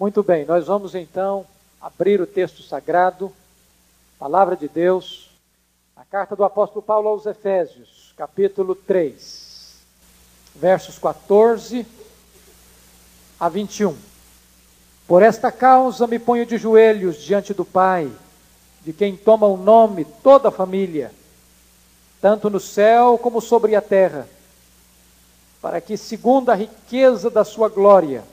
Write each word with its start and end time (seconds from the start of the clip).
Muito 0.00 0.22
bem, 0.22 0.46
nós 0.46 0.66
vamos 0.66 0.94
então 0.94 1.44
abrir 1.78 2.22
o 2.22 2.26
texto 2.26 2.62
sagrado, 2.62 3.30
Palavra 4.18 4.56
de 4.56 4.66
Deus, 4.66 5.28
a 5.94 6.06
carta 6.06 6.34
do 6.34 6.42
apóstolo 6.42 6.80
Paulo 6.80 7.10
aos 7.10 7.26
Efésios, 7.26 8.14
capítulo 8.16 8.74
3, 8.74 9.76
versos 10.56 10.98
14 10.98 11.86
a 13.38 13.46
21. 13.50 13.94
Por 15.06 15.22
esta 15.22 15.52
causa 15.52 16.06
me 16.06 16.18
ponho 16.18 16.46
de 16.46 16.56
joelhos 16.56 17.18
diante 17.18 17.52
do 17.52 17.66
Pai, 17.66 18.10
de 18.82 18.94
quem 18.94 19.18
toma 19.18 19.46
o 19.46 19.58
nome 19.58 20.06
toda 20.06 20.48
a 20.48 20.50
família, 20.50 21.12
tanto 22.22 22.48
no 22.48 22.58
céu 22.58 23.18
como 23.18 23.38
sobre 23.38 23.76
a 23.76 23.82
terra, 23.82 24.26
para 25.60 25.78
que, 25.78 25.98
segundo 25.98 26.48
a 26.48 26.54
riqueza 26.54 27.28
da 27.28 27.44
sua 27.44 27.68
glória, 27.68 28.24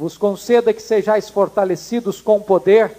vos 0.00 0.16
conceda 0.16 0.72
que 0.72 0.80
sejais 0.80 1.28
fortalecidos 1.28 2.22
com 2.22 2.40
poder, 2.40 2.96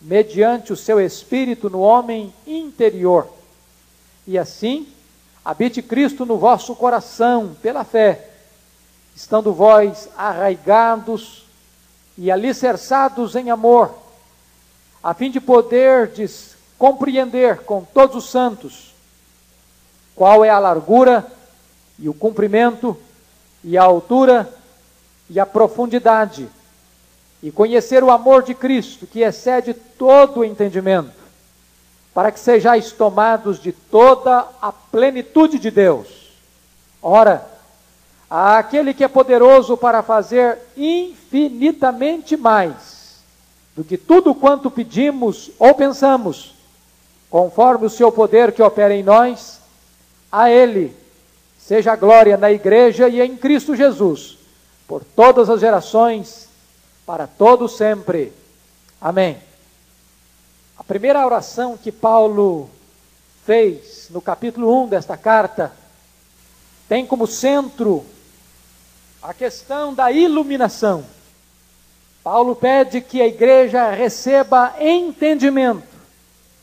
mediante 0.00 0.72
o 0.72 0.76
seu 0.76 0.98
espírito 0.98 1.68
no 1.68 1.80
homem 1.80 2.32
interior. 2.46 3.28
E 4.26 4.38
assim, 4.38 4.88
habite 5.44 5.82
Cristo 5.82 6.24
no 6.24 6.38
vosso 6.38 6.74
coração, 6.74 7.54
pela 7.60 7.84
fé, 7.84 8.30
estando 9.14 9.52
vós 9.52 10.08
arraigados 10.16 11.44
e 12.16 12.30
alicerçados 12.30 13.36
em 13.36 13.50
amor, 13.50 13.94
a 15.02 15.12
fim 15.12 15.30
de 15.30 15.42
poderdes 15.42 16.56
compreender 16.78 17.58
com 17.64 17.84
todos 17.84 18.16
os 18.16 18.30
santos 18.30 18.94
qual 20.16 20.42
é 20.42 20.48
a 20.48 20.58
largura 20.58 21.30
e 21.98 22.08
o 22.08 22.14
comprimento 22.14 22.96
e 23.62 23.76
a 23.76 23.82
altura 23.82 24.50
e 25.30 25.38
a 25.38 25.46
profundidade, 25.46 26.48
e 27.40 27.52
conhecer 27.52 28.02
o 28.02 28.10
amor 28.10 28.42
de 28.42 28.52
Cristo, 28.52 29.06
que 29.06 29.20
excede 29.20 29.72
todo 29.72 30.40
o 30.40 30.44
entendimento, 30.44 31.12
para 32.12 32.32
que 32.32 32.40
sejais 32.40 32.90
tomados 32.90 33.60
de 33.60 33.70
toda 33.70 34.44
a 34.60 34.72
plenitude 34.72 35.60
de 35.60 35.70
Deus. 35.70 36.32
Ora, 37.00 37.46
aquele 38.28 38.92
que 38.92 39.04
é 39.04 39.08
poderoso 39.08 39.76
para 39.76 40.02
fazer 40.02 40.58
infinitamente 40.76 42.36
mais 42.36 43.20
do 43.76 43.84
que 43.84 43.96
tudo 43.96 44.34
quanto 44.34 44.68
pedimos 44.68 45.52
ou 45.60 45.72
pensamos, 45.74 46.56
conforme 47.30 47.86
o 47.86 47.90
seu 47.90 48.10
poder 48.10 48.50
que 48.50 48.62
opera 48.62 48.92
em 48.92 49.04
nós, 49.04 49.60
a 50.30 50.50
Ele 50.50 50.94
seja 51.56 51.92
a 51.92 51.96
glória 51.96 52.36
na 52.36 52.50
Igreja 52.50 53.08
e 53.08 53.20
em 53.20 53.36
Cristo 53.36 53.76
Jesus 53.76 54.39
por 54.90 55.04
todas 55.04 55.48
as 55.48 55.60
gerações, 55.60 56.48
para 57.06 57.28
todo 57.28 57.68
sempre. 57.68 58.32
Amém. 59.00 59.38
A 60.76 60.82
primeira 60.82 61.24
oração 61.24 61.76
que 61.76 61.92
Paulo 61.92 62.68
fez 63.46 64.08
no 64.10 64.20
capítulo 64.20 64.82
1 64.82 64.88
desta 64.88 65.16
carta 65.16 65.70
tem 66.88 67.06
como 67.06 67.24
centro 67.28 68.04
a 69.22 69.32
questão 69.32 69.94
da 69.94 70.10
iluminação. 70.10 71.04
Paulo 72.24 72.56
pede 72.56 73.00
que 73.00 73.22
a 73.22 73.28
igreja 73.28 73.92
receba 73.92 74.74
entendimento, 74.80 75.86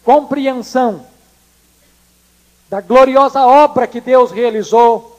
compreensão 0.03 1.07
da 2.69 2.81
gloriosa 2.81 3.45
obra 3.45 3.87
que 3.87 4.01
Deus 4.01 4.31
realizou 4.31 5.17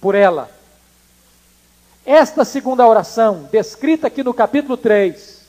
por 0.00 0.14
ela. 0.14 0.56
Esta 2.10 2.42
segunda 2.42 2.86
oração, 2.86 3.46
descrita 3.52 4.06
aqui 4.06 4.24
no 4.24 4.32
capítulo 4.32 4.78
3, 4.78 5.42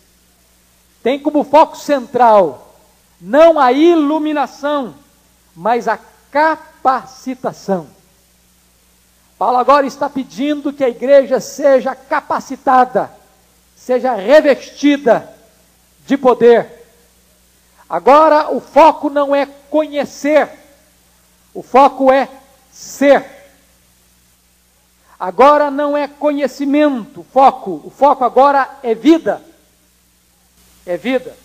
tem 1.02 1.18
como 1.18 1.46
foco 1.46 1.78
central 1.78 2.76
não 3.22 3.58
a 3.58 3.72
iluminação, 3.72 4.94
mas 5.56 5.88
a 5.88 5.98
capacitação. 6.30 7.88
Paulo 9.38 9.56
agora 9.56 9.88
está 9.88 10.10
pedindo 10.10 10.74
que 10.74 10.84
a 10.84 10.90
igreja 10.90 11.40
seja 11.40 11.96
capacitada, 11.96 13.10
seja 13.74 14.14
revestida 14.16 15.34
de 16.06 16.18
poder. 16.18 16.86
Agora 17.90 18.54
o 18.54 18.60
foco 18.60 19.10
não 19.10 19.34
é 19.34 19.46
conhecer, 19.46 20.50
o 21.54 21.64
foco 21.64 22.12
é 22.12 22.28
ser. 22.70 23.39
Agora 25.20 25.70
não 25.70 25.98
é 25.98 26.08
conhecimento, 26.08 27.26
foco. 27.34 27.82
O 27.84 27.90
foco 27.90 28.24
agora 28.24 28.80
é 28.82 28.96
vida. 28.96 29.44
É 30.86 30.96
vida. 30.96 31.36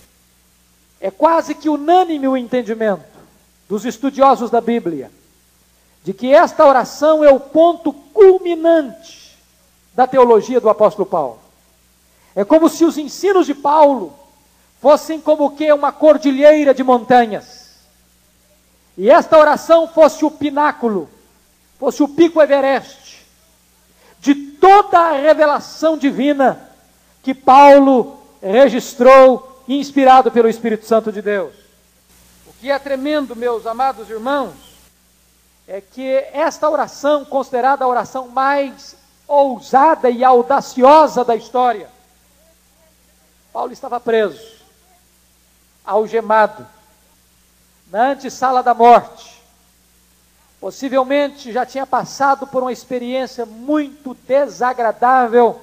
É 1.01 1.11
quase 1.11 1.55
que 1.55 1.69
unânime 1.69 2.29
o 2.29 2.37
entendimento 2.37 3.05
dos 3.69 3.85
estudiosos 3.85 4.49
da 4.51 4.61
Bíblia 4.61 5.11
de 6.05 6.13
que 6.13 6.33
esta 6.33 6.67
oração 6.67 7.25
é 7.25 7.33
o 7.33 7.41
ponto 7.41 7.93
culminante 7.93 9.37
da 9.95 10.07
teologia 10.07 10.61
do 10.61 10.69
apóstolo 10.69 11.07
Paulo. 11.07 11.41
É 12.37 12.45
como 12.45 12.69
se 12.69 12.85
os 12.85 12.99
ensinos 12.99 13.47
de 13.47 13.55
Paulo 13.55 14.15
fossem 14.83 15.19
como 15.19 15.57
que 15.57 15.73
uma 15.73 15.91
cordilheira 15.91 16.75
de 16.75 16.85
montanhas. 16.85 17.65
E 18.99 19.11
esta 19.11 19.39
oração 19.39 19.89
fosse 19.89 20.25
o 20.25 20.31
pináculo, 20.31 21.09
fosse 21.79 22.03
o 22.03 22.09
pico 22.09 22.41
Everest 22.41 23.04
de 24.25 24.35
toda 24.35 24.99
a 24.99 25.13
revelação 25.13 25.99
divina 25.99 26.71
que 27.23 27.35
Paulo 27.35 28.19
registrou, 28.41 29.63
inspirado 29.69 30.33
pelo 30.33 30.49
Espírito 30.49 30.87
Santo 30.87 31.13
de 31.13 31.21
Deus. 31.21 31.53
O 32.47 32.53
que 32.59 32.71
é 32.71 32.79
tremendo, 32.79 33.37
meus 33.37 33.67
amados 33.67 34.09
irmãos, 34.09 34.55
é 35.69 35.83
que 35.83 36.09
esta 36.33 36.71
oração, 36.71 37.23
considerada 37.23 37.85
a 37.85 37.89
oração 37.89 38.29
mais 38.29 38.97
ousada 39.29 40.09
e 40.09 40.25
audaciosa 40.25 41.23
da 41.23 41.37
história, 41.37 41.91
Paulo 43.53 43.75
estava 43.75 44.01
preso, 44.01 44.41
algemado, 45.85 46.67
na 47.91 48.13
antessala 48.13 48.63
da 48.63 48.73
morte, 48.73 49.34
Possivelmente 50.65 51.53
já 51.53 51.67
tinha 51.67 51.87
passado 51.87 52.47
por 52.47 52.63
uma 52.63 52.73
experiência 52.73 53.45
muito 53.45 54.17
desagradável, 54.27 55.61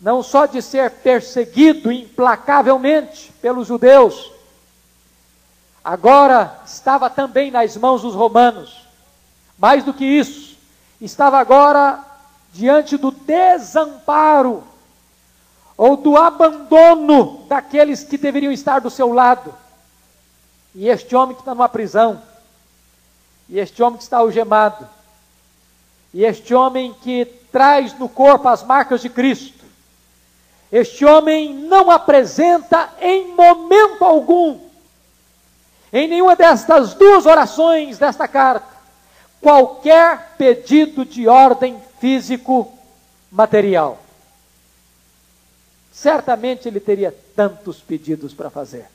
não 0.00 0.24
só 0.24 0.44
de 0.44 0.60
ser 0.60 0.90
perseguido 0.90 1.92
implacavelmente 1.92 3.32
pelos 3.40 3.68
judeus, 3.68 4.32
agora 5.84 6.62
estava 6.66 7.08
também 7.08 7.52
nas 7.52 7.76
mãos 7.76 8.02
dos 8.02 8.12
romanos. 8.12 8.88
Mais 9.56 9.84
do 9.84 9.94
que 9.94 10.04
isso, 10.04 10.56
estava 11.00 11.38
agora 11.38 12.04
diante 12.52 12.96
do 12.96 13.12
desamparo 13.12 14.64
ou 15.76 15.96
do 15.96 16.16
abandono 16.16 17.46
daqueles 17.48 18.02
que 18.02 18.18
deveriam 18.18 18.50
estar 18.50 18.80
do 18.80 18.90
seu 18.90 19.12
lado. 19.12 19.54
E 20.74 20.88
este 20.88 21.14
homem 21.14 21.36
que 21.36 21.42
está 21.42 21.54
numa 21.54 21.68
prisão, 21.68 22.20
e 23.48 23.58
este 23.58 23.82
homem 23.82 23.96
que 23.98 24.04
está 24.04 24.18
algemado, 24.18 24.88
e 26.12 26.24
este 26.24 26.54
homem 26.54 26.94
que 27.02 27.24
traz 27.50 27.98
no 27.98 28.08
corpo 28.08 28.48
as 28.48 28.62
marcas 28.62 29.00
de 29.02 29.08
Cristo, 29.08 29.64
este 30.72 31.04
homem 31.04 31.54
não 31.54 31.90
apresenta 31.90 32.92
em 33.00 33.34
momento 33.34 34.04
algum, 34.04 34.58
em 35.92 36.08
nenhuma 36.08 36.34
destas 36.34 36.94
duas 36.94 37.26
orações 37.26 37.98
desta 37.98 38.26
carta, 38.26 38.74
qualquer 39.40 40.34
pedido 40.36 41.04
de 41.04 41.28
ordem 41.28 41.80
físico-material. 42.00 43.98
Certamente 45.92 46.66
ele 46.66 46.80
teria 46.80 47.14
tantos 47.36 47.80
pedidos 47.80 48.34
para 48.34 48.50
fazer. 48.50 48.86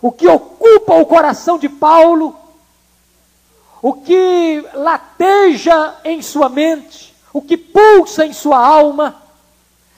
O 0.00 0.12
que 0.12 0.28
ocupa 0.28 0.94
o 0.94 1.06
coração 1.06 1.58
de 1.58 1.68
Paulo 1.68 2.43
o 3.84 3.92
que 3.92 4.66
lateja 4.72 5.96
em 6.04 6.22
sua 6.22 6.48
mente, 6.48 7.14
o 7.30 7.42
que 7.42 7.54
pulsa 7.54 8.24
em 8.24 8.32
sua 8.32 8.56
alma, 8.56 9.22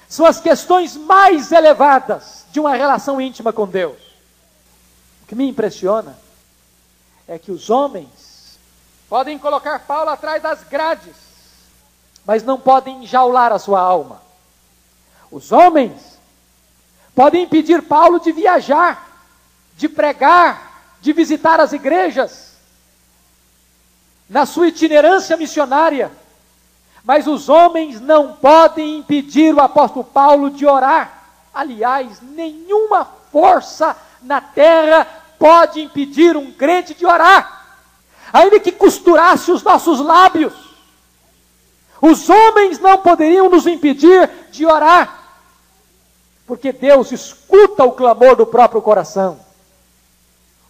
são 0.08 0.26
as 0.26 0.40
questões 0.40 0.96
mais 0.96 1.52
elevadas 1.52 2.44
de 2.50 2.58
uma 2.58 2.74
relação 2.74 3.20
íntima 3.20 3.52
com 3.52 3.64
Deus. 3.64 3.96
O 5.22 5.26
que 5.28 5.36
me 5.36 5.48
impressiona 5.48 6.18
é 7.28 7.38
que 7.38 7.52
os 7.52 7.70
homens 7.70 8.58
podem 9.08 9.38
colocar 9.38 9.78
Paulo 9.78 10.10
atrás 10.10 10.42
das 10.42 10.64
grades, 10.64 11.14
mas 12.24 12.42
não 12.42 12.58
podem 12.58 13.04
enjaular 13.04 13.52
a 13.52 13.58
sua 13.60 13.78
alma. 13.78 14.20
Os 15.30 15.52
homens 15.52 16.18
podem 17.14 17.44
impedir 17.44 17.82
Paulo 17.82 18.18
de 18.18 18.32
viajar, 18.32 19.22
de 19.76 19.88
pregar, 19.88 20.90
de 21.00 21.12
visitar 21.12 21.60
as 21.60 21.72
igrejas, 21.72 22.45
na 24.28 24.44
sua 24.44 24.68
itinerância 24.68 25.36
missionária, 25.36 26.10
Mas 27.06 27.28
os 27.28 27.48
homens 27.48 28.00
não 28.00 28.32
podem 28.32 28.98
impedir 28.98 29.54
o 29.54 29.60
apóstolo 29.60 30.04
Paulo 30.04 30.50
de 30.50 30.66
orar. 30.66 31.22
Aliás, 31.54 32.20
nenhuma 32.20 33.04
força 33.30 33.96
na 34.20 34.40
terra 34.40 35.06
pode 35.38 35.80
impedir 35.80 36.36
um 36.36 36.50
crente 36.50 36.94
de 36.94 37.06
orar, 37.06 37.78
ainda 38.32 38.58
que 38.58 38.72
costurasse 38.72 39.52
os 39.52 39.62
nossos 39.62 40.00
lábios. 40.00 40.52
Os 42.02 42.28
homens 42.28 42.80
não 42.80 42.98
poderiam 42.98 43.48
nos 43.48 43.68
impedir 43.68 44.28
de 44.50 44.66
orar, 44.66 45.16
porque 46.44 46.72
Deus 46.72 47.12
escuta 47.12 47.84
o 47.84 47.92
clamor 47.92 48.34
do 48.34 48.46
próprio 48.46 48.82
coração. 48.82 49.38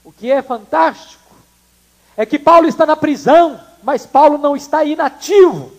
O 0.04 0.12
que 0.12 0.30
é 0.30 0.42
fantástico 0.42 1.25
é 2.16 2.24
que 2.24 2.38
Paulo 2.38 2.66
está 2.66 2.86
na 2.86 2.96
prisão, 2.96 3.60
mas 3.82 4.06
Paulo 4.06 4.38
não 4.38 4.56
está 4.56 4.84
inativo. 4.84 5.72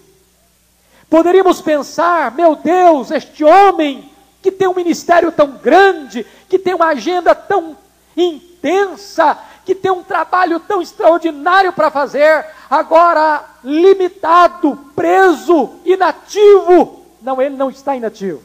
Poderíamos 1.10 1.62
pensar, 1.62 2.32
meu 2.32 2.56
Deus, 2.56 3.12
este 3.12 3.44
homem 3.44 4.12
que 4.42 4.52
tem 4.52 4.68
um 4.68 4.76
ministério 4.76 5.32
tão 5.32 5.52
grande, 5.52 6.26
que 6.48 6.60
tem 6.60 6.74
uma 6.74 6.88
agenda 6.88 7.34
tão 7.34 7.76
intensa, 8.16 9.38
que 9.66 9.76
tem 9.76 9.92
um 9.92 10.04
trabalho 10.04 10.60
tão 10.60 10.82
extraordinário 10.82 11.74
para 11.74 11.92
fazer, 11.92 12.46
agora 12.70 13.44
limitado, 13.64 14.78
preso, 14.96 15.72
inativo. 15.84 17.06
Não, 17.22 17.42
ele 17.42 17.56
não 17.56 17.70
está 17.70 17.96
inativo. 17.96 18.42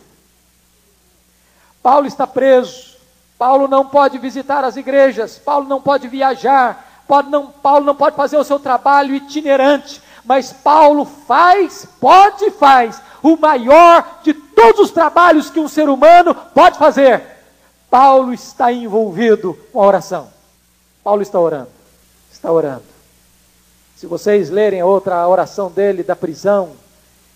Paulo 1.83 2.06
está 2.06 2.27
preso. 2.27 2.93
Paulo 3.38 3.67
não 3.67 3.87
pode 3.87 4.19
visitar 4.19 4.65
as 4.65 4.77
igrejas. 4.77 5.38
Paulo 5.38 5.69
não 5.69 5.81
pode 5.81 6.09
viajar. 6.09 6.92
Paulo 7.06 7.31
não, 7.31 7.46
Paulo 7.46 7.84
não 7.84 7.94
pode 7.94 8.16
fazer 8.16 8.37
o 8.37 8.44
seu 8.44 8.58
trabalho 8.58 9.14
itinerante 9.14 10.02
mas 10.25 10.52
Paulo 10.52 11.04
faz, 11.04 11.87
pode 12.00 12.44
e 12.44 12.50
faz, 12.50 13.00
o 13.22 13.37
maior 13.37 14.20
de 14.22 14.32
todos 14.32 14.81
os 14.82 14.90
trabalhos 14.90 15.50
que 15.50 15.60
um 15.60 15.69
ser 15.69 15.88
humano 15.88 16.34
pode 16.34 16.78
fazer. 16.78 17.22
Paulo 17.90 18.32
está 18.32 18.72
envolvido 18.72 19.58
com 19.72 19.82
a 19.82 19.87
oração. 19.87 20.28
Paulo 21.02 21.22
está 21.22 21.38
orando, 21.38 21.69
está 22.32 22.50
orando. 22.50 22.84
Se 23.96 24.06
vocês 24.06 24.50
lerem 24.50 24.81
a 24.81 24.87
outra 24.87 25.26
oração 25.28 25.70
dele 25.70 26.02
da 26.02 26.16
prisão, 26.16 26.72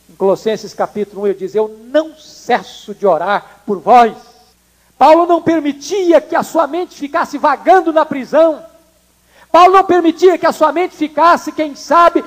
em 0.09 0.15
Colossenses 0.15 0.73
capítulo 0.73 1.23
1, 1.23 1.27
ele 1.27 1.39
diz: 1.39 1.55
Eu 1.55 1.69
não 1.87 2.15
cesso 2.15 2.95
de 2.95 3.07
orar 3.07 3.63
por 3.67 3.81
vós. 3.81 4.17
Paulo 4.97 5.27
não 5.27 5.43
permitia 5.43 6.21
que 6.21 6.35
a 6.35 6.43
sua 6.43 6.67
mente 6.67 6.97
ficasse 6.97 7.37
vagando 7.37 7.93
na 7.93 8.07
prisão. 8.07 8.65
Paulo 9.57 9.73
não 9.73 9.85
permitia 9.85 10.37
que 10.37 10.45
a 10.45 10.53
sua 10.53 10.71
mente 10.71 10.95
ficasse, 10.95 11.51
quem 11.51 11.75
sabe, 11.75 12.23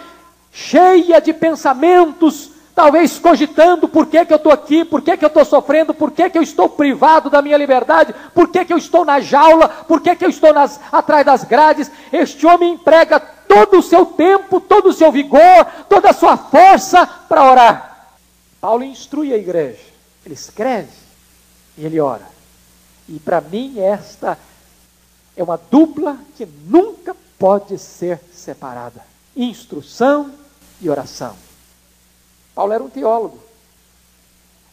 cheia 0.51 1.21
de 1.21 1.31
pensamentos, 1.31 2.49
talvez 2.73 3.19
cogitando 3.19 3.87
por 3.87 4.07
que, 4.07 4.25
que 4.25 4.33
eu 4.33 4.37
estou 4.37 4.51
aqui, 4.51 4.83
por 4.83 4.99
que, 4.99 5.15
que 5.15 5.23
eu 5.23 5.27
estou 5.27 5.45
sofrendo, 5.45 5.93
por 5.93 6.09
que, 6.09 6.27
que 6.27 6.39
eu 6.39 6.41
estou 6.41 6.67
privado 6.67 7.29
da 7.29 7.39
minha 7.39 7.55
liberdade, 7.55 8.15
por 8.33 8.47
que, 8.47 8.65
que 8.65 8.73
eu 8.73 8.79
estou 8.79 9.05
na 9.05 9.19
jaula, 9.19 9.69
por 9.69 10.01
que, 10.01 10.15
que 10.15 10.25
eu 10.25 10.29
estou 10.31 10.51
nas, 10.51 10.79
atrás 10.91 11.23
das 11.23 11.43
grades. 11.43 11.91
Este 12.11 12.47
homem 12.47 12.73
emprega 12.73 13.19
todo 13.19 13.77
o 13.77 13.83
seu 13.83 14.07
tempo, 14.07 14.59
todo 14.59 14.87
o 14.87 14.93
seu 14.93 15.11
vigor, 15.11 15.67
toda 15.87 16.09
a 16.09 16.13
sua 16.13 16.35
força 16.35 17.05
para 17.05 17.43
orar. 17.43 18.07
Paulo 18.59 18.83
instrui 18.83 19.31
a 19.31 19.37
igreja, 19.37 19.85
ele 20.25 20.33
escreve 20.33 20.89
e 21.77 21.85
ele 21.85 21.99
ora. 21.99 22.25
E 23.07 23.19
para 23.19 23.39
mim, 23.39 23.79
esta 23.79 24.35
é 25.39 25.43
uma 25.43 25.57
dupla 25.71 26.17
que 26.35 26.45
nunca 26.67 27.15
pode 27.39 27.79
ser 27.79 28.19
separada 28.33 29.09
instrução 29.35 30.33
e 30.81 30.89
oração. 30.89 31.35
Paulo 32.53 32.73
era 32.73 32.83
um 32.83 32.89
teólogo, 32.89 33.39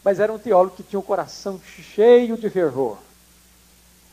mas 0.03 0.19
era 0.19 0.33
um 0.33 0.39
teólogo 0.39 0.77
que 0.77 0.83
tinha 0.83 0.99
o 0.99 1.03
um 1.03 1.07
coração 1.07 1.61
cheio 1.95 2.37
de 2.37 2.51
fervor. 2.51 2.99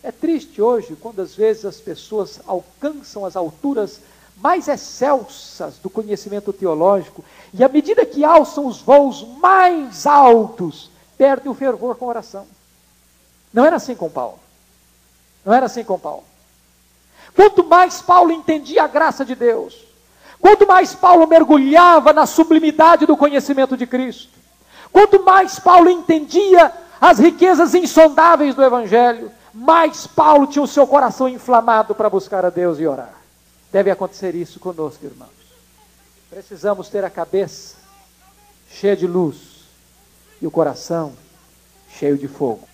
É 0.04 0.12
triste 0.12 0.62
hoje 0.62 0.96
quando 0.96 1.22
às 1.22 1.34
vezes 1.34 1.66
as 1.66 1.78
pessoas 1.78 2.40
alcançam 2.46 3.26
as 3.26 3.36
alturas 3.36 4.02
mais 4.38 4.68
excelsas 4.68 5.78
do 5.78 5.90
conhecimento 5.90 6.52
teológico 6.52 7.24
e 7.54 7.64
à 7.64 7.70
medida 7.70 8.06
que 8.06 8.24
alçam 8.24 8.68
os 8.68 8.82
voos 8.82 9.24
mais 9.40 10.06
altos, 10.06 10.92
perdem 11.18 11.52
o 11.52 11.56
fervor 11.56 11.96
com 11.96 12.06
a 12.06 12.10
oração. 12.10 12.46
Não 13.54 13.66
era 13.66 13.78
assim 13.78 13.96
com 13.96 14.10
Paulo. 14.10 14.40
Não 15.46 15.54
era 15.54 15.68
assim 15.68 15.84
com 15.84 15.98
Paulo. 15.98 16.24
Quanto 17.36 17.64
mais 17.64 18.02
Paulo 18.02 18.32
entendia 18.32 18.84
a 18.84 18.88
graça 18.88 19.26
de 19.26 19.36
Deus, 19.36 19.84
Quanto 20.44 20.68
mais 20.68 20.94
Paulo 20.94 21.26
mergulhava 21.26 22.12
na 22.12 22.26
sublimidade 22.26 23.06
do 23.06 23.16
conhecimento 23.16 23.78
de 23.78 23.88
Cristo, 23.88 24.30
quanto 24.92 25.24
mais 25.24 25.58
Paulo 25.58 25.90
entendia 25.90 26.70
as 27.00 27.18
riquezas 27.18 27.74
insondáveis 27.74 28.54
do 28.54 28.62
Evangelho, 28.62 29.32
mais 29.54 30.06
Paulo 30.06 30.46
tinha 30.46 30.62
o 30.62 30.68
seu 30.68 30.86
coração 30.86 31.30
inflamado 31.30 31.96
para 31.96 32.10
buscar 32.10 32.44
a 32.44 32.50
Deus 32.50 32.78
e 32.78 32.86
orar. 32.86 33.14
Deve 33.72 33.90
acontecer 33.90 34.36
isso 34.36 34.60
conosco, 34.60 35.06
irmãos. 35.06 35.30
Precisamos 36.30 36.90
ter 36.90 37.06
a 37.06 37.10
cabeça 37.10 37.78
cheia 38.70 38.98
de 38.98 39.08
luz 39.08 39.38
e 40.42 40.46
o 40.46 40.52
coração 40.52 41.14
cheio 41.98 42.18
de 42.18 42.28
fogo. 42.28 42.68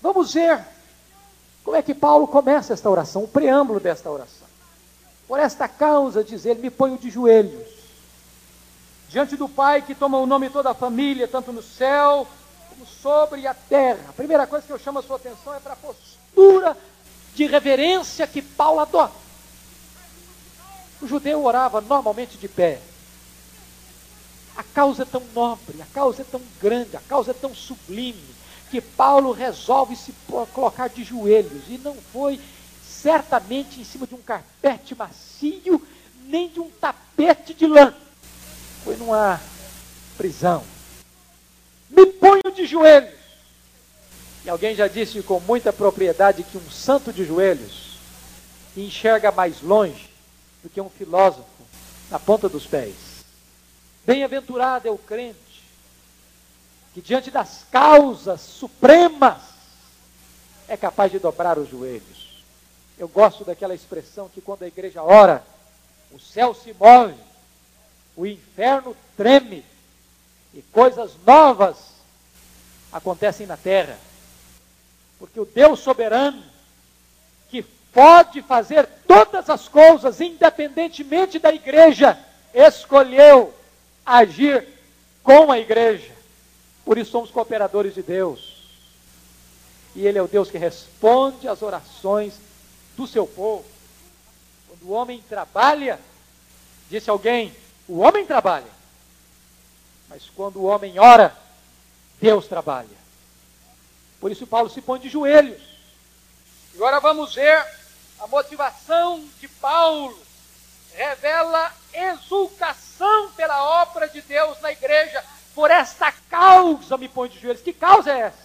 Vamos 0.00 0.32
ver 0.32 0.58
como 1.64 1.76
é 1.76 1.82
que 1.82 1.94
Paulo 1.94 2.26
começa 2.26 2.72
esta 2.72 2.90
oração, 2.90 3.24
o 3.24 3.28
preâmbulo 3.28 3.80
desta 3.80 4.10
oração. 4.10 4.46
Por 5.28 5.38
esta 5.38 5.68
causa, 5.68 6.24
diz 6.24 6.44
ele, 6.44 6.60
me 6.60 6.70
ponho 6.70 6.98
de 6.98 7.10
joelhos 7.10 7.82
diante 9.12 9.36
do 9.36 9.46
Pai 9.46 9.82
que 9.82 9.94
toma 9.94 10.18
o 10.18 10.26
nome 10.26 10.46
de 10.46 10.54
toda 10.54 10.70
a 10.70 10.74
família, 10.74 11.28
tanto 11.28 11.52
no 11.52 11.62
céu 11.62 12.26
como 12.70 12.86
sobre 12.86 13.46
a 13.46 13.52
terra. 13.52 14.06
A 14.08 14.12
primeira 14.12 14.46
coisa 14.46 14.66
que 14.66 14.72
eu 14.72 14.78
chamo 14.78 14.98
a 14.98 15.02
sua 15.02 15.16
atenção 15.16 15.54
é 15.54 15.60
para 15.60 15.74
a 15.74 15.76
postura 15.76 16.76
de 17.34 17.46
reverência 17.46 18.26
que 18.26 18.40
Paulo 18.40 18.80
adota. 18.80 19.12
O 21.02 21.06
judeu 21.06 21.44
orava 21.44 21.82
normalmente 21.82 22.38
de 22.38 22.48
pé. 22.48 22.80
A 24.56 24.62
causa 24.62 25.02
é 25.02 25.06
tão 25.06 25.22
nobre, 25.34 25.82
a 25.82 25.86
causa 25.92 26.22
é 26.22 26.24
tão 26.24 26.40
grande, 26.60 26.96
a 26.96 27.00
causa 27.00 27.32
é 27.32 27.34
tão 27.34 27.54
sublime, 27.54 28.34
que 28.72 28.80
Paulo 28.80 29.32
resolve 29.32 29.94
se 29.94 30.14
colocar 30.54 30.88
de 30.88 31.04
joelhos. 31.04 31.64
E 31.68 31.76
não 31.76 31.94
foi 32.10 32.40
certamente 32.82 33.78
em 33.78 33.84
cima 33.84 34.06
de 34.06 34.14
um 34.14 34.22
carpete 34.22 34.94
macio, 34.94 35.86
nem 36.24 36.48
de 36.48 36.58
um 36.58 36.70
tapete 36.70 37.52
de 37.52 37.66
lã. 37.66 37.94
Foi 38.82 38.96
numa 38.96 39.38
prisão. 40.16 40.64
Me 41.90 42.06
ponho 42.06 42.50
de 42.54 42.64
joelhos. 42.64 43.12
E 44.42 44.48
alguém 44.48 44.74
já 44.74 44.88
disse 44.88 45.22
com 45.22 45.38
muita 45.40 45.70
propriedade 45.70 46.42
que 46.42 46.56
um 46.56 46.70
santo 46.70 47.12
de 47.12 47.26
joelhos 47.26 47.98
enxerga 48.74 49.30
mais 49.30 49.60
longe 49.60 50.08
do 50.62 50.70
que 50.70 50.80
um 50.80 50.88
filósofo 50.88 51.44
na 52.10 52.18
ponta 52.18 52.48
dos 52.48 52.66
pés. 52.66 52.94
Bem-aventurado 54.06 54.88
é 54.88 54.90
o 54.90 54.96
crente 54.96 55.51
que, 56.92 57.00
diante 57.00 57.30
das 57.30 57.64
causas 57.70 58.40
supremas, 58.40 59.38
é 60.68 60.76
capaz 60.76 61.10
de 61.10 61.18
dobrar 61.18 61.58
os 61.58 61.68
joelhos. 61.68 62.42
Eu 62.98 63.08
gosto 63.08 63.44
daquela 63.44 63.74
expressão 63.74 64.28
que 64.28 64.40
quando 64.40 64.62
a 64.62 64.68
igreja 64.68 65.02
ora, 65.02 65.44
o 66.12 66.20
céu 66.20 66.54
se 66.54 66.74
move, 66.74 67.14
o 68.16 68.26
inferno 68.26 68.96
treme 69.16 69.64
e 70.52 70.60
coisas 70.62 71.12
novas 71.26 71.76
acontecem 72.92 73.46
na 73.46 73.56
terra. 73.56 73.98
Porque 75.18 75.40
o 75.40 75.46
Deus 75.46 75.80
soberano, 75.80 76.42
que 77.48 77.62
pode 77.92 78.42
fazer 78.42 78.86
todas 79.06 79.48
as 79.48 79.68
coisas 79.68 80.20
independentemente 80.20 81.38
da 81.38 81.52
igreja, 81.52 82.18
escolheu 82.52 83.54
agir 84.04 84.66
com 85.22 85.50
a 85.50 85.58
igreja. 85.58 86.21
Por 86.84 86.98
isso 86.98 87.10
somos 87.10 87.30
cooperadores 87.30 87.94
de 87.94 88.02
Deus. 88.02 88.62
E 89.94 90.06
Ele 90.06 90.18
é 90.18 90.22
o 90.22 90.28
Deus 90.28 90.50
que 90.50 90.58
responde 90.58 91.46
às 91.46 91.62
orações 91.62 92.34
do 92.96 93.06
seu 93.06 93.26
povo. 93.26 93.64
Quando 94.68 94.82
o 94.84 94.92
homem 94.92 95.22
trabalha, 95.28 96.00
disse 96.88 97.10
alguém, 97.10 97.54
o 97.88 97.98
homem 97.98 98.24
trabalha. 98.24 98.70
Mas 100.08 100.30
quando 100.34 100.56
o 100.56 100.64
homem 100.64 100.98
ora, 100.98 101.36
Deus 102.20 102.46
trabalha. 102.46 103.02
Por 104.20 104.30
isso 104.30 104.46
Paulo 104.46 104.70
se 104.70 104.80
põe 104.80 105.00
de 105.00 105.08
joelhos. 105.08 105.60
Agora 106.74 107.00
vamos 107.00 107.34
ver 107.34 107.66
a 108.20 108.26
motivação 108.26 109.24
de 109.40 109.48
Paulo. 109.48 110.18
Revela 110.94 111.72
exultação 111.92 113.32
pela 113.32 113.82
obra 113.82 114.08
de 114.08 114.20
Deus 114.22 114.60
na 114.60 114.70
igreja. 114.70 115.24
Por 115.54 115.70
esta 115.70 116.12
causa 116.30 116.96
me 116.96 117.08
põe 117.08 117.28
de 117.28 117.38
joelhos. 117.38 117.62
Que 117.62 117.72
causa 117.72 118.10
é 118.10 118.20
essa? 118.20 118.42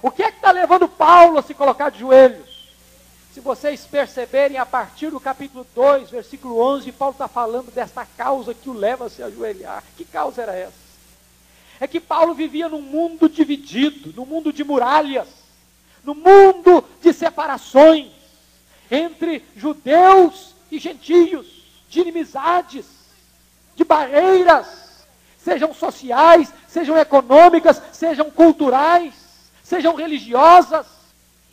O 0.00 0.10
que 0.10 0.22
é 0.22 0.30
que 0.30 0.38
está 0.38 0.50
levando 0.50 0.88
Paulo 0.88 1.38
a 1.38 1.42
se 1.42 1.54
colocar 1.54 1.90
de 1.90 2.00
joelhos? 2.00 2.48
Se 3.34 3.40
vocês 3.40 3.84
perceberem, 3.84 4.58
a 4.58 4.66
partir 4.66 5.10
do 5.10 5.20
capítulo 5.20 5.66
2, 5.74 6.10
versículo 6.10 6.58
11, 6.58 6.90
Paulo 6.92 7.12
está 7.12 7.28
falando 7.28 7.70
desta 7.70 8.04
causa 8.04 8.54
que 8.54 8.70
o 8.70 8.72
leva 8.72 9.06
a 9.06 9.10
se 9.10 9.22
ajoelhar. 9.22 9.84
Que 9.96 10.04
causa 10.04 10.42
era 10.42 10.56
essa? 10.56 10.88
É 11.80 11.86
que 11.86 12.00
Paulo 12.00 12.34
vivia 12.34 12.68
num 12.68 12.82
mundo 12.82 13.28
dividido, 13.28 14.12
num 14.16 14.26
mundo 14.26 14.52
de 14.52 14.64
muralhas, 14.64 15.28
no 16.02 16.14
mundo 16.14 16.84
de 17.02 17.12
separações 17.12 18.10
entre 18.90 19.44
judeus 19.54 20.54
e 20.70 20.78
gentios, 20.78 21.46
de 21.88 22.00
inimizades, 22.00 22.86
de 23.76 23.84
barreiras, 23.84 24.87
sejam 25.42 25.72
sociais, 25.74 26.52
sejam 26.68 26.96
econômicas, 26.96 27.80
sejam 27.92 28.30
culturais, 28.30 29.14
sejam 29.62 29.94
religiosas. 29.94 30.86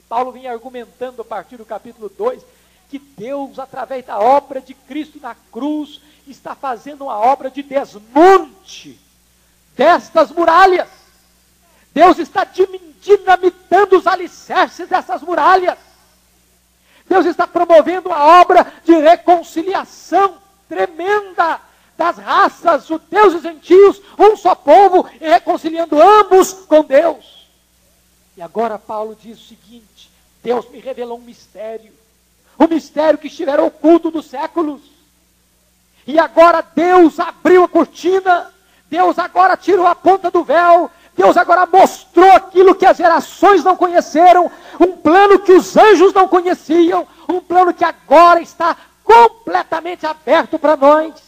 Paulo 0.07 0.31
vinha 0.31 0.51
argumentando 0.51 1.21
a 1.21 1.25
partir 1.25 1.57
do 1.57 1.65
capítulo 1.65 2.09
2 2.09 2.41
que 2.89 2.99
Deus, 2.99 3.57
através 3.57 4.05
da 4.05 4.19
obra 4.19 4.61
de 4.61 4.73
Cristo 4.73 5.19
na 5.19 5.35
cruz, 5.51 6.01
está 6.27 6.55
fazendo 6.55 7.05
uma 7.05 7.17
obra 7.17 7.49
de 7.49 7.63
desmonte 7.63 8.99
destas 9.75 10.31
muralhas. 10.31 10.87
Deus 11.93 12.19
está 12.19 12.43
dinamitando 12.43 13.97
os 13.97 14.05
alicerces 14.05 14.87
dessas 14.87 15.21
muralhas. 15.21 15.77
Deus 17.07 17.25
está 17.25 17.47
promovendo 17.47 18.11
a 18.11 18.41
obra 18.41 18.71
de 18.83 18.95
reconciliação 18.95 20.37
tremenda 20.67 21.61
das 21.97 22.17
raças, 22.17 22.87
judeus 22.87 23.35
e 23.35 23.39
gentios, 23.39 24.01
um 24.19 24.35
só 24.35 24.53
povo, 24.53 25.09
e 25.19 25.27
reconciliando 25.27 26.01
ambos 26.01 26.53
com 26.53 26.83
Deus. 26.83 27.47
E 28.37 28.41
agora 28.41 28.77
Paulo 28.77 29.17
diz 29.19 29.39
o 29.39 29.47
seguinte: 29.47 30.11
Deus 30.43 30.69
me 30.69 30.79
revelou 30.79 31.17
um 31.17 31.21
mistério, 31.21 31.91
um 32.59 32.67
mistério 32.67 33.17
que 33.17 33.27
estivera 33.27 33.63
oculto 33.63 34.11
dos 34.11 34.25
séculos. 34.25 34.81
E 36.05 36.19
agora 36.19 36.61
Deus 36.61 37.19
abriu 37.19 37.63
a 37.63 37.67
cortina, 37.67 38.53
Deus 38.89 39.17
agora 39.17 39.57
tirou 39.57 39.87
a 39.87 39.95
ponta 39.95 40.29
do 40.29 40.43
véu, 40.43 40.91
Deus 41.15 41.37
agora 41.37 41.65
mostrou 41.65 42.29
aquilo 42.31 42.75
que 42.75 42.85
as 42.85 42.97
gerações 42.97 43.63
não 43.63 43.75
conheceram, 43.75 44.51
um 44.79 44.97
plano 44.97 45.39
que 45.39 45.53
os 45.53 45.75
anjos 45.75 46.13
não 46.13 46.27
conheciam, 46.27 47.07
um 47.27 47.39
plano 47.39 47.73
que 47.73 47.85
agora 47.85 48.41
está 48.41 48.75
completamente 49.03 50.05
aberto 50.05 50.59
para 50.59 50.75
nós. 50.75 51.24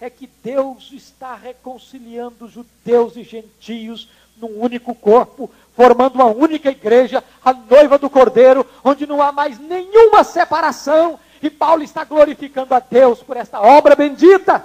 É 0.00 0.08
que 0.08 0.28
Deus 0.42 0.90
está 0.92 1.34
reconciliando 1.34 2.48
judeus 2.48 3.16
e 3.16 3.24
gentios 3.24 4.08
num 4.36 4.60
único 4.60 4.94
corpo, 4.94 5.50
formando 5.74 6.14
uma 6.14 6.26
única 6.26 6.70
igreja, 6.70 7.22
a 7.44 7.52
noiva 7.52 7.98
do 7.98 8.08
Cordeiro, 8.08 8.64
onde 8.84 9.06
não 9.06 9.20
há 9.20 9.32
mais 9.32 9.58
nenhuma 9.58 10.22
separação. 10.22 11.18
E 11.42 11.50
Paulo 11.50 11.82
está 11.82 12.04
glorificando 12.04 12.74
a 12.74 12.80
Deus 12.80 13.22
por 13.22 13.36
esta 13.36 13.60
obra 13.60 13.94
bendita 13.94 14.64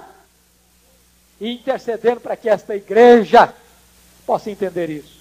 e 1.40 1.52
intercedendo 1.52 2.20
para 2.20 2.36
que 2.36 2.48
esta 2.48 2.74
igreja 2.74 3.54
possa 4.26 4.50
entender 4.50 4.90
isso. 4.90 5.20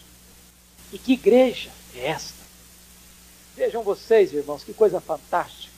E 0.91 0.97
que 0.97 1.13
igreja 1.13 1.69
é 1.95 2.07
esta? 2.09 2.43
Vejam 3.55 3.83
vocês, 3.83 4.33
irmãos, 4.33 4.63
que 4.63 4.73
coisa 4.73 4.99
fantástica. 4.99 5.72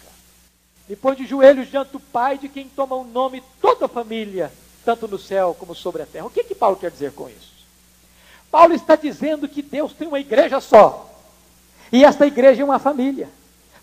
Me 0.87 0.95
põe 0.95 1.15
de 1.15 1.25
joelhos 1.25 1.69
diante 1.69 1.91
do 1.91 1.99
Pai, 1.99 2.37
de 2.37 2.47
quem 2.47 2.67
toma 2.67 2.95
o 2.95 3.03
nome 3.03 3.41
toda 3.59 3.85
a 3.85 3.89
família, 3.89 4.51
tanto 4.83 5.07
no 5.07 5.17
céu 5.17 5.55
como 5.57 5.73
sobre 5.73 6.03
a 6.03 6.05
terra. 6.05 6.25
O 6.25 6.29
que, 6.29 6.43
que 6.43 6.53
Paulo 6.53 6.75
quer 6.75 6.91
dizer 6.91 7.11
com 7.13 7.27
isso? 7.27 7.55
Paulo 8.51 8.73
está 8.73 8.95
dizendo 8.95 9.47
que 9.47 9.61
Deus 9.61 9.93
tem 9.93 10.07
uma 10.07 10.19
igreja 10.19 10.61
só. 10.61 11.11
E 11.91 12.05
esta 12.05 12.27
igreja 12.27 12.61
é 12.61 12.65
uma 12.65 12.79
família. 12.79 13.29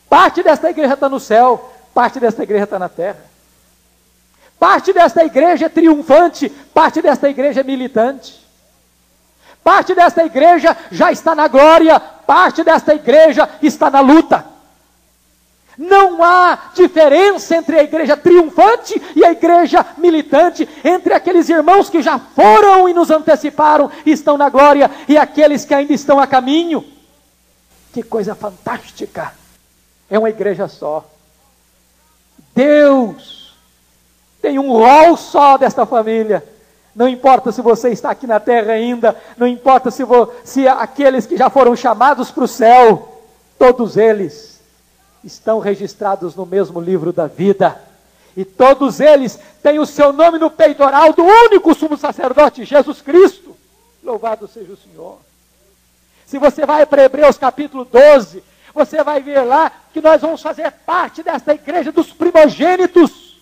Parte 0.08 0.42
desta 0.42 0.70
igreja 0.70 0.94
está 0.94 1.08
no 1.08 1.18
céu, 1.18 1.72
parte 1.92 2.20
desta 2.20 2.42
igreja 2.42 2.64
está 2.64 2.78
na 2.78 2.88
terra. 2.88 3.24
Parte 4.58 4.92
desta 4.92 5.24
igreja 5.24 5.66
é 5.66 5.68
triunfante, 5.68 6.48
parte 6.48 7.02
desta 7.02 7.28
igreja 7.28 7.60
é 7.60 7.64
militante. 7.64 8.40
Parte 9.64 9.94
desta 9.94 10.24
igreja 10.24 10.76
já 10.90 11.10
está 11.10 11.34
na 11.34 11.48
glória, 11.48 11.98
parte 11.98 12.62
desta 12.62 12.94
igreja 12.94 13.48
está 13.60 13.90
na 13.90 14.00
luta. 14.00 14.51
Não 15.76 16.22
há 16.22 16.70
diferença 16.74 17.56
entre 17.56 17.78
a 17.78 17.82
igreja 17.82 18.16
triunfante 18.16 19.00
e 19.16 19.24
a 19.24 19.32
igreja 19.32 19.84
militante, 19.96 20.68
entre 20.84 21.14
aqueles 21.14 21.48
irmãos 21.48 21.88
que 21.88 22.02
já 22.02 22.18
foram 22.18 22.88
e 22.88 22.92
nos 22.94 23.10
anteciparam 23.10 23.90
e 24.04 24.12
estão 24.12 24.36
na 24.36 24.50
glória 24.50 24.90
e 25.08 25.16
aqueles 25.16 25.64
que 25.64 25.72
ainda 25.72 25.92
estão 25.92 26.20
a 26.20 26.26
caminho. 26.26 26.84
Que 27.92 28.02
coisa 28.02 28.34
fantástica! 28.34 29.32
É 30.10 30.18
uma 30.18 30.28
igreja 30.28 30.68
só. 30.68 31.06
Deus 32.54 33.54
tem 34.42 34.58
um 34.58 34.72
rol 34.72 35.16
só 35.16 35.56
desta 35.56 35.86
família. 35.86 36.44
Não 36.94 37.08
importa 37.08 37.50
se 37.50 37.62
você 37.62 37.88
está 37.88 38.10
aqui 38.10 38.26
na 38.26 38.38
terra 38.38 38.74
ainda, 38.74 39.16
não 39.38 39.46
importa 39.46 39.90
se, 39.90 40.02
se 40.44 40.68
aqueles 40.68 41.24
que 41.24 41.38
já 41.38 41.48
foram 41.48 41.74
chamados 41.74 42.30
para 42.30 42.44
o 42.44 42.48
céu, 42.48 43.22
todos 43.58 43.96
eles 43.96 44.51
estão 45.24 45.58
registrados 45.58 46.34
no 46.34 46.44
mesmo 46.44 46.80
livro 46.80 47.12
da 47.12 47.26
vida. 47.26 47.80
E 48.36 48.44
todos 48.44 49.00
eles 49.00 49.38
têm 49.62 49.78
o 49.78 49.86
seu 49.86 50.12
nome 50.12 50.38
no 50.38 50.50
peitoral 50.50 51.12
do 51.12 51.22
único 51.22 51.74
sumo 51.74 51.96
sacerdote, 51.96 52.64
Jesus 52.64 53.00
Cristo. 53.00 53.54
Louvado 54.02 54.48
seja 54.48 54.72
o 54.72 54.76
Senhor. 54.76 55.18
Se 56.26 56.38
você 56.38 56.64
vai 56.64 56.86
para 56.86 57.04
Hebreus 57.04 57.36
capítulo 57.36 57.84
12, 57.84 58.42
você 58.74 59.04
vai 59.04 59.20
ver 59.20 59.42
lá 59.42 59.70
que 59.92 60.00
nós 60.00 60.20
vamos 60.22 60.40
fazer 60.40 60.70
parte 60.86 61.22
desta 61.22 61.52
igreja 61.52 61.92
dos 61.92 62.12
primogênitos, 62.12 63.38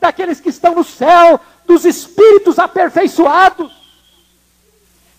daqueles 0.00 0.40
que 0.40 0.48
estão 0.48 0.74
no 0.74 0.82
céu, 0.82 1.38
dos 1.66 1.84
espíritos 1.84 2.58
aperfeiçoados. 2.58 3.81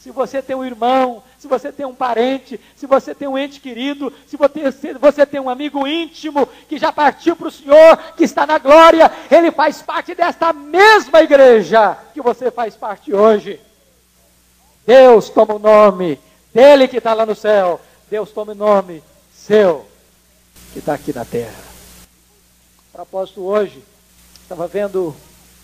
Se 0.04 0.12
você 0.12 0.42
tem 0.42 0.54
um 0.54 0.66
irmão, 0.66 1.24
se 1.40 1.48
você 1.48 1.72
tem 1.72 1.86
um 1.86 1.96
parente, 1.96 2.60
se 2.76 2.86
você 2.86 3.16
tem 3.16 3.26
um 3.26 3.38
ente 3.38 3.62
querido, 3.62 4.12
se 4.28 4.36
você 5.00 5.26
tem 5.26 5.40
um 5.40 5.50
amigo 5.50 5.88
íntimo 5.88 6.46
que 6.68 6.78
já 6.78 6.92
partiu 6.92 7.38
para 7.38 7.48
o 7.48 7.52
Senhor, 7.52 7.96
que 8.18 8.26
está 8.26 8.46
na 8.46 8.58
glória, 8.58 9.10
ele 9.32 9.50
faz 9.50 9.82
parte 9.82 10.14
desta 10.14 10.52
mesma 10.52 11.22
igreja 11.22 11.98
que 12.14 12.22
você 12.22 12.52
faz 12.52 12.76
parte 12.76 13.14
hoje. 13.14 13.62
Deus 14.86 15.30
toma 15.30 15.54
o 15.54 15.60
nome 15.60 16.20
dele 16.54 16.90
que 16.90 16.98
está 16.98 17.14
lá 17.14 17.26
no 17.26 17.34
céu, 17.34 17.80
Deus 18.12 18.30
toma 18.30 18.52
o 18.52 18.56
nome 18.56 19.02
seu 19.34 19.86
que 20.74 20.80
está 20.80 20.96
aqui 20.96 21.14
na 21.14 21.24
terra. 21.24 21.64
A 22.94 22.98
propósito, 22.98 23.40
hoje, 23.40 23.82
estava 24.42 24.68
vendo 24.68 25.16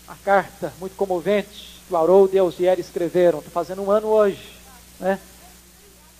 a 0.08 0.16
carta 0.16 0.72
muito 0.80 0.96
comovente 0.96 1.79
o 1.90 1.98
Haroldo 1.98 2.36
e 2.36 2.70
a 2.70 2.74
escreveram. 2.74 3.40
Estou 3.40 3.52
fazendo 3.52 3.82
um 3.82 3.92
ano 3.92 4.08
hoje, 4.08 4.50
né? 5.00 5.20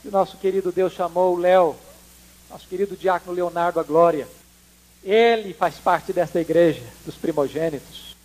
E 0.04 0.08
o 0.08 0.12
nosso 0.12 0.38
querido 0.38 0.72
Deus 0.72 0.94
chamou 0.94 1.36
o 1.36 1.40
Léo, 1.40 1.76
nosso 2.50 2.68
querido 2.68 2.96
diácono 2.96 3.36
Leonardo 3.36 3.80
a 3.80 3.84
Glória. 3.84 4.28
Ele 5.04 5.54
faz 5.54 5.76
parte 5.76 6.12
desta 6.12 6.40
igreja 6.40 6.84
dos 7.06 7.16
primogênitos. 7.16 8.16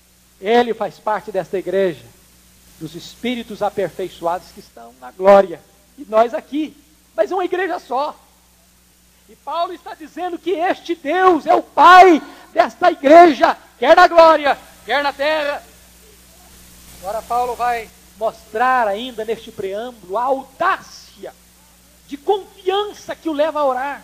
Ele 0.40 0.74
faz 0.74 0.98
parte 0.98 1.30
desta 1.30 1.58
igreja 1.58 2.02
dos 2.80 2.94
espíritos 2.94 3.62
aperfeiçoados 3.62 4.48
que 4.52 4.60
estão 4.60 4.92
na 5.00 5.10
glória. 5.12 5.60
E 5.96 6.04
nós 6.08 6.34
aqui. 6.34 6.76
Mas 7.14 7.30
é 7.30 7.34
uma 7.34 7.44
igreja 7.44 7.78
só. 7.78 8.16
E 9.28 9.36
Paulo 9.36 9.72
está 9.72 9.94
dizendo 9.94 10.38
que 10.38 10.50
este 10.50 10.94
Deus 10.94 11.46
é 11.46 11.54
o 11.54 11.62
Pai 11.62 12.20
desta 12.52 12.90
igreja, 12.90 13.56
quer 13.78 13.96
na 13.96 14.06
glória, 14.06 14.58
quer 14.84 15.02
na 15.02 15.12
terra. 15.12 15.62
Agora 17.04 17.20
Paulo 17.20 17.54
vai 17.54 17.90
mostrar 18.18 18.88
ainda 18.88 19.26
neste 19.26 19.52
preâmbulo 19.52 20.16
a 20.16 20.22
audácia 20.22 21.34
de 22.08 22.16
confiança 22.16 23.14
que 23.14 23.28
o 23.28 23.32
leva 23.34 23.60
a 23.60 23.66
orar. 23.66 24.02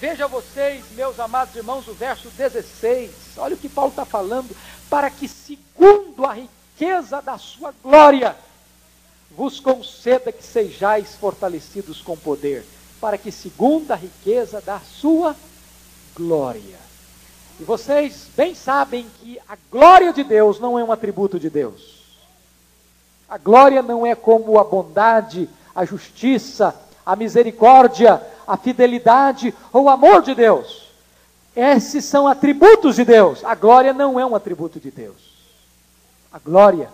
Veja 0.00 0.26
vocês, 0.26 0.82
meus 0.92 1.20
amados 1.20 1.54
irmãos, 1.54 1.86
o 1.86 1.92
verso 1.92 2.30
16. 2.30 3.10
Olha 3.36 3.54
o 3.54 3.58
que 3.58 3.68
Paulo 3.68 3.90
está 3.90 4.06
falando. 4.06 4.56
Para 4.88 5.10
que, 5.10 5.28
segundo 5.28 6.24
a 6.24 6.32
riqueza 6.32 7.20
da 7.20 7.36
sua 7.36 7.74
glória, 7.82 8.34
vos 9.30 9.60
conceda 9.60 10.32
que 10.32 10.42
sejais 10.42 11.16
fortalecidos 11.16 12.00
com 12.00 12.16
poder. 12.16 12.64
Para 12.98 13.18
que, 13.18 13.30
segundo 13.30 13.92
a 13.92 13.96
riqueza 13.96 14.58
da 14.62 14.80
sua 14.80 15.36
glória, 16.16 16.78
e 17.60 17.64
vocês 17.64 18.26
bem 18.34 18.54
sabem 18.54 19.06
que 19.20 19.38
a 19.46 19.58
glória 19.70 20.14
de 20.14 20.24
Deus 20.24 20.58
não 20.58 20.78
é 20.78 20.82
um 20.82 20.90
atributo 20.90 21.38
de 21.38 21.50
Deus. 21.50 21.97
A 23.28 23.36
glória 23.36 23.82
não 23.82 24.06
é 24.06 24.14
como 24.14 24.58
a 24.58 24.64
bondade, 24.64 25.48
a 25.74 25.84
justiça, 25.84 26.74
a 27.04 27.14
misericórdia, 27.14 28.22
a 28.46 28.56
fidelidade 28.56 29.54
ou 29.72 29.84
o 29.84 29.88
amor 29.90 30.22
de 30.22 30.34
Deus. 30.34 30.88
Esses 31.54 32.04
são 32.04 32.26
atributos 32.26 32.96
de 32.96 33.04
Deus. 33.04 33.44
A 33.44 33.54
glória 33.54 33.92
não 33.92 34.18
é 34.18 34.24
um 34.24 34.34
atributo 34.34 34.80
de 34.80 34.90
Deus. 34.90 35.16
A 36.32 36.38
glória 36.38 36.88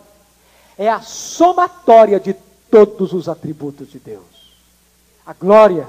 é 0.76 0.88
a 0.88 1.00
somatória 1.00 2.18
de 2.18 2.34
todos 2.70 3.12
os 3.12 3.28
atributos 3.28 3.90
de 3.90 3.98
Deus. 3.98 4.24
A 5.26 5.32
glória 5.32 5.86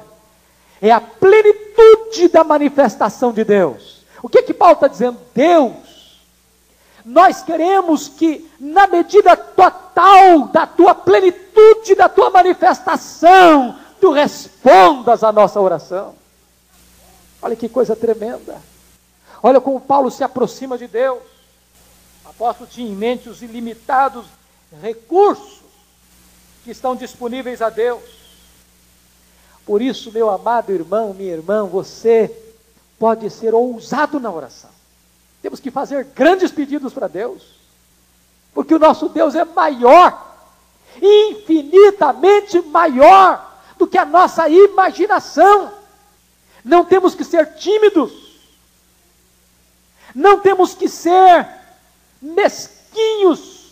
é 0.81 0.91
a 0.91 1.01
plenitude 1.01 2.27
da 2.27 2.43
manifestação 2.43 3.31
de 3.31 3.43
Deus. 3.43 4.03
O 4.21 4.29
que 4.29 4.43
que 4.43 4.53
Paulo 4.53 4.75
está 4.75 4.87
dizendo? 4.87 5.17
Deus, 5.33 5.73
nós 7.05 7.43
queremos 7.43 8.07
que, 8.07 8.49
na 8.59 8.87
medida 8.87 9.37
total 9.37 10.47
da 10.47 10.65
tua 10.65 10.95
plenitude, 10.95 11.93
da 11.93 12.09
tua 12.09 12.31
manifestação, 12.31 13.77
tu 14.01 14.11
respondas 14.11 15.23
à 15.23 15.31
nossa 15.31 15.61
oração. 15.61 16.15
Olha 17.39 17.55
que 17.55 17.69
coisa 17.69 17.95
tremenda. 17.95 18.59
Olha 19.43 19.61
como 19.61 19.79
Paulo 19.79 20.09
se 20.09 20.23
aproxima 20.23 20.79
de 20.79 20.87
Deus. 20.87 21.21
O 22.25 22.29
apóstolo 22.29 22.67
tinha 22.67 22.89
em 22.89 22.95
mente 22.95 23.29
os 23.29 23.43
ilimitados 23.43 24.25
recursos 24.81 25.59
que 26.63 26.71
estão 26.71 26.95
disponíveis 26.95 27.61
a 27.61 27.69
Deus. 27.69 28.01
Por 29.63 29.79
isso, 29.79 30.11
meu 30.11 30.31
amado 30.31 30.71
irmão, 30.71 31.13
minha 31.13 31.33
irmã, 31.33 31.65
você 31.65 32.35
pode 32.97 33.29
ser 33.29 33.53
ousado 33.53 34.19
na 34.19 34.31
oração. 34.31 34.74
Temos 35.45 35.59
que 35.59 35.69
fazer 35.69 36.05
grandes 36.05 36.51
pedidos 36.51 36.91
para 36.91 37.07
Deus, 37.07 37.43
porque 38.51 38.73
o 38.73 38.79
nosso 38.79 39.09
Deus 39.09 39.35
é 39.35 39.45
maior, 39.45 40.35
infinitamente 40.99 42.59
maior 42.63 43.61
do 43.77 43.85
que 43.85 43.95
a 43.95 44.05
nossa 44.05 44.49
imaginação. 44.49 45.71
Não 46.63 46.83
temos 46.83 47.13
que 47.13 47.23
ser 47.23 47.53
tímidos, 47.57 48.11
não 50.15 50.39
temos 50.39 50.73
que 50.73 50.89
ser 50.89 51.47
mesquinhos, 52.19 53.67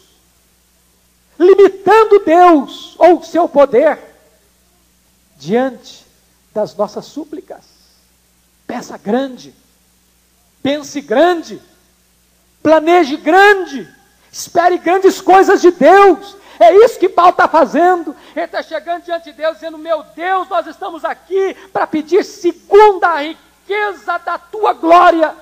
limitando 1.40 2.24
Deus 2.24 2.94
ou 3.00 3.18
o 3.18 3.26
seu 3.26 3.50
poder 3.50 3.98
diante 5.38 6.06
das 6.54 6.76
nossas 6.76 7.06
súplicas. 7.06 7.66
Peça 8.68 8.96
grande, 8.96 9.56
pense 10.64 11.02
grande, 11.02 11.62
planeje 12.64 13.18
grande, 13.18 13.88
espere 14.32 14.78
grandes 14.78 15.20
coisas 15.20 15.62
de 15.62 15.70
Deus. 15.70 16.38
É 16.58 16.74
isso 16.86 16.98
que 16.98 17.10
Paulo 17.10 17.32
está 17.32 17.48
fazendo. 17.48 18.16
Ele 18.34 18.46
está 18.46 18.64
chegando 18.64 19.04
diante 19.04 19.26
de 19.26 19.34
Deus, 19.34 19.56
dizendo: 19.56 19.78
Meu 19.78 20.04
Deus, 20.16 20.48
nós 20.48 20.66
estamos 20.66 21.04
aqui 21.04 21.54
para 21.74 21.86
pedir 21.86 22.24
segundo 22.24 23.04
a 23.04 23.22
riqueza 23.22 24.18
da 24.20 24.38
tua 24.38 24.72
glória. 24.74 25.36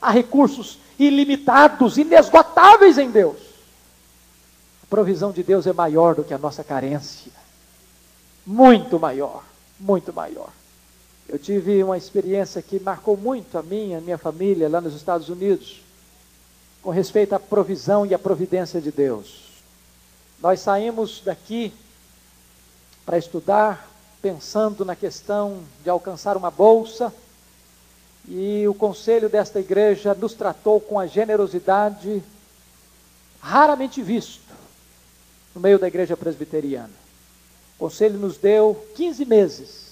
Há 0.00 0.10
recursos 0.10 0.78
ilimitados, 0.98 1.98
inesgotáveis 1.98 2.96
em 2.96 3.10
Deus. 3.10 3.36
A 4.82 4.86
provisão 4.86 5.32
de 5.32 5.42
Deus 5.42 5.66
é 5.66 5.72
maior 5.72 6.14
do 6.14 6.24
que 6.24 6.32
a 6.32 6.38
nossa 6.38 6.62
carência. 6.64 7.32
Muito 8.46 8.98
maior, 8.98 9.42
muito 9.78 10.12
maior. 10.12 10.50
Eu 11.28 11.38
tive 11.38 11.82
uma 11.82 11.96
experiência 11.96 12.60
que 12.60 12.78
marcou 12.78 13.16
muito 13.16 13.56
a 13.56 13.62
minha, 13.62 13.98
a 13.98 14.00
minha 14.00 14.18
família 14.18 14.68
lá 14.68 14.80
nos 14.80 14.94
Estados 14.94 15.28
Unidos, 15.28 15.82
com 16.82 16.90
respeito 16.90 17.34
à 17.34 17.40
provisão 17.40 18.04
e 18.04 18.12
à 18.12 18.18
providência 18.18 18.80
de 18.80 18.92
Deus. 18.92 19.44
Nós 20.40 20.60
saímos 20.60 21.22
daqui 21.24 21.72
para 23.06 23.16
estudar, 23.16 23.90
pensando 24.20 24.84
na 24.84 24.94
questão 24.94 25.62
de 25.82 25.88
alcançar 25.88 26.36
uma 26.36 26.50
bolsa, 26.50 27.12
e 28.28 28.66
o 28.68 28.74
conselho 28.74 29.28
desta 29.28 29.60
igreja 29.60 30.14
nos 30.14 30.34
tratou 30.34 30.80
com 30.80 30.98
a 30.98 31.06
generosidade 31.06 32.22
raramente 33.40 34.02
visto 34.02 34.42
no 35.54 35.60
meio 35.60 35.78
da 35.78 35.88
igreja 35.88 36.16
presbiteriana. 36.16 36.92
O 37.76 37.80
conselho 37.80 38.18
nos 38.18 38.38
deu 38.38 38.82
15 38.94 39.24
meses 39.26 39.83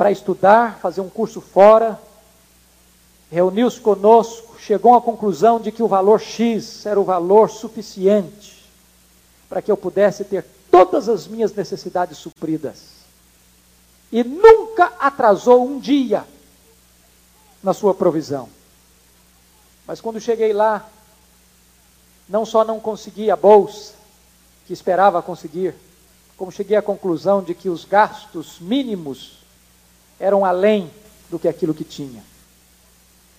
para 0.00 0.10
estudar, 0.10 0.78
fazer 0.78 1.02
um 1.02 1.10
curso 1.10 1.42
fora, 1.42 2.00
reuniu-se 3.30 3.78
conosco, 3.78 4.58
chegou 4.58 4.94
à 4.94 5.02
conclusão 5.02 5.60
de 5.60 5.70
que 5.70 5.82
o 5.82 5.86
valor 5.86 6.18
X 6.18 6.86
era 6.86 6.98
o 6.98 7.04
valor 7.04 7.50
suficiente 7.50 8.64
para 9.46 9.60
que 9.60 9.70
eu 9.70 9.76
pudesse 9.76 10.24
ter 10.24 10.42
todas 10.70 11.06
as 11.06 11.26
minhas 11.26 11.52
necessidades 11.52 12.16
supridas. 12.16 12.78
E 14.10 14.24
nunca 14.24 14.90
atrasou 14.98 15.68
um 15.68 15.78
dia 15.78 16.24
na 17.62 17.74
sua 17.74 17.92
provisão. 17.92 18.48
Mas 19.86 20.00
quando 20.00 20.18
cheguei 20.18 20.54
lá, 20.54 20.88
não 22.26 22.46
só 22.46 22.64
não 22.64 22.80
consegui 22.80 23.30
a 23.30 23.36
bolsa, 23.36 23.92
que 24.66 24.72
esperava 24.72 25.20
conseguir, 25.20 25.74
como 26.38 26.50
cheguei 26.50 26.78
à 26.78 26.80
conclusão 26.80 27.42
de 27.42 27.54
que 27.54 27.68
os 27.68 27.84
gastos 27.84 28.58
mínimos 28.60 29.39
eram 30.20 30.44
além 30.44 30.90
do 31.30 31.38
que 31.38 31.48
aquilo 31.48 31.74
que 31.74 31.82
tinha. 31.82 32.22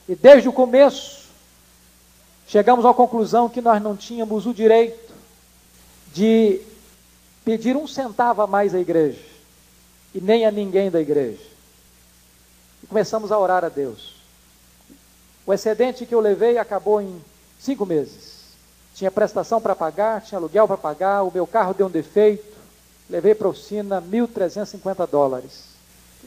E 0.10 0.16
desde 0.16 0.50
o 0.50 0.54
começo, 0.54 1.30
chegamos 2.48 2.86
à 2.86 2.94
conclusão 2.94 3.48
que 3.48 3.62
nós 3.62 3.82
não 3.82 3.96
tínhamos 3.96 4.48
o 4.48 4.54
direito 4.54 5.14
de 6.12 6.60
pedir 7.46 7.78
um 7.78 7.88
centavo 7.88 8.42
a 8.42 8.48
mais 8.48 8.74
à 8.74 8.80
igreja, 8.80 9.22
e 10.14 10.20
nem 10.20 10.46
a 10.46 10.52
ninguém 10.52 10.90
da 10.90 11.00
igreja. 11.00 11.42
E 12.84 12.88
começamos 12.88 13.32
a 13.32 13.38
orar 13.38 13.64
a 13.64 13.70
Deus. 13.70 14.16
O 15.46 15.54
excedente 15.54 16.06
que 16.06 16.14
eu 16.14 16.20
levei 16.20 16.58
acabou 16.58 17.02
em 17.02 17.22
cinco 17.60 17.86
meses. 17.86 18.42
Tinha 18.96 19.10
prestação 19.10 19.62
para 19.62 19.76
pagar, 19.76 20.22
tinha 20.22 20.38
aluguel 20.38 20.68
para 20.68 20.78
pagar, 20.78 21.24
o 21.24 21.32
meu 21.32 21.48
carro 21.48 21.74
deu 21.74 21.88
um 21.88 21.92
defeito, 21.92 22.58
levei 23.10 23.34
para 23.34 23.48
a 23.48 23.52
oficina 23.52 24.02
1.350 24.02 25.08
dólares. 25.08 25.71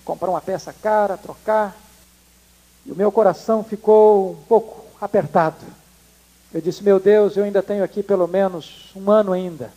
Comprar 0.05 0.31
uma 0.31 0.41
peça 0.41 0.73
cara, 0.73 1.17
trocar, 1.17 1.77
e 2.87 2.93
o 2.93 2.97
meu 2.97 3.11
coração 3.11 3.65
ficou 3.65 4.33
um 4.33 4.43
pouco 4.45 4.85
apertado. 5.01 5.65
Eu 6.53 6.61
disse, 6.61 6.85
meu 6.85 7.01
Deus, 7.01 7.37
eu 7.37 7.45
ainda 7.45 7.63
tenho 7.63 7.83
aqui 7.83 8.03
pelo 8.03 8.29
menos 8.29 8.91
um 8.95 9.11
ano 9.11 9.33
ainda. 9.33 9.73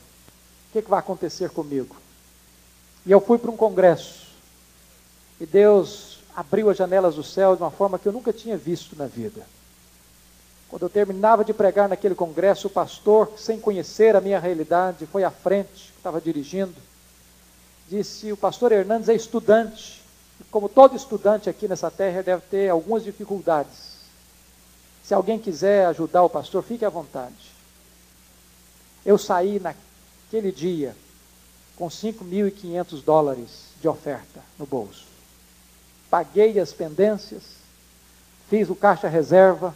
O 0.70 0.74
que, 0.74 0.82
que 0.82 0.90
vai 0.90 1.00
acontecer 1.00 1.50
comigo? 1.50 1.96
E 3.06 3.12
eu 3.12 3.22
fui 3.22 3.38
para 3.38 3.50
um 3.50 3.58
congresso. 3.58 4.28
E 5.40 5.46
Deus 5.46 6.20
abriu 6.36 6.70
as 6.70 6.78
janelas 6.78 7.16
do 7.16 7.24
céu 7.24 7.56
de 7.56 7.64
uma 7.64 7.72
forma 7.72 7.98
que 7.98 8.08
eu 8.08 8.12
nunca 8.12 8.34
tinha 8.34 8.58
visto 8.58 8.96
na 8.96 9.08
vida. 9.08 9.42
Quando 10.70 10.84
eu 10.84 10.90
terminava 10.90 11.46
de 11.46 11.54
pregar 11.54 11.88
naquele 11.88 12.14
congresso, 12.14 12.68
o 12.68 12.70
pastor, 12.70 13.32
sem 13.38 13.60
conhecer 13.60 14.16
a 14.16 14.22
minha 14.22 14.40
realidade, 14.40 15.06
foi 15.06 15.24
à 15.24 15.32
frente, 15.32 15.94
estava 15.96 16.20
dirigindo, 16.20 16.76
disse: 17.90 18.32
O 18.34 18.38
pastor 18.38 18.74
Hernandes 18.74 19.08
é 19.08 19.16
estudante, 19.16 20.04
como 20.52 20.70
todo 20.70 20.96
estudante 20.96 21.50
aqui 21.50 21.68
nessa 21.68 21.92
terra, 21.92 22.24
deve 22.24 22.42
ter 22.50 22.70
algumas 22.70 23.04
dificuldades. 23.04 23.98
Se 25.04 25.14
alguém 25.14 25.40
quiser 25.40 25.86
ajudar 25.88 26.24
o 26.24 26.30
pastor, 26.30 26.64
fique 26.64 26.86
à 26.86 26.90
vontade. 26.90 27.52
Eu 29.06 29.18
saí 29.18 29.60
naquele 29.60 30.52
dia 30.52 30.96
com 31.76 31.88
5.500 31.88 33.04
dólares 33.04 33.50
de 33.80 33.88
oferta 33.88 34.42
no 34.58 34.66
bolso. 34.66 35.06
Paguei 36.10 36.60
as 36.60 36.74
pendências, 36.74 37.44
fiz 38.50 38.70
o 38.70 38.76
caixa 38.76 39.08
reserva, 39.08 39.76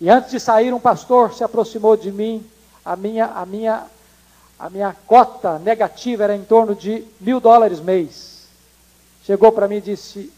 e 0.00 0.08
antes 0.08 0.30
de 0.30 0.38
sair, 0.38 0.72
um 0.72 0.80
pastor 0.80 1.34
se 1.34 1.42
aproximou 1.42 1.96
de 1.96 2.12
mim. 2.12 2.44
A 2.84 2.94
minha, 2.94 3.26
a 3.26 3.44
minha, 3.44 3.86
a 4.58 4.70
minha 4.70 4.96
cota 5.06 5.58
negativa 5.58 6.24
era 6.24 6.36
em 6.36 6.44
torno 6.44 6.74
de 6.74 7.04
mil 7.20 7.40
dólares 7.40 7.80
mês. 7.80 8.37
Chegou 9.28 9.52
para 9.52 9.68
mim 9.68 9.76
e 9.76 9.82
disse: 9.82 10.32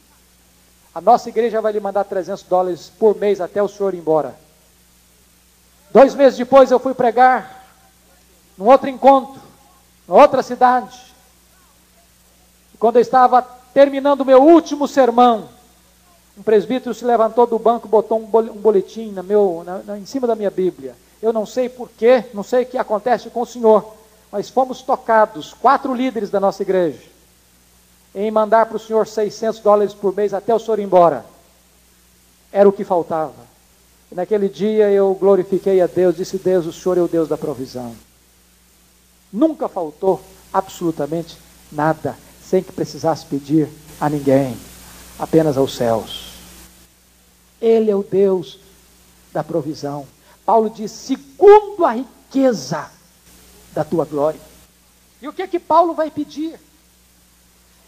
A 0.93 1.01
nossa 1.01 1.29
igreja 1.29 1.61
vai 1.61 1.73
lhe 1.73 1.79
mandar 1.79 2.03
300 2.03 2.43
dólares 2.43 2.91
por 2.99 3.17
mês 3.17 3.41
até 3.41 3.63
o 3.63 3.69
senhor 3.69 3.95
ir 3.95 3.99
embora. 3.99 4.35
Dois 5.93 6.13
meses 6.13 6.37
depois, 6.37 6.73
eu 6.73 6.81
fui 6.81 6.93
pregar 6.93 7.69
num 8.59 8.67
outro 8.67 8.89
encontro, 8.89 9.41
em 10.09 10.13
outra 10.13 10.43
cidade. 10.43 11.01
E 12.75 12.79
quando 12.79 12.97
eu 12.97 13.03
estava 13.03 13.41
terminando 13.73 14.23
o 14.23 14.25
meu 14.25 14.43
último 14.43 14.89
sermão, 14.89 15.49
um 16.37 16.43
presbítero 16.43 16.93
se 16.93 17.05
levantou 17.05 17.47
do 17.47 17.61
banco, 17.61 17.87
botou 17.87 18.19
um 18.19 18.27
boletim 18.27 19.13
na 19.13 19.23
meu, 19.23 19.63
na, 19.65 19.79
na, 19.85 19.99
em 19.99 20.05
cima 20.05 20.27
da 20.27 20.35
minha 20.35 20.51
Bíblia. 20.51 20.97
Eu 21.23 21.33
não 21.33 21.47
sei 21.47 21.69
porquê, 21.69 22.25
não 22.35 22.43
sei 22.43 22.65
o 22.65 22.67
que 22.67 22.77
acontece 22.77 23.31
com 23.31 23.43
o 23.43 23.47
senhor, 23.47 23.95
mas 24.33 24.51
fomos 24.51 24.83
tocados, 24.83 25.55
quatro 25.55 25.95
líderes 25.95 26.29
da 26.29 26.41
nossa 26.41 26.65
igreja, 26.65 26.99
em 28.15 28.31
mandar 28.31 28.67
para 28.67 28.77
o 28.77 28.81
senhor 28.81 29.07
600 29.07 29.61
dólares 29.61 29.95
por 29.95 30.15
mês 30.15 30.35
até 30.35 30.55
o 30.55 30.59
senhor 30.59 30.79
ir 30.79 30.83
embora. 30.83 31.25
Era 32.53 32.69
o 32.69 32.73
que 32.73 32.85
faltava. 32.85 33.51
E 34.11 34.15
naquele 34.15 34.49
dia 34.49 34.91
eu 34.91 35.15
glorifiquei 35.15 35.81
a 35.81 35.87
Deus, 35.87 36.17
disse: 36.17 36.39
Deus, 36.39 36.67
o 36.67 36.73
senhor 36.73 36.99
é 36.99 37.03
o 37.03 37.09
Deus 37.09 37.29
da 37.29 37.39
provisão. 37.39 37.95
Nunca 39.33 39.69
faltou 39.69 40.21
absolutamente 40.53 41.39
nada, 41.71 42.17
sem 42.43 42.63
que 42.63 42.73
precisasse 42.73 43.25
pedir 43.27 43.69
a 44.01 44.09
ninguém, 44.09 44.57
apenas 45.19 45.57
aos 45.57 45.77
céus. 45.77 46.35
Ele 47.61 47.91
é 47.91 47.95
o 47.95 48.03
Deus 48.03 48.59
da 49.33 49.45
provisão. 49.45 50.07
Paulo 50.45 50.69
diz: 50.69 50.91
segundo 50.91 51.85
a 51.85 51.93
riqueza 51.93 52.91
da 53.73 53.85
tua 53.85 54.05
glória. 54.05 54.41
E 55.23 55.29
o 55.29 55.33
que 55.33 55.43
é 55.43 55.47
que 55.47 55.61
Paulo 55.61 55.95
vai 55.95 56.11
pedir? 56.11 56.59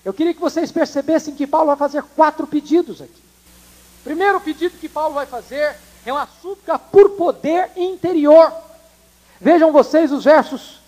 Eu 0.05 0.13
queria 0.13 0.35
que 0.35 0.41
vocês 0.41 0.73
percebessem 0.73 1.35
que 1.35 1.47
Paulo 1.47 1.69
vai 1.69 1.77
fazer 1.77 2.03
quatro 2.17 2.47
pedidos 2.47 3.01
aqui. 3.01 3.23
O 4.01 4.05
primeiro 4.05 4.41
pedido 4.41 4.77
que 4.79 4.89
Paulo 4.89 5.15
vai 5.15 5.27
fazer 5.27 5.77
é 6.05 6.13
uma 6.13 6.29
súplica 6.41 6.79
por 6.79 7.11
poder 7.11 7.71
interior. 7.77 8.53
Vejam 9.41 9.71
vocês 9.71 10.11
os 10.11 10.25
versos 10.25 10.81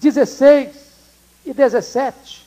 16 0.00 0.76
e 1.46 1.54
17. 1.54 2.46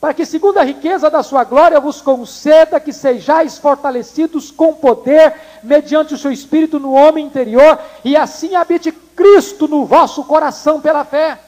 Para 0.00 0.14
que, 0.14 0.24
segundo 0.24 0.56
a 0.56 0.64
riqueza 0.64 1.10
da 1.10 1.22
sua 1.22 1.44
glória, 1.44 1.78
vos 1.78 2.00
conceda 2.00 2.80
que 2.80 2.90
sejais 2.90 3.58
fortalecidos 3.58 4.50
com 4.50 4.72
poder, 4.72 5.34
mediante 5.62 6.14
o 6.14 6.18
seu 6.18 6.32
espírito 6.32 6.80
no 6.80 6.94
homem 6.94 7.26
interior, 7.26 7.78
e 8.02 8.16
assim 8.16 8.54
habite 8.54 8.90
Cristo 8.90 9.68
no 9.68 9.84
vosso 9.84 10.24
coração 10.24 10.80
pela 10.80 11.04
fé. 11.04 11.38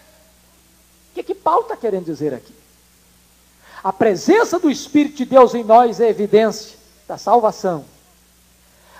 O 1.10 1.14
que, 1.14 1.22
que 1.22 1.34
Paulo 1.34 1.62
está 1.62 1.76
querendo 1.78 2.04
dizer 2.04 2.34
aqui? 2.34 2.61
A 3.82 3.92
presença 3.92 4.58
do 4.58 4.70
Espírito 4.70 5.16
de 5.16 5.24
Deus 5.24 5.54
em 5.54 5.64
nós 5.64 6.00
é 6.00 6.08
evidência 6.08 6.78
da 7.08 7.18
salvação. 7.18 7.84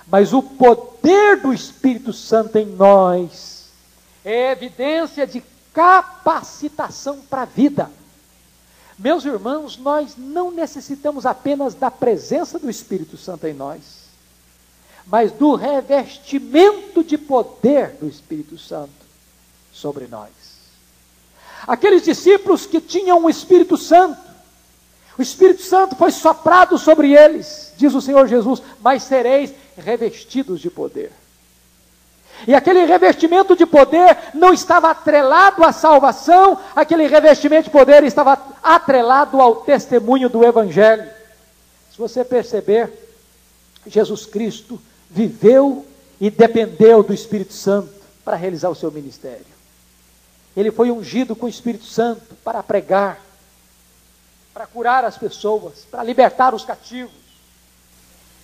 Mas 0.07 0.33
o 0.33 0.43
poder 0.43 1.37
do 1.37 1.53
Espírito 1.53 2.11
Santo 2.11 2.57
em 2.57 2.65
nós 2.65 3.69
é 4.25 4.51
evidência 4.51 5.25
de 5.25 5.43
capacitação 5.73 7.21
para 7.21 7.43
a 7.43 7.45
vida. 7.45 7.89
Meus 8.97 9.25
irmãos, 9.25 9.77
nós 9.77 10.15
não 10.17 10.51
necessitamos 10.51 11.25
apenas 11.25 11.73
da 11.73 11.89
presença 11.89 12.59
do 12.59 12.69
Espírito 12.69 13.17
Santo 13.17 13.47
em 13.47 13.53
nós, 13.53 13.81
mas 15.07 15.31
do 15.31 15.55
revestimento 15.55 17.03
de 17.03 17.17
poder 17.17 17.97
do 17.99 18.07
Espírito 18.07 18.57
Santo 18.57 18.91
sobre 19.71 20.07
nós. 20.07 20.29
Aqueles 21.65 22.03
discípulos 22.03 22.65
que 22.65 22.79
tinham 22.79 23.23
o 23.23 23.29
Espírito 23.29 23.77
Santo, 23.77 24.21
o 25.17 25.21
Espírito 25.21 25.61
Santo 25.61 25.95
foi 25.95 26.11
soprado 26.11 26.77
sobre 26.77 27.13
eles, 27.13 27.73
diz 27.77 27.93
o 27.93 28.01
Senhor 28.01 28.27
Jesus, 28.27 28.61
mas 28.81 29.03
sereis 29.03 29.53
revestidos 29.77 30.59
de 30.59 30.69
poder. 30.69 31.11
E 32.47 32.53
aquele 32.53 32.83
revestimento 32.85 33.55
de 33.55 33.65
poder 33.65 34.17
não 34.33 34.53
estava 34.53 34.89
atrelado 34.89 35.63
à 35.63 35.71
salvação, 35.71 36.59
aquele 36.75 37.07
revestimento 37.07 37.65
de 37.65 37.69
poder 37.69 38.03
estava 38.03 38.37
atrelado 38.61 39.39
ao 39.39 39.57
testemunho 39.57 40.29
do 40.29 40.43
Evangelho. 40.43 41.09
Se 41.91 41.97
você 41.97 42.25
perceber, 42.25 42.91
Jesus 43.85 44.25
Cristo 44.25 44.81
viveu 45.09 45.85
e 46.19 46.29
dependeu 46.29 47.03
do 47.03 47.13
Espírito 47.13 47.53
Santo 47.53 47.93
para 48.25 48.35
realizar 48.35 48.69
o 48.69 48.75
seu 48.75 48.91
ministério. 48.91 49.45
Ele 50.55 50.71
foi 50.71 50.91
ungido 50.91 51.35
com 51.35 51.45
o 51.45 51.49
Espírito 51.49 51.85
Santo 51.85 52.35
para 52.43 52.61
pregar, 52.63 53.19
para 54.53 54.67
curar 54.67 55.03
as 55.03 55.17
pessoas, 55.17 55.85
para 55.89 56.03
libertar 56.03 56.53
os 56.53 56.63
cativos. 56.63 57.23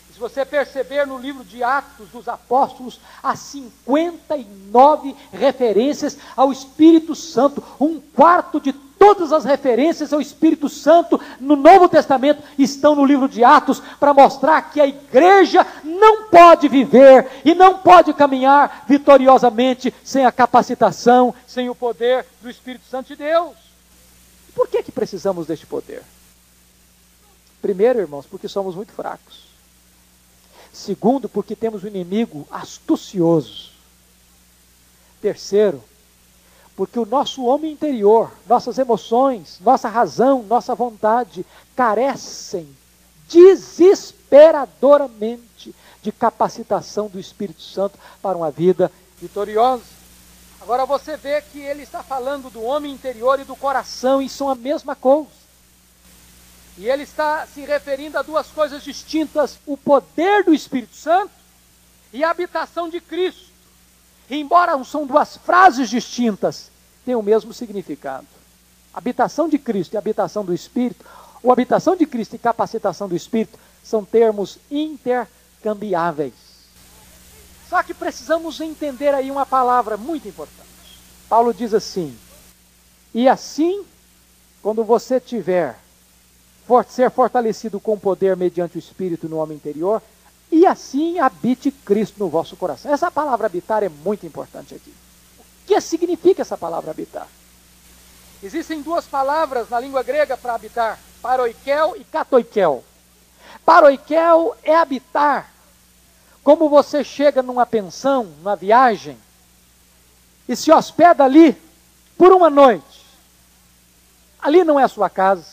E 0.09 0.13
se 0.13 0.19
você 0.19 0.43
perceber 0.43 1.05
no 1.05 1.17
livro 1.17 1.43
de 1.43 1.63
Atos 1.63 2.09
dos 2.09 2.27
Apóstolos, 2.27 2.99
há 3.21 3.35
59 3.35 5.15
referências 5.31 6.17
ao 6.35 6.51
Espírito 6.51 7.13
Santo, 7.13 7.63
um 7.79 7.99
quarto 7.99 8.59
de 8.59 8.73
todas 8.73 9.31
as 9.31 9.45
referências 9.45 10.11
ao 10.11 10.19
Espírito 10.19 10.67
Santo 10.67 11.19
no 11.39 11.55
Novo 11.55 11.87
Testamento 11.87 12.43
estão 12.57 12.95
no 12.95 13.05
livro 13.05 13.29
de 13.29 13.43
Atos 13.43 13.81
para 13.97 14.13
mostrar 14.13 14.61
que 14.63 14.81
a 14.81 14.87
igreja 14.87 15.65
não 15.83 16.25
pode 16.25 16.67
viver 16.67 17.41
e 17.45 17.55
não 17.55 17.77
pode 17.77 18.13
caminhar 18.13 18.83
vitoriosamente 18.87 19.93
sem 20.03 20.25
a 20.25 20.31
capacitação, 20.31 21.33
sem 21.47 21.69
o 21.69 21.75
poder 21.75 22.25
do 22.41 22.49
Espírito 22.49 22.85
Santo 22.85 23.07
de 23.07 23.15
Deus. 23.15 23.68
Por 24.59 24.67
que, 24.67 24.83
que 24.83 24.91
precisamos 24.91 25.47
deste 25.47 25.65
poder? 25.65 26.03
Primeiro, 27.61 28.01
irmãos, 28.01 28.25
porque 28.25 28.49
somos 28.49 28.75
muito 28.75 28.91
fracos. 28.91 29.45
Segundo, 30.73 31.29
porque 31.29 31.55
temos 31.55 31.85
um 31.85 31.87
inimigo 31.87 32.45
astucioso. 32.51 33.71
Terceiro, 35.21 35.81
porque 36.75 36.99
o 36.99 37.05
nosso 37.05 37.45
homem 37.45 37.71
interior, 37.71 38.33
nossas 38.45 38.77
emoções, 38.77 39.61
nossa 39.61 39.87
razão, 39.87 40.43
nossa 40.43 40.75
vontade 40.75 41.45
carecem 41.73 42.67
desesperadoramente 43.29 45.73
de 46.01 46.11
capacitação 46.11 47.07
do 47.07 47.17
Espírito 47.17 47.61
Santo 47.61 47.97
para 48.21 48.37
uma 48.37 48.51
vida 48.51 48.91
vitoriosa. 49.21 49.98
Agora 50.61 50.85
você 50.85 51.15
vê 51.15 51.41
que 51.41 51.59
ele 51.59 51.83
está 51.83 52.03
falando 52.03 52.49
do 52.49 52.61
homem 52.61 52.91
interior 52.91 53.39
e 53.39 53.45
do 53.45 53.55
coração, 53.55 54.21
e 54.21 54.29
são 54.29 54.49
a 54.49 54.55
mesma 54.55 54.95
coisa. 54.95 55.39
E 56.77 56.87
ele 56.87 57.03
está 57.03 57.45
se 57.45 57.61
referindo 57.61 58.17
a 58.17 58.21
duas 58.21 58.47
coisas 58.47 58.83
distintas: 58.83 59.57
o 59.65 59.77
poder 59.77 60.43
do 60.43 60.53
Espírito 60.53 60.95
Santo 60.95 61.31
e 62.13 62.23
a 62.23 62.29
habitação 62.29 62.89
de 62.89 62.99
Cristo. 62.99 63.49
E 64.29 64.37
embora 64.37 64.81
são 64.83 65.05
duas 65.05 65.37
frases 65.37 65.89
distintas, 65.89 66.69
têm 67.05 67.15
o 67.15 67.23
mesmo 67.23 67.53
significado. 67.53 68.27
Habitação 68.93 69.49
de 69.49 69.57
Cristo 69.57 69.93
e 69.93 69.97
habitação 69.97 70.45
do 70.45 70.53
Espírito, 70.53 71.05
ou 71.41 71.51
habitação 71.51 71.95
de 71.95 72.05
Cristo 72.05 72.35
e 72.35 72.39
capacitação 72.39 73.07
do 73.07 73.15
Espírito, 73.15 73.57
são 73.83 74.05
termos 74.05 74.57
intercambiáveis. 74.69 76.48
Só 77.69 77.83
que 77.83 77.93
precisamos 77.93 78.59
entender 78.59 79.13
aí 79.13 79.29
uma 79.29 79.45
palavra 79.45 79.95
muito 79.95 80.27
importante. 80.27 80.67
Paulo 81.29 81.53
diz 81.53 81.73
assim: 81.73 82.17
E 83.13 83.29
assim, 83.29 83.85
quando 84.61 84.83
você 84.83 85.19
tiver 85.19 85.77
ser 86.87 87.09
fortalecido 87.09 87.79
com 87.79 87.97
poder 87.97 88.35
mediante 88.35 88.77
o 88.77 88.79
Espírito 88.79 89.27
no 89.27 89.37
homem 89.37 89.57
interior, 89.57 90.01
e 90.51 90.65
assim 90.65 91.19
habite 91.19 91.71
Cristo 91.71 92.19
no 92.19 92.29
vosso 92.29 92.55
coração. 92.55 92.91
Essa 92.91 93.09
palavra 93.11 93.47
habitar 93.47 93.83
é 93.83 93.89
muito 93.89 94.25
importante 94.25 94.73
aqui. 94.75 94.93
O 95.39 95.43
que 95.67 95.79
significa 95.81 96.41
essa 96.41 96.57
palavra 96.57 96.91
habitar? 96.91 97.27
Existem 98.41 98.81
duas 98.81 99.05
palavras 99.05 99.69
na 99.69 99.79
língua 99.79 100.01
grega 100.01 100.35
para 100.35 100.55
habitar: 100.55 100.99
paroikel 101.21 101.95
e 101.97 102.03
katoikel. 102.03 102.83
Paroikel 103.65 104.55
é 104.63 104.75
habitar 104.75 105.51
como 106.49 106.67
você 106.67 107.03
chega 107.03 107.43
numa 107.43 107.63
pensão, 107.63 108.23
numa 108.39 108.55
viagem, 108.55 109.15
e 110.47 110.55
se 110.55 110.71
hospeda 110.71 111.23
ali 111.23 111.55
por 112.17 112.31
uma 112.31 112.49
noite. 112.49 113.05
Ali 114.41 114.63
não 114.63 114.79
é 114.79 114.83
a 114.83 114.87
sua 114.87 115.11
casa. 115.11 115.45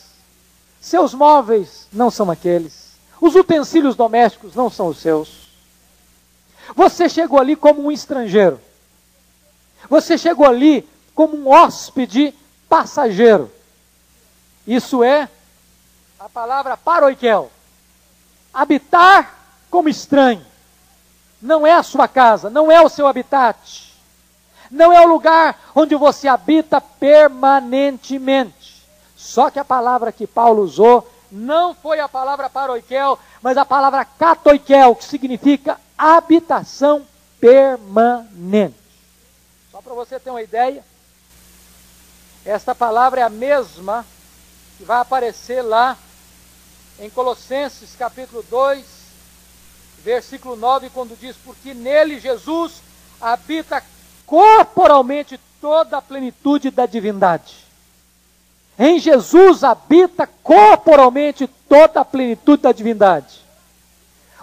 Seus 0.81 1.13
móveis 1.13 1.87
não 1.93 2.09
são 2.09 2.31
aqueles. 2.31 2.93
Os 3.21 3.35
utensílios 3.35 3.95
domésticos 3.95 4.55
não 4.55 4.71
são 4.71 4.87
os 4.87 4.97
seus. 4.97 5.49
Você 6.75 7.07
chegou 7.07 7.37
ali 7.37 7.55
como 7.55 7.85
um 7.85 7.91
estrangeiro. 7.91 8.59
Você 9.87 10.17
chegou 10.17 10.47
ali 10.47 10.81
como 11.13 11.37
um 11.37 11.47
hóspede 11.47 12.33
passageiro. 12.67 13.51
Isso 14.65 15.03
é 15.03 15.29
a 16.19 16.27
palavra 16.27 16.75
paroikel. 16.75 17.51
Habitar 18.51 19.37
como 19.69 19.89
estranho 19.89 20.46
não 21.41 21.65
é 21.65 21.73
a 21.73 21.83
sua 21.83 22.07
casa, 22.07 22.49
não 22.49 22.71
é 22.71 22.81
o 22.81 22.89
seu 22.89 23.07
habitat, 23.07 23.93
não 24.69 24.91
é 24.91 25.05
o 25.05 25.07
lugar 25.07 25.59
onde 25.75 25.95
você 25.95 26.27
habita 26.27 26.81
permanentemente. 26.81 28.85
Só 29.15 29.49
que 29.49 29.59
a 29.59 29.65
palavra 29.65 30.11
que 30.11 30.27
Paulo 30.27 30.63
usou 30.63 31.07
não 31.31 31.73
foi 31.73 31.99
a 31.99 32.07
palavra 32.07 32.49
paroikel, 32.49 33.19
mas 33.41 33.57
a 33.57 33.65
palavra 33.65 34.05
catoikel, 34.05 34.95
que 34.95 35.05
significa 35.05 35.79
habitação 35.97 37.05
permanente. 37.39 38.75
Só 39.71 39.81
para 39.81 39.93
você 39.93 40.19
ter 40.19 40.29
uma 40.29 40.41
ideia, 40.41 40.83
esta 42.45 42.73
palavra 42.73 43.21
é 43.21 43.23
a 43.23 43.29
mesma 43.29 44.05
que 44.77 44.83
vai 44.83 44.99
aparecer 44.99 45.61
lá 45.61 45.97
em 46.99 47.09
Colossenses 47.09 47.95
capítulo 47.95 48.43
2, 48.49 48.96
versículo 50.07 50.55
9, 50.55 50.89
quando 50.91 51.19
diz: 51.19 51.35
Porque 51.35 51.73
nele 51.73 52.17
Jesus 52.17 52.81
habita 53.19 53.83
corporalmente 54.25 55.37
toda 55.59 55.97
a 55.97 56.01
plenitude 56.01 56.71
da 56.71 56.85
divindade. 56.85 57.67
Em 58.79 58.99
Jesus 58.99 59.65
habita 59.65 60.25
corporalmente 60.25 61.45
toda 61.67 61.99
a 61.99 62.05
plenitude 62.05 62.61
da 62.61 62.71
divindade. 62.71 63.41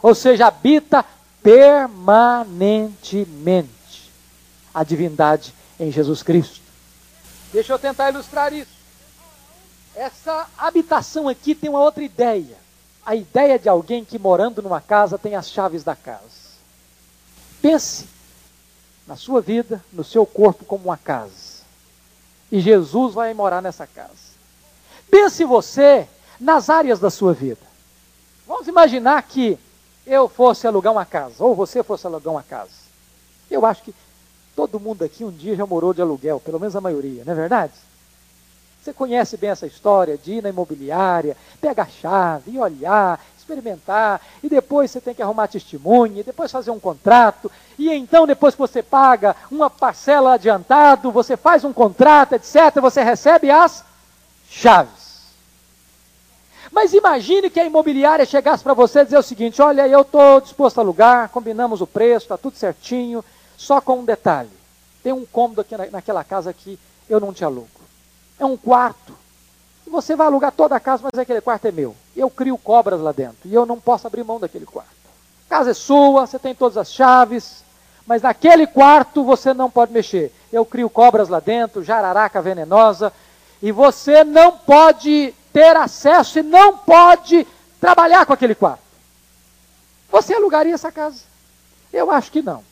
Ou 0.02 0.14
seja, 0.14 0.48
habita 0.48 1.02
permanentemente 1.42 3.70
a 4.74 4.84
divindade 4.84 5.54
em 5.80 5.90
Jesus 5.90 6.22
Cristo. 6.22 6.60
Deixa 7.54 7.72
eu 7.72 7.78
tentar 7.78 8.10
ilustrar 8.10 8.52
isso. 8.52 8.74
Essa 9.94 10.46
habitação 10.58 11.26
aqui 11.26 11.54
tem 11.54 11.70
uma 11.70 11.80
outra 11.80 12.04
ideia 12.04 12.63
a 13.04 13.14
ideia 13.14 13.58
de 13.58 13.68
alguém 13.68 14.04
que 14.04 14.18
morando 14.18 14.62
numa 14.62 14.80
casa 14.80 15.18
tem 15.18 15.34
as 15.34 15.50
chaves 15.50 15.84
da 15.84 15.94
casa. 15.94 16.44
Pense 17.60 18.06
na 19.06 19.16
sua 19.16 19.40
vida, 19.40 19.84
no 19.92 20.02
seu 20.02 20.24
corpo 20.24 20.64
como 20.64 20.84
uma 20.84 20.96
casa. 20.96 21.62
E 22.50 22.60
Jesus 22.60 23.14
vai 23.14 23.34
morar 23.34 23.60
nessa 23.60 23.86
casa. 23.86 24.34
Pense 25.10 25.44
você 25.44 26.08
nas 26.40 26.70
áreas 26.70 26.98
da 26.98 27.10
sua 27.10 27.32
vida. 27.32 27.60
Vamos 28.46 28.68
imaginar 28.68 29.22
que 29.22 29.58
eu 30.06 30.28
fosse 30.28 30.66
alugar 30.66 30.92
uma 30.92 31.04
casa, 31.04 31.42
ou 31.42 31.54
você 31.54 31.82
fosse 31.82 32.06
alugar 32.06 32.32
uma 32.34 32.42
casa. 32.42 32.72
Eu 33.50 33.64
acho 33.64 33.82
que 33.82 33.94
todo 34.54 34.80
mundo 34.80 35.04
aqui 35.04 35.24
um 35.24 35.30
dia 35.30 35.56
já 35.56 35.66
morou 35.66 35.94
de 35.94 36.02
aluguel, 36.02 36.40
pelo 36.40 36.60
menos 36.60 36.76
a 36.76 36.80
maioria, 36.80 37.24
não 37.24 37.32
é 37.32 37.36
verdade? 37.36 37.72
Você 38.84 38.92
conhece 38.92 39.38
bem 39.38 39.48
essa 39.48 39.66
história 39.66 40.18
de 40.18 40.34
ir 40.34 40.42
na 40.42 40.50
imobiliária, 40.50 41.38
pegar 41.58 41.84
a 41.84 41.86
chave 41.86 42.50
e 42.50 42.58
olhar, 42.58 43.18
experimentar, 43.38 44.20
e 44.42 44.48
depois 44.50 44.90
você 44.90 45.00
tem 45.00 45.14
que 45.14 45.22
arrumar 45.22 45.48
testemunha, 45.48 46.22
depois 46.22 46.52
fazer 46.52 46.70
um 46.70 46.78
contrato, 46.78 47.50
e 47.78 47.90
então 47.90 48.26
depois 48.26 48.54
que 48.54 48.60
você 48.60 48.82
paga 48.82 49.34
uma 49.50 49.70
parcela 49.70 50.34
adiantado, 50.34 51.10
você 51.10 51.34
faz 51.34 51.64
um 51.64 51.72
contrato, 51.72 52.34
etc., 52.34 52.78
você 52.78 53.02
recebe 53.02 53.50
as 53.50 53.82
chaves. 54.50 55.32
Mas 56.70 56.92
imagine 56.92 57.48
que 57.48 57.60
a 57.60 57.64
imobiliária 57.64 58.26
chegasse 58.26 58.62
para 58.62 58.74
você 58.74 59.00
e 59.00 59.04
dizer 59.06 59.18
o 59.18 59.22
seguinte: 59.22 59.62
olha, 59.62 59.88
eu 59.88 60.02
estou 60.02 60.42
disposto 60.42 60.76
a 60.76 60.82
alugar, 60.82 61.30
combinamos 61.30 61.80
o 61.80 61.86
preço, 61.86 62.26
está 62.26 62.36
tudo 62.36 62.58
certinho, 62.58 63.24
só 63.56 63.80
com 63.80 64.00
um 64.00 64.04
detalhe: 64.04 64.50
tem 65.02 65.14
um 65.14 65.24
cômodo 65.24 65.62
aqui 65.62 65.74
na, 65.74 65.86
naquela 65.86 66.22
casa 66.22 66.52
que 66.52 66.78
eu 67.08 67.18
não 67.18 67.32
te 67.32 67.42
alugo. 67.42 67.83
É 68.38 68.44
um 68.44 68.56
quarto. 68.56 69.16
Você 69.86 70.16
vai 70.16 70.26
alugar 70.26 70.50
toda 70.52 70.74
a 70.74 70.80
casa, 70.80 71.02
mas 71.04 71.18
aquele 71.18 71.40
quarto 71.40 71.66
é 71.66 71.72
meu. 71.72 71.94
Eu 72.16 72.28
crio 72.30 72.58
cobras 72.58 73.00
lá 73.00 73.12
dentro 73.12 73.48
e 73.48 73.54
eu 73.54 73.64
não 73.66 73.78
posso 73.78 74.06
abrir 74.06 74.24
mão 74.24 74.40
daquele 74.40 74.66
quarto. 74.66 74.90
A 75.46 75.50
casa 75.50 75.70
é 75.70 75.74
sua, 75.74 76.26
você 76.26 76.38
tem 76.38 76.54
todas 76.54 76.76
as 76.76 76.92
chaves, 76.92 77.62
mas 78.06 78.22
naquele 78.22 78.66
quarto 78.66 79.22
você 79.22 79.54
não 79.54 79.70
pode 79.70 79.92
mexer. 79.92 80.32
Eu 80.52 80.64
crio 80.64 80.90
cobras 80.90 81.28
lá 81.28 81.38
dentro, 81.38 81.84
jararaca 81.84 82.42
venenosa, 82.42 83.12
e 83.62 83.70
você 83.70 84.24
não 84.24 84.52
pode 84.52 85.34
ter 85.52 85.76
acesso 85.76 86.40
e 86.40 86.42
não 86.42 86.76
pode 86.78 87.46
trabalhar 87.80 88.26
com 88.26 88.32
aquele 88.32 88.54
quarto. 88.54 88.82
Você 90.10 90.34
alugaria 90.34 90.74
essa 90.74 90.90
casa? 90.90 91.22
Eu 91.92 92.10
acho 92.10 92.30
que 92.30 92.42
não. 92.42 92.64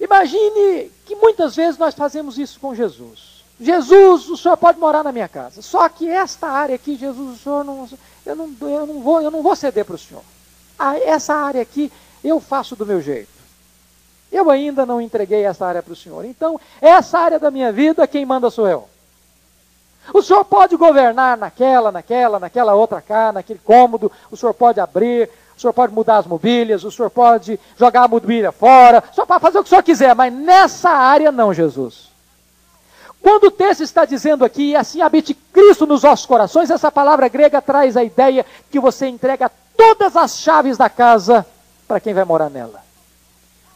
Imagine 0.00 0.90
que 1.04 1.14
muitas 1.14 1.56
vezes 1.56 1.78
nós 1.78 1.94
fazemos 1.94 2.38
isso 2.38 2.58
com 2.60 2.74
Jesus. 2.74 3.35
Jesus, 3.58 4.28
o 4.28 4.36
senhor 4.36 4.56
pode 4.56 4.78
morar 4.78 5.02
na 5.02 5.12
minha 5.12 5.28
casa. 5.28 5.62
Só 5.62 5.88
que 5.88 6.08
esta 6.08 6.46
área 6.46 6.74
aqui, 6.74 6.96
Jesus, 6.96 7.36
o 7.36 7.42
senhor 7.42 7.64
não, 7.64 7.88
eu 8.24 8.36
não, 8.36 8.54
eu 8.60 8.86
não 8.86 9.00
vou, 9.00 9.22
eu 9.22 9.30
não 9.30 9.42
vou 9.42 9.56
ceder 9.56 9.84
para 9.84 9.94
o 9.94 9.98
senhor. 9.98 10.22
Ah, 10.78 10.98
essa 10.98 11.34
área 11.34 11.62
aqui 11.62 11.90
eu 12.22 12.38
faço 12.38 12.76
do 12.76 12.84
meu 12.84 13.00
jeito. 13.00 13.30
Eu 14.30 14.50
ainda 14.50 14.84
não 14.84 15.00
entreguei 15.00 15.44
essa 15.44 15.64
área 15.64 15.82
para 15.82 15.92
o 15.92 15.96
senhor. 15.96 16.24
Então, 16.24 16.60
essa 16.80 17.18
área 17.18 17.38
da 17.38 17.50
minha 17.50 17.72
vida, 17.72 18.06
quem 18.06 18.26
manda 18.26 18.50
sou 18.50 18.68
eu. 18.68 18.88
O 20.12 20.22
senhor 20.22 20.44
pode 20.44 20.76
governar 20.76 21.36
naquela, 21.36 21.90
naquela, 21.90 22.38
naquela 22.38 22.74
outra 22.74 23.00
cá, 23.00 23.32
naquele 23.32 23.60
cômodo, 23.64 24.12
o 24.30 24.36
senhor 24.36 24.52
pode 24.52 24.78
abrir, 24.78 25.30
o 25.56 25.60
senhor 25.60 25.72
pode 25.72 25.92
mudar 25.92 26.18
as 26.18 26.26
mobílias, 26.26 26.84
o 26.84 26.90
senhor 26.90 27.10
pode 27.10 27.58
jogar 27.76 28.04
a 28.04 28.08
mobília 28.08 28.52
fora, 28.52 29.02
o 29.10 29.14
senhor 29.14 29.26
pode 29.26 29.40
fazer 29.40 29.58
o 29.58 29.62
que 29.62 29.68
o 29.68 29.70
senhor 29.70 29.82
quiser, 29.82 30.14
mas 30.14 30.32
nessa 30.32 30.90
área 30.90 31.32
não, 31.32 31.52
Jesus. 31.52 32.05
Quando 33.26 33.48
o 33.48 33.50
texto 33.50 33.82
está 33.82 34.04
dizendo 34.04 34.44
aqui, 34.44 34.76
assim 34.76 35.02
habite 35.02 35.34
Cristo 35.34 35.84
nos 35.84 36.02
vossos 36.02 36.24
corações, 36.24 36.70
essa 36.70 36.92
palavra 36.92 37.26
grega 37.26 37.60
traz 37.60 37.96
a 37.96 38.04
ideia 38.04 38.46
que 38.70 38.78
você 38.78 39.08
entrega 39.08 39.50
todas 39.76 40.16
as 40.16 40.38
chaves 40.38 40.76
da 40.76 40.88
casa 40.88 41.44
para 41.88 41.98
quem 41.98 42.14
vai 42.14 42.24
morar 42.24 42.48
nela. 42.48 42.84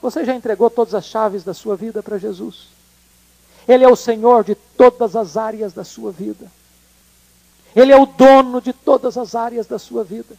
Você 0.00 0.24
já 0.24 0.36
entregou 0.36 0.70
todas 0.70 0.94
as 0.94 1.04
chaves 1.04 1.42
da 1.42 1.52
sua 1.52 1.74
vida 1.74 2.00
para 2.00 2.16
Jesus? 2.16 2.68
Ele 3.66 3.82
é 3.82 3.88
o 3.88 3.96
Senhor 3.96 4.44
de 4.44 4.54
todas 4.54 5.16
as 5.16 5.36
áreas 5.36 5.72
da 5.72 5.82
sua 5.82 6.12
vida. 6.12 6.46
Ele 7.74 7.90
é 7.90 8.00
o 8.00 8.06
dono 8.06 8.60
de 8.60 8.72
todas 8.72 9.18
as 9.18 9.34
áreas 9.34 9.66
da 9.66 9.80
sua 9.80 10.04
vida. 10.04 10.36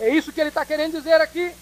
É 0.00 0.08
isso 0.08 0.32
que 0.32 0.40
ele 0.40 0.48
está 0.48 0.66
querendo 0.66 0.94
dizer 0.94 1.20
aqui. 1.20 1.52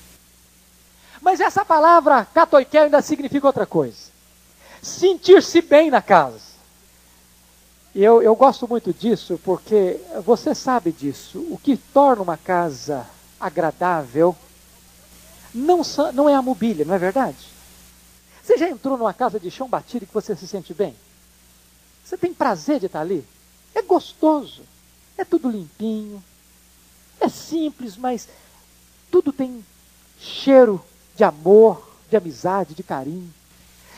Mas 1.21 1.41
essa 1.41 1.63
palavra 1.63 2.27
catoiquel 2.33 2.85
ainda 2.85 3.03
significa 3.03 3.47
outra 3.47 3.67
coisa. 3.67 4.09
Sentir-se 4.81 5.61
bem 5.61 5.91
na 5.91 6.01
casa. 6.01 6.50
Eu, 7.95 8.23
eu 8.23 8.37
gosto 8.37 8.69
muito 8.69 8.93
disso 8.93 9.41
porque 9.45 10.01
você 10.25 10.55
sabe 10.55 10.93
disso. 10.93 11.39
O 11.51 11.59
que 11.59 11.77
torna 11.77 12.23
uma 12.23 12.37
casa 12.37 13.07
agradável 13.39 14.37
não, 15.53 15.83
não 16.15 16.29
é 16.29 16.35
a 16.35 16.43
mobília, 16.43 16.85
não 16.85 16.95
é 16.95 16.99
verdade? 16.99 17.49
Você 18.43 18.57
já 18.57 18.69
entrou 18.69 18.97
numa 18.97 19.13
casa 19.13 19.41
de 19.41 19.51
chão 19.51 19.69
batido 19.69 20.07
que 20.07 20.15
você 20.15 20.37
se 20.37 20.47
sente 20.47 20.73
bem? 20.73 20.95
Você 22.05 22.17
tem 22.17 22.33
prazer 22.33 22.81
de 22.81 22.87
estar 22.87 23.01
ali? 23.01 23.25
É 23.75 23.83
gostoso. 23.83 24.63
É 25.17 25.25
tudo 25.25 25.51
limpinho. 25.51 26.23
É 27.21 27.29
simples, 27.29 27.97
mas 27.97 28.29
tudo 29.11 29.33
tem 29.33 29.65
cheiro 30.19 30.83
de 31.17 31.25
amor, 31.25 31.91
de 32.09 32.17
amizade, 32.17 32.75
de 32.75 32.83
carinho. 32.83 33.33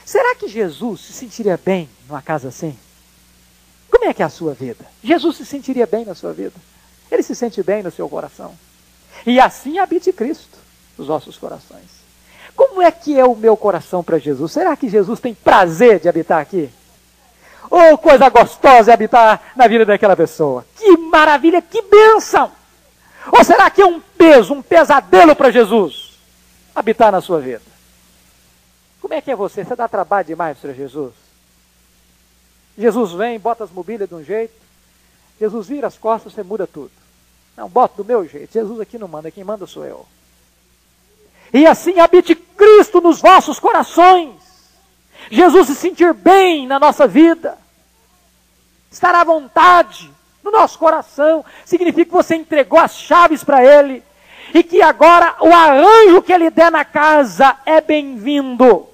Será 0.04 0.34
que 0.34 0.48
Jesus 0.48 1.00
se 1.02 1.12
sentiria 1.12 1.60
bem 1.62 1.88
numa 2.08 2.20
casa 2.20 2.48
assim? 2.48 2.76
Como 4.02 4.10
é 4.10 4.14
que 4.14 4.20
é 4.20 4.26
a 4.26 4.28
sua 4.28 4.52
vida? 4.52 4.84
Jesus 5.00 5.36
se 5.36 5.46
sentiria 5.46 5.86
bem 5.86 6.04
na 6.04 6.12
sua 6.12 6.32
vida? 6.32 6.56
Ele 7.08 7.22
se 7.22 7.36
sente 7.36 7.62
bem 7.62 7.84
no 7.84 7.90
seu 7.92 8.08
coração. 8.08 8.52
E 9.24 9.38
assim 9.38 9.78
habite 9.78 10.12
Cristo 10.12 10.58
nos 10.98 11.06
nossos 11.06 11.38
corações. 11.38 12.02
Como 12.56 12.82
é 12.82 12.90
que 12.90 13.16
é 13.16 13.24
o 13.24 13.36
meu 13.36 13.56
coração 13.56 14.02
para 14.02 14.18
Jesus? 14.18 14.50
Será 14.50 14.76
que 14.76 14.88
Jesus 14.88 15.20
tem 15.20 15.32
prazer 15.32 16.00
de 16.00 16.08
habitar 16.08 16.40
aqui? 16.40 16.68
Oh, 17.70 17.96
coisa 17.96 18.28
gostosa 18.28 18.90
é 18.90 18.94
habitar 18.94 19.40
na 19.54 19.68
vida 19.68 19.86
daquela 19.86 20.16
pessoa. 20.16 20.66
Que 20.74 20.96
maravilha, 20.96 21.62
que 21.62 21.80
bênção! 21.82 22.50
Ou 23.30 23.44
será 23.44 23.70
que 23.70 23.82
é 23.82 23.86
um 23.86 24.00
peso, 24.00 24.52
um 24.52 24.62
pesadelo 24.62 25.36
para 25.36 25.52
Jesus 25.52 26.18
habitar 26.74 27.12
na 27.12 27.20
sua 27.20 27.38
vida? 27.38 27.62
Como 29.00 29.14
é 29.14 29.20
que 29.20 29.30
é 29.30 29.36
você? 29.36 29.64
Você 29.64 29.76
dá 29.76 29.86
trabalho 29.86 30.26
demais 30.26 30.58
para 30.58 30.72
Jesus? 30.72 31.21
Jesus 32.76 33.12
vem, 33.12 33.38
bota 33.38 33.64
as 33.64 33.70
mobílias 33.70 34.08
de 34.08 34.14
um 34.14 34.24
jeito, 34.24 34.54
Jesus 35.38 35.66
vira 35.66 35.86
as 35.86 35.98
costas, 35.98 36.32
você 36.32 36.42
muda 36.42 36.66
tudo. 36.66 36.92
Não, 37.56 37.68
bota 37.68 38.02
do 38.02 38.04
meu 38.04 38.26
jeito. 38.26 38.52
Jesus 38.52 38.80
aqui 38.80 38.98
não 38.98 39.08
manda, 39.08 39.30
quem 39.30 39.44
manda 39.44 39.66
sou 39.66 39.84
eu 39.84 40.06
e 41.52 41.66
assim 41.66 42.00
habite 42.00 42.34
Cristo 42.34 43.00
nos 43.00 43.20
vossos 43.20 43.60
corações. 43.60 44.32
Jesus 45.30 45.66
se 45.66 45.74
sentir 45.74 46.12
bem 46.14 46.66
na 46.66 46.80
nossa 46.80 47.06
vida, 47.06 47.58
estar 48.90 49.14
à 49.14 49.22
vontade 49.22 50.10
no 50.42 50.50
nosso 50.50 50.78
coração, 50.78 51.44
significa 51.64 52.06
que 52.06 52.10
você 52.10 52.34
entregou 52.34 52.78
as 52.78 52.96
chaves 52.96 53.44
para 53.44 53.64
Ele 53.64 54.02
e 54.54 54.64
que 54.64 54.82
agora 54.82 55.36
o 55.40 55.52
arranjo 55.52 56.22
que 56.22 56.32
Ele 56.32 56.50
der 56.50 56.70
na 56.70 56.84
casa 56.84 57.56
é 57.64 57.80
bem-vindo. 57.80 58.88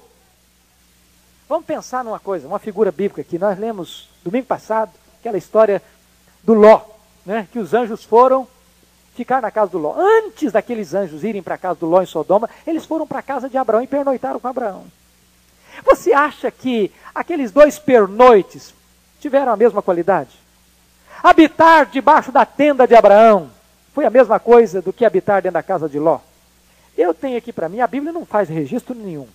Vamos 1.49 1.65
pensar 1.65 2.03
numa 2.03 2.19
coisa, 2.19 2.47
uma 2.47 2.59
figura 2.59 2.91
bíblica 2.91 3.21
aqui. 3.21 3.39
Nós 3.39 3.57
lemos 3.57 4.07
domingo 4.23 4.45
passado 4.45 4.91
aquela 5.19 5.35
história 5.35 5.81
do 6.43 6.53
Ló, 6.53 6.81
né, 7.25 7.47
que 7.51 7.57
os 7.57 7.73
anjos 7.73 8.03
foram 8.03 8.47
ficar 9.15 9.41
na 9.41 9.49
casa 9.49 9.71
do 9.71 9.79
Ló. 9.79 9.95
Antes 9.97 10.51
daqueles 10.51 10.93
anjos 10.93 11.23
irem 11.23 11.41
para 11.41 11.55
a 11.55 11.57
casa 11.57 11.79
do 11.79 11.87
Ló 11.87 12.03
em 12.03 12.05
Sodoma, 12.05 12.47
eles 12.67 12.85
foram 12.85 13.07
para 13.07 13.17
a 13.17 13.23
casa 13.23 13.49
de 13.49 13.57
Abraão 13.57 13.81
e 13.81 13.87
pernoitaram 13.87 14.39
com 14.39 14.47
Abraão. 14.47 14.85
Você 15.83 16.13
acha 16.13 16.51
que 16.51 16.91
aqueles 17.15 17.51
dois 17.51 17.79
pernoites 17.79 18.71
tiveram 19.19 19.51
a 19.51 19.57
mesma 19.57 19.81
qualidade? 19.81 20.37
Habitar 21.23 21.87
debaixo 21.87 22.31
da 22.31 22.45
tenda 22.45 22.87
de 22.87 22.93
Abraão 22.93 23.49
foi 23.95 24.05
a 24.05 24.11
mesma 24.11 24.39
coisa 24.39 24.83
do 24.83 24.93
que 24.93 25.03
habitar 25.03 25.41
dentro 25.41 25.55
da 25.55 25.63
casa 25.63 25.89
de 25.89 25.97
Ló? 25.97 26.19
Eu 26.95 27.11
tenho 27.11 27.39
aqui 27.39 27.51
para 27.51 27.67
mim, 27.67 27.79
a 27.79 27.87
Bíblia 27.87 28.13
não 28.13 28.23
faz 28.23 28.47
registro 28.47 28.93
nenhum. 28.93 29.27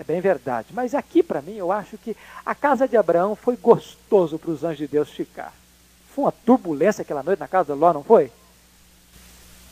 É 0.00 0.04
bem 0.04 0.18
verdade. 0.18 0.68
Mas 0.72 0.94
aqui 0.94 1.22
para 1.22 1.42
mim, 1.42 1.56
eu 1.56 1.70
acho 1.70 1.98
que 1.98 2.16
a 2.44 2.54
casa 2.54 2.88
de 2.88 2.96
Abraão 2.96 3.36
foi 3.36 3.54
gostoso 3.54 4.38
para 4.38 4.50
os 4.50 4.64
anjos 4.64 4.78
de 4.78 4.86
Deus 4.86 5.10
ficar. 5.10 5.52
Foi 6.14 6.24
uma 6.24 6.32
turbulência 6.32 7.02
aquela 7.02 7.22
noite 7.22 7.38
na 7.38 7.46
casa 7.46 7.74
de 7.74 7.78
Ló, 7.78 7.92
não 7.92 8.02
foi? 8.02 8.32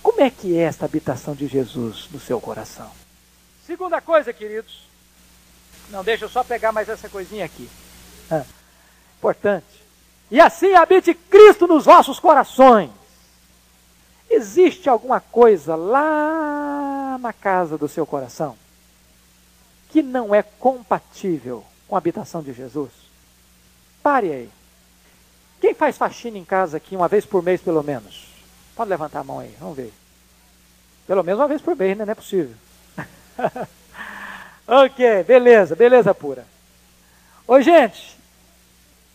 Como 0.02 0.20
é 0.20 0.28
que 0.28 0.54
é 0.54 0.64
esta 0.64 0.84
habitação 0.84 1.34
de 1.34 1.46
Jesus 1.46 2.10
no 2.12 2.20
seu 2.20 2.38
coração? 2.42 2.90
Segunda 3.66 4.02
coisa, 4.02 4.30
queridos. 4.30 4.86
Não, 5.88 6.04
deixa 6.04 6.26
eu 6.26 6.28
só 6.28 6.44
pegar 6.44 6.72
mais 6.72 6.90
essa 6.90 7.08
coisinha 7.08 7.46
aqui. 7.46 7.68
Ah, 8.30 8.44
importante. 9.16 9.82
E 10.30 10.38
assim 10.38 10.74
habite 10.74 11.14
Cristo 11.14 11.66
nos 11.66 11.86
vossos 11.86 12.20
corações. 12.20 12.90
Existe 14.28 14.90
alguma 14.90 15.20
coisa 15.20 15.74
lá 15.74 17.16
na 17.18 17.32
casa 17.32 17.78
do 17.78 17.88
seu 17.88 18.04
coração 18.04 18.54
que 19.90 20.02
não 20.02 20.34
é 20.34 20.42
compatível 20.42 21.64
com 21.86 21.94
a 21.94 21.98
habitação 21.98 22.42
de 22.42 22.52
Jesus? 22.52 22.90
Pare 24.02 24.32
aí. 24.32 24.50
Quem 25.60 25.74
faz 25.74 25.96
faxina 25.96 26.38
em 26.38 26.44
casa 26.44 26.76
aqui 26.76 26.94
uma 26.94 27.08
vez 27.08 27.24
por 27.24 27.42
mês, 27.42 27.60
pelo 27.60 27.82
menos? 27.82 28.28
Pode 28.76 28.90
levantar 28.90 29.20
a 29.20 29.24
mão 29.24 29.40
aí, 29.40 29.54
vamos 29.58 29.76
ver. 29.76 29.92
Pelo 31.06 31.24
menos 31.24 31.40
uma 31.40 31.48
vez 31.48 31.60
por 31.60 31.74
mês, 31.74 31.96
né? 31.96 32.04
Não 32.04 32.12
é 32.12 32.14
possível. 32.14 32.54
ok, 34.66 35.24
beleza, 35.24 35.74
beleza 35.74 36.14
pura. 36.14 36.46
Ô 37.46 37.60
gente, 37.60 38.16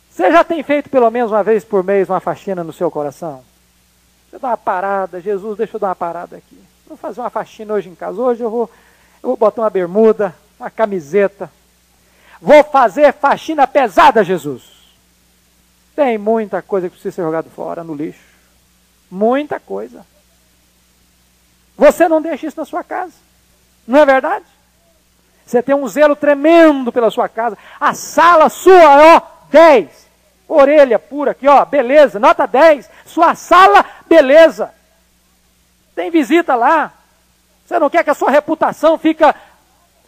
você 0.09 0.31
já 0.31 0.43
tem 0.43 0.61
feito 0.63 0.89
pelo 0.89 1.09
menos 1.09 1.31
uma 1.31 1.43
vez 1.43 1.63
por 1.63 1.83
mês 1.83 2.09
uma 2.09 2.19
faxina 2.19 2.63
no 2.63 2.73
seu 2.73 2.91
coração? 2.91 3.43
Deixa 4.23 4.35
eu 4.35 4.39
dar 4.39 4.49
uma 4.49 4.57
parada, 4.57 5.21
Jesus, 5.21 5.57
deixa 5.57 5.75
eu 5.75 5.79
dar 5.79 5.89
uma 5.89 5.95
parada 5.95 6.37
aqui. 6.37 6.59
Vou 6.87 6.97
fazer 6.97 7.21
uma 7.21 7.29
faxina 7.29 7.73
hoje 7.73 7.89
em 7.89 7.95
casa. 7.95 8.19
Hoje 8.19 8.41
eu 8.43 8.49
vou, 8.49 8.69
eu 9.21 9.29
vou 9.29 9.37
botar 9.37 9.61
uma 9.61 9.69
bermuda, 9.69 10.35
uma 10.59 10.69
camiseta. 10.69 11.51
Vou 12.41 12.63
fazer 12.63 13.13
faxina 13.13 13.65
pesada, 13.65 14.23
Jesus. 14.23 14.63
Tem 15.95 16.17
muita 16.17 16.61
coisa 16.61 16.87
que 16.87 16.93
precisa 16.95 17.15
ser 17.15 17.21
jogada 17.21 17.49
fora 17.49 17.83
no 17.83 17.93
lixo. 17.93 18.19
Muita 19.09 19.59
coisa. 19.59 20.05
Você 21.77 22.07
não 22.07 22.21
deixa 22.21 22.47
isso 22.47 22.59
na 22.59 22.65
sua 22.65 22.83
casa. 22.83 23.13
Não 23.87 23.99
é 23.99 24.05
verdade? 24.05 24.45
Você 25.45 25.61
tem 25.61 25.75
um 25.75 25.87
zelo 25.87 26.15
tremendo 26.15 26.91
pela 26.91 27.11
sua 27.11 27.27
casa. 27.27 27.57
A 27.79 27.93
sala 27.93 28.49
sua 28.49 29.15
ó, 29.15 29.21
10. 29.49 30.03
Orelha 30.47 30.99
pura 30.99 31.31
aqui, 31.31 31.47
ó, 31.47 31.63
beleza, 31.65 32.19
nota 32.19 32.45
10. 32.45 32.89
Sua 33.05 33.35
sala, 33.35 33.85
beleza. 34.07 34.73
Tem 35.95 36.09
visita 36.09 36.55
lá. 36.55 36.91
Você 37.65 37.79
não 37.79 37.89
quer 37.89 38.03
que 38.03 38.09
a 38.09 38.15
sua 38.15 38.29
reputação 38.31 38.97
fica 38.97 39.35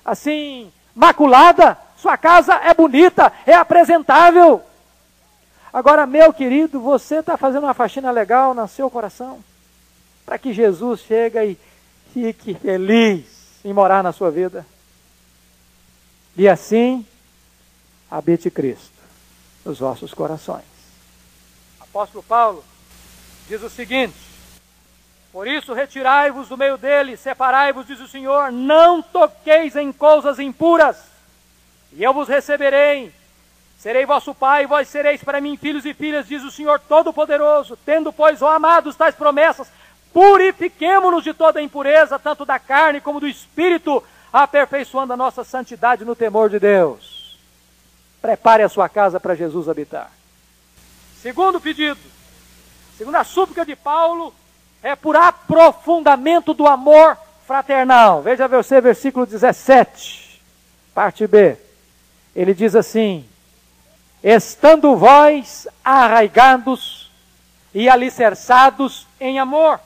assim, 0.05 0.71
maculada? 0.93 1.77
Sua 1.97 2.15
casa 2.17 2.53
é 2.53 2.73
bonita, 2.73 3.33
é 3.45 3.53
apresentável. 3.53 4.61
Agora, 5.73 6.05
meu 6.05 6.31
querido, 6.31 6.79
você 6.79 7.15
está 7.17 7.35
fazendo 7.35 7.63
uma 7.63 7.73
faxina 7.73 8.11
legal 8.11 8.53
no 8.53 8.67
seu 8.67 8.89
coração, 8.89 9.43
para 10.25 10.37
que 10.37 10.53
Jesus 10.53 11.01
chegue 11.01 11.39
e 11.43 11.57
fique 12.13 12.53
feliz 12.53 13.25
em 13.65 13.73
morar 13.73 14.03
na 14.03 14.13
sua 14.13 14.29
vida. 14.29 14.65
E 16.37 16.47
assim, 16.47 17.05
habite 18.09 18.51
Cristo 18.51 18.91
nos 19.65 19.79
vossos 19.79 20.13
corações. 20.13 20.63
Apóstolo 21.79 22.23
Paulo 22.23 22.63
diz 23.49 23.63
o 23.63 23.69
seguinte: 23.69 24.15
Por 25.35 25.49
isso 25.49 25.73
retirai-vos 25.73 26.47
do 26.47 26.55
meio 26.55 26.77
dele, 26.77 27.17
separai-vos, 27.17 27.85
diz 27.85 27.99
o 27.99 28.07
Senhor, 28.07 28.53
não 28.53 29.01
toqueis 29.01 29.75
em 29.75 29.91
coisas 29.91 30.39
impuras, 30.39 30.95
e 31.91 32.01
eu 32.01 32.13
vos 32.13 32.29
receberei. 32.29 33.11
Serei 33.77 34.05
vosso 34.05 34.33
pai, 34.33 34.63
e 34.63 34.65
vós 34.65 34.87
sereis 34.87 35.21
para 35.21 35.41
mim 35.41 35.57
filhos 35.57 35.85
e 35.85 35.93
filhas, 35.93 36.29
diz 36.29 36.41
o 36.41 36.49
Senhor 36.49 36.79
Todo-Poderoso. 36.79 37.77
Tendo, 37.85 38.13
pois, 38.13 38.41
ó 38.41 38.49
amados, 38.49 38.95
tais 38.95 39.13
promessas, 39.13 39.67
purifiquemo-nos 40.13 41.21
de 41.21 41.33
toda 41.33 41.61
impureza, 41.61 42.17
tanto 42.17 42.45
da 42.45 42.57
carne 42.57 43.01
como 43.01 43.19
do 43.19 43.27
espírito, 43.27 44.01
aperfeiçoando 44.31 45.11
a 45.11 45.17
nossa 45.17 45.43
santidade 45.43 46.05
no 46.05 46.15
temor 46.15 46.49
de 46.49 46.59
Deus. 46.59 47.37
Prepare 48.21 48.63
a 48.63 48.69
sua 48.69 48.87
casa 48.87 49.19
para 49.19 49.35
Jesus 49.35 49.67
habitar. 49.67 50.09
Segundo 51.21 51.59
pedido, 51.59 51.99
segundo 52.97 53.15
a 53.15 53.25
súplica 53.25 53.65
de 53.65 53.75
Paulo, 53.75 54.33
é 54.85 54.95
por 54.95 55.15
aprofundamento 55.15 56.53
do 56.53 56.67
amor 56.67 57.17
fraternal. 57.47 58.21
Veja 58.21 58.47
você, 58.47 58.79
versículo 58.79 59.25
17, 59.25 60.39
parte 60.93 61.25
B. 61.25 61.57
Ele 62.35 62.53
diz 62.53 62.75
assim: 62.75 63.25
Estando 64.23 64.95
vós 64.95 65.67
arraigados 65.83 67.11
e 67.73 67.89
alicerçados 67.89 69.07
em 69.19 69.39
amor. 69.39 69.79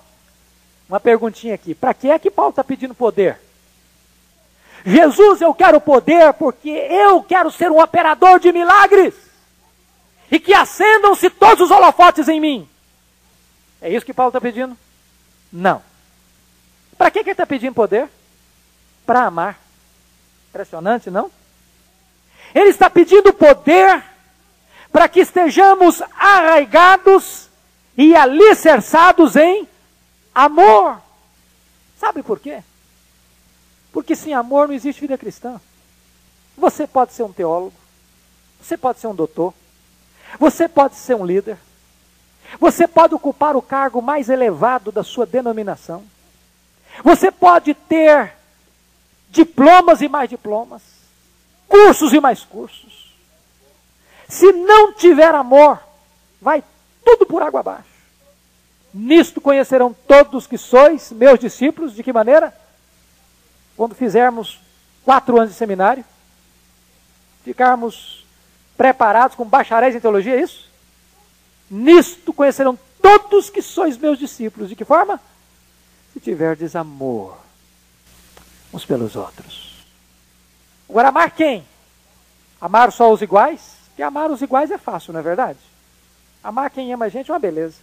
Uma 0.90 1.00
perguntinha 1.00 1.56
aqui: 1.56 1.74
para 1.74 1.94
que 1.94 2.12
é 2.12 2.20
que 2.20 2.30
Paulo 2.30 2.50
está 2.50 2.64
pedindo 2.64 2.94
poder? 2.94 3.40
Jesus, 4.86 5.40
eu 5.40 5.54
quero 5.54 5.80
poder 5.80 6.34
porque 6.34 6.70
eu 6.70 7.24
quero 7.24 7.50
ser 7.52 7.72
um 7.72 7.82
operador 7.82 8.38
de 8.38 8.52
milagres. 8.52 9.14
E 10.30 10.42
que 10.42 10.54
acendam-se 10.54 11.30
todos 11.30 11.62
os 11.62 11.72
holofotes 11.72 12.28
em 12.28 12.42
mim. 12.42 12.70
É 13.82 13.90
isso 13.90 14.06
que 14.06 14.14
Paulo 14.14 14.30
está 14.30 14.42
pedindo? 14.42 14.78
Não. 15.52 15.82
Para 16.98 17.12
que, 17.12 17.24
que 17.24 17.30
ele 17.30 17.34
está 17.34 17.46
pedindo 17.46 17.74
poder? 17.74 18.10
Para 19.06 19.24
amar. 19.24 19.60
Impressionante, 20.50 21.10
não? 21.10 21.32
Ele 22.54 22.70
está 22.70 22.90
pedindo 22.90 23.32
poder 23.34 24.04
para 24.92 25.08
que 25.08 25.20
estejamos 25.20 26.02
arraigados 26.18 27.48
e 27.98 28.16
alicerçados 28.16 29.36
em 29.36 29.68
amor. 30.34 31.02
Sabe 32.00 32.24
por 32.24 32.40
quê? 32.40 32.64
Porque 33.92 34.16
sem 34.16 34.34
amor 34.34 34.68
não 34.68 34.76
existe 34.76 35.02
vida 35.02 35.18
cristã. 35.18 35.60
Você 36.58 36.88
pode 36.88 37.14
ser 37.14 37.24
um 37.24 37.32
teólogo, 37.32 37.74
você 38.62 38.78
pode 38.78 39.00
ser 39.00 39.08
um 39.08 39.16
doutor, 39.16 39.54
você 40.40 40.68
pode 40.68 40.96
ser 40.96 41.16
um 41.16 41.26
líder, 41.26 41.58
você 42.58 42.88
pode 42.88 43.14
ocupar 43.14 43.56
o 43.56 43.62
cargo 43.62 44.02
mais 44.02 44.30
elevado 44.30 44.92
da 44.92 45.04
sua 45.04 45.26
denominação, 45.26 46.04
você 47.04 47.30
pode 47.30 47.74
ter 47.74 48.34
diplomas 49.30 50.02
e 50.02 50.08
mais 50.08 50.30
diplomas, 50.30 50.82
cursos 51.68 52.14
e 52.14 52.20
mais 52.20 52.44
cursos. 52.44 53.14
Se 54.28 54.52
não 54.52 54.94
tiver 54.94 55.34
amor, 55.36 55.80
vai 56.42 56.64
tudo 57.04 57.26
por 57.26 57.42
água 57.42 57.60
abaixo. 57.60 57.90
Nisto 58.94 59.42
conhecerão 59.42 59.96
todos 60.08 60.48
que 60.48 60.58
sois 60.58 61.12
meus 61.12 61.40
discípulos, 61.40 61.94
de 61.94 62.04
que 62.04 62.14
maneira? 62.14 62.54
quando 63.80 63.96
fizermos 63.96 64.60
quatro 65.06 65.38
anos 65.38 65.52
de 65.52 65.56
seminário, 65.56 66.04
ficarmos 67.46 68.26
preparados 68.76 69.38
com 69.38 69.46
bacharéis 69.46 69.96
em 69.96 70.02
teologia, 70.02 70.36
é 70.36 70.42
isso? 70.42 70.69
Nisto 71.70 72.34
conhecerão 72.34 72.78
todos 73.02 73.50
que 73.50 73.62
sois 73.62 73.98
meus 73.98 74.18
discípulos. 74.18 74.70
De 74.70 74.76
que 74.76 74.86
forma? 74.86 75.20
Se 76.14 76.20
tiverdes 76.20 76.76
amor 76.76 77.38
uns 78.74 78.86
pelos 78.86 79.16
outros. 79.16 79.86
Agora, 80.90 81.10
amar 81.10 81.32
quem? 81.32 81.64
Amar 82.60 82.92
só 82.92 83.12
os 83.12 83.22
iguais? 83.22 83.78
Porque 83.88 84.02
amar 84.02 84.32
os 84.32 84.42
iguais 84.42 84.72
é 84.72 84.78
fácil, 84.78 85.14
não 85.14 85.20
é 85.20 85.24
verdade? 85.24 85.60
Amar 86.44 86.70
quem 86.70 86.94
ama 86.94 87.06
a 87.06 87.10
gente 87.10 87.30
é 87.30 87.34
uma 87.34 87.40
beleza. 87.40 87.78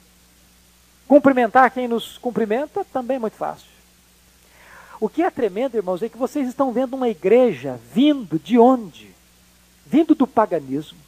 Cumprimentar 1.06 1.70
quem 1.70 1.86
nos 1.86 2.18
cumprimenta 2.18 2.84
também 2.92 3.16
é 3.16 3.20
muito 3.20 3.36
fácil. 3.36 3.68
O 4.98 5.08
que 5.08 5.22
é 5.22 5.30
tremendo, 5.30 5.76
irmãos, 5.76 6.02
é 6.02 6.08
que 6.08 6.16
vocês 6.16 6.48
estão 6.48 6.72
vendo 6.72 6.94
uma 6.94 7.08
igreja 7.08 7.78
vindo 7.92 8.38
de 8.38 8.58
onde? 8.58 9.14
Vindo 9.84 10.14
do 10.14 10.26
paganismo. 10.26 10.98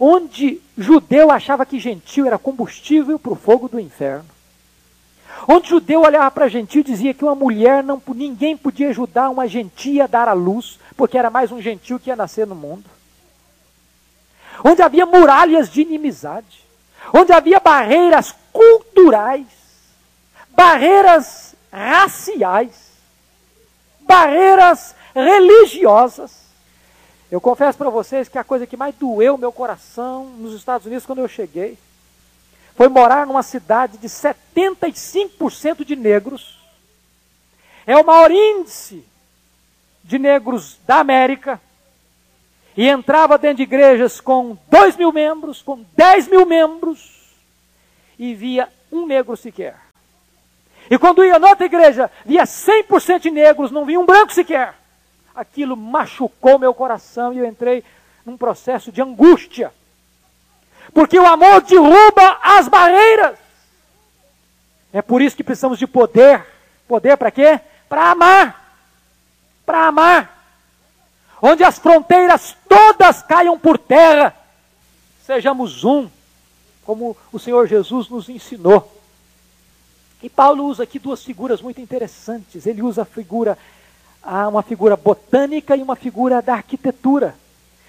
Onde 0.00 0.60
judeu 0.76 1.30
achava 1.30 1.66
que 1.66 1.78
gentil 1.78 2.26
era 2.26 2.38
combustível 2.38 3.18
para 3.18 3.32
o 3.32 3.36
fogo 3.36 3.68
do 3.68 3.78
inferno. 3.80 4.26
Onde 5.46 5.68
judeu 5.68 6.02
olhava 6.02 6.30
para 6.30 6.48
gentil 6.48 6.80
e 6.82 6.84
dizia 6.84 7.14
que 7.14 7.24
uma 7.24 7.34
mulher, 7.34 7.82
não, 7.82 8.00
ninguém 8.14 8.56
podia 8.56 8.90
ajudar 8.90 9.30
uma 9.30 9.48
gentia 9.48 10.04
a 10.04 10.06
dar 10.06 10.28
à 10.28 10.32
luz, 10.32 10.78
porque 10.96 11.18
era 11.18 11.30
mais 11.30 11.50
um 11.50 11.60
gentil 11.60 11.98
que 11.98 12.10
ia 12.10 12.16
nascer 12.16 12.46
no 12.46 12.54
mundo. 12.54 12.84
Onde 14.64 14.82
havia 14.82 15.04
muralhas 15.04 15.68
de 15.68 15.82
inimizade. 15.82 16.64
Onde 17.12 17.32
havia 17.32 17.58
barreiras 17.58 18.34
culturais. 18.52 19.46
Barreiras 20.50 21.52
raciais, 21.72 22.92
barreiras 24.00 24.94
religiosas. 25.14 26.41
Eu 27.32 27.40
confesso 27.40 27.78
para 27.78 27.88
vocês 27.88 28.28
que 28.28 28.36
a 28.36 28.44
coisa 28.44 28.66
que 28.66 28.76
mais 28.76 28.94
doeu 28.94 29.38
meu 29.38 29.50
coração 29.50 30.26
nos 30.36 30.52
Estados 30.52 30.86
Unidos 30.86 31.06
quando 31.06 31.20
eu 31.20 31.28
cheguei 31.28 31.78
foi 32.76 32.88
morar 32.88 33.26
numa 33.26 33.42
cidade 33.42 33.96
de 33.96 34.06
75% 34.06 35.82
de 35.82 35.96
negros. 35.96 36.58
É 37.86 37.96
o 37.96 38.04
maior 38.04 38.30
índice 38.30 39.02
de 40.04 40.18
negros 40.18 40.78
da 40.86 40.96
América. 40.96 41.58
E 42.76 42.86
entrava 42.86 43.38
dentro 43.38 43.56
de 43.56 43.62
igrejas 43.62 44.20
com 44.20 44.58
2 44.68 44.98
mil 44.98 45.10
membros, 45.10 45.62
com 45.62 45.86
10 45.96 46.28
mil 46.28 46.44
membros, 46.44 47.34
e 48.18 48.34
via 48.34 48.68
um 48.90 49.06
negro 49.06 49.38
sequer. 49.38 49.76
E 50.90 50.98
quando 50.98 51.24
ia 51.24 51.38
noutra 51.38 51.64
igreja, 51.64 52.10
via 52.26 52.42
100% 52.42 53.20
de 53.20 53.30
negros, 53.30 53.70
não 53.70 53.86
via 53.86 53.98
um 53.98 54.04
branco 54.04 54.34
sequer. 54.34 54.81
Aquilo 55.34 55.76
machucou 55.76 56.58
meu 56.58 56.74
coração 56.74 57.32
e 57.32 57.38
eu 57.38 57.46
entrei 57.46 57.84
num 58.24 58.36
processo 58.36 58.92
de 58.92 59.00
angústia. 59.00 59.72
Porque 60.92 61.18
o 61.18 61.26
amor 61.26 61.62
derruba 61.62 62.38
as 62.42 62.68
barreiras. 62.68 63.38
É 64.92 65.00
por 65.00 65.22
isso 65.22 65.36
que 65.36 65.44
precisamos 65.44 65.78
de 65.78 65.86
poder. 65.86 66.44
Poder 66.86 67.16
para 67.16 67.30
quê? 67.30 67.60
Para 67.88 68.10
amar. 68.10 68.76
Para 69.64 69.86
amar. 69.86 70.38
Onde 71.40 71.64
as 71.64 71.78
fronteiras 71.78 72.56
todas 72.68 73.22
caiam 73.22 73.58
por 73.58 73.78
terra. 73.78 74.36
Sejamos 75.24 75.82
um, 75.82 76.10
como 76.84 77.16
o 77.32 77.38
Senhor 77.38 77.66
Jesus 77.66 78.08
nos 78.08 78.28
ensinou. 78.28 78.92
E 80.22 80.28
Paulo 80.28 80.66
usa 80.66 80.84
aqui 80.84 80.98
duas 80.98 81.24
figuras 81.24 81.60
muito 81.60 81.80
interessantes. 81.80 82.66
Ele 82.66 82.82
usa 82.82 83.02
a 83.02 83.06
figura, 83.06 83.58
uma 84.24 84.62
figura 84.62 84.96
botânica 84.96 85.76
e 85.76 85.82
uma 85.82 85.96
figura 85.96 86.40
da 86.40 86.54
arquitetura. 86.54 87.34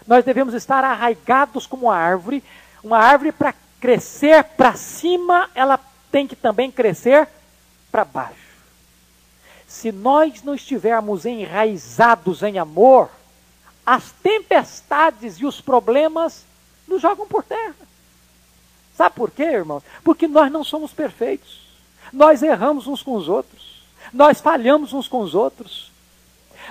Nós 0.07 0.25
devemos 0.25 0.53
estar 0.53 0.83
arraigados 0.83 1.65
como 1.67 1.85
uma 1.87 1.95
árvore. 1.95 2.43
Uma 2.83 2.97
árvore 2.97 3.31
para 3.31 3.53
crescer 3.79 4.43
para 4.43 4.75
cima, 4.75 5.49
ela 5.53 5.79
tem 6.11 6.27
que 6.27 6.35
também 6.35 6.71
crescer 6.71 7.27
para 7.91 8.03
baixo. 8.03 8.35
Se 9.67 9.91
nós 9.91 10.43
não 10.43 10.55
estivermos 10.55 11.25
enraizados 11.25 12.43
em 12.43 12.59
amor, 12.59 13.09
as 13.85 14.11
tempestades 14.11 15.39
e 15.39 15.45
os 15.45 15.59
problemas 15.59 16.45
nos 16.87 17.01
jogam 17.01 17.27
por 17.27 17.43
terra. 17.43 17.75
Sabe 18.95 19.15
por 19.15 19.31
quê, 19.31 19.43
irmãos? 19.43 19.83
Porque 20.03 20.27
nós 20.27 20.51
não 20.51 20.63
somos 20.63 20.91
perfeitos. 20.91 21.61
Nós 22.11 22.43
erramos 22.43 22.85
uns 22.87 23.01
com 23.01 23.15
os 23.15 23.27
outros. 23.27 23.81
Nós 24.13 24.39
falhamos 24.39 24.93
uns 24.93 25.07
com 25.07 25.21
os 25.21 25.33
outros. 25.33 25.91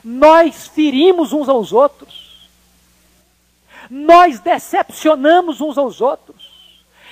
Nós 0.05 0.67
ferimos 0.67 1.33
uns 1.33 1.49
aos 1.49 1.73
outros. 1.73 2.49
Nós 3.89 4.41
decepcionamos 4.41 5.61
uns 5.61 5.79
aos 5.79 6.01
outros. 6.01 6.53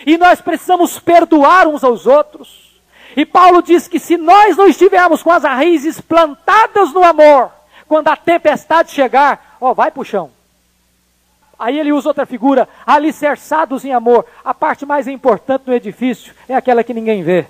E 0.06 0.16
nós 0.16 0.40
precisamos 0.40 0.98
perdoar 0.98 1.66
uns 1.66 1.84
aos 1.84 2.06
outros. 2.06 2.70
E 3.16 3.26
Paulo 3.26 3.62
diz 3.62 3.88
que 3.88 3.98
se 3.98 4.16
nós 4.16 4.56
não 4.56 4.66
estivermos 4.68 5.22
com 5.22 5.30
as 5.30 5.42
raízes 5.42 6.00
plantadas 6.00 6.92
no 6.92 7.04
amor, 7.04 7.50
quando 7.88 8.08
a 8.08 8.16
tempestade 8.16 8.92
chegar, 8.92 9.56
ó, 9.60 9.74
vai 9.74 9.90
para 9.90 10.00
o 10.00 10.04
chão. 10.04 10.30
Aí 11.58 11.78
ele 11.78 11.92
usa 11.92 12.08
outra 12.08 12.24
figura, 12.24 12.68
alicerçados 12.86 13.84
em 13.84 13.92
amor. 13.92 14.24
A 14.42 14.54
parte 14.54 14.86
mais 14.86 15.06
importante 15.06 15.64
do 15.64 15.74
edifício 15.74 16.34
é 16.48 16.54
aquela 16.54 16.82
que 16.82 16.94
ninguém 16.94 17.22
vê. 17.22 17.46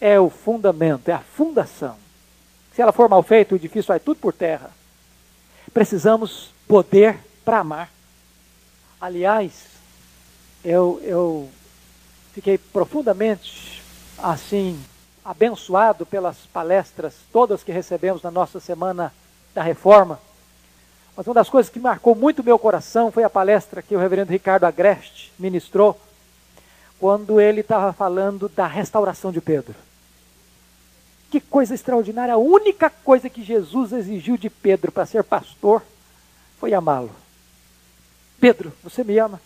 É 0.00 0.18
o 0.18 0.30
fundamento, 0.30 1.08
é 1.10 1.12
a 1.12 1.18
fundação. 1.18 2.01
Se 2.74 2.80
ela 2.80 2.92
for 2.92 3.08
mal 3.08 3.22
feita, 3.22 3.54
o 3.54 3.56
edifício 3.56 3.88
vai 3.88 4.00
tudo 4.00 4.18
por 4.18 4.32
terra. 4.32 4.70
Precisamos 5.72 6.50
poder 6.66 7.18
para 7.44 7.58
amar. 7.58 7.90
Aliás, 9.00 9.52
eu, 10.64 11.00
eu 11.02 11.50
fiquei 12.32 12.56
profundamente 12.56 13.82
assim 14.18 14.80
abençoado 15.24 16.06
pelas 16.06 16.38
palestras 16.52 17.14
todas 17.32 17.62
que 17.62 17.72
recebemos 17.72 18.22
na 18.22 18.30
nossa 18.30 18.58
semana 18.58 19.12
da 19.54 19.62
reforma. 19.62 20.18
Mas 21.16 21.26
uma 21.26 21.34
das 21.34 21.50
coisas 21.50 21.70
que 21.70 21.78
marcou 21.78 22.14
muito 22.14 22.42
meu 22.42 22.58
coração 22.58 23.12
foi 23.12 23.22
a 23.22 23.30
palestra 23.30 23.82
que 23.82 23.94
o 23.94 23.98
reverendo 23.98 24.32
Ricardo 24.32 24.64
Agreste 24.64 25.32
ministrou, 25.38 26.00
quando 26.98 27.40
ele 27.40 27.60
estava 27.60 27.92
falando 27.92 28.48
da 28.48 28.66
restauração 28.66 29.30
de 29.30 29.40
Pedro. 29.40 29.74
Que 31.32 31.40
coisa 31.40 31.74
extraordinária! 31.74 32.34
A 32.34 32.36
única 32.36 32.90
coisa 32.90 33.30
que 33.30 33.42
Jesus 33.42 33.90
exigiu 33.90 34.36
de 34.36 34.50
Pedro 34.50 34.92
para 34.92 35.06
ser 35.06 35.24
pastor 35.24 35.82
foi 36.60 36.74
amá-lo. 36.74 37.10
Pedro, 38.38 38.70
você 38.84 39.02
me 39.02 39.16
ama? 39.18 39.40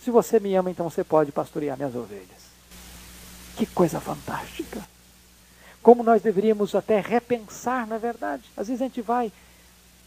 Se 0.00 0.12
você 0.12 0.38
me 0.38 0.54
ama, 0.54 0.70
então 0.70 0.88
você 0.88 1.02
pode 1.02 1.32
pastorear 1.32 1.76
minhas 1.76 1.96
ovelhas. 1.96 2.52
Que 3.56 3.66
coisa 3.66 3.98
fantástica! 3.98 4.80
Como 5.82 6.04
nós 6.04 6.22
deveríamos 6.22 6.72
até 6.72 7.00
repensar, 7.00 7.84
na 7.88 7.96
é 7.96 7.98
verdade. 7.98 8.44
Às 8.56 8.68
vezes 8.68 8.80
a 8.80 8.84
gente 8.84 9.02
vai 9.02 9.32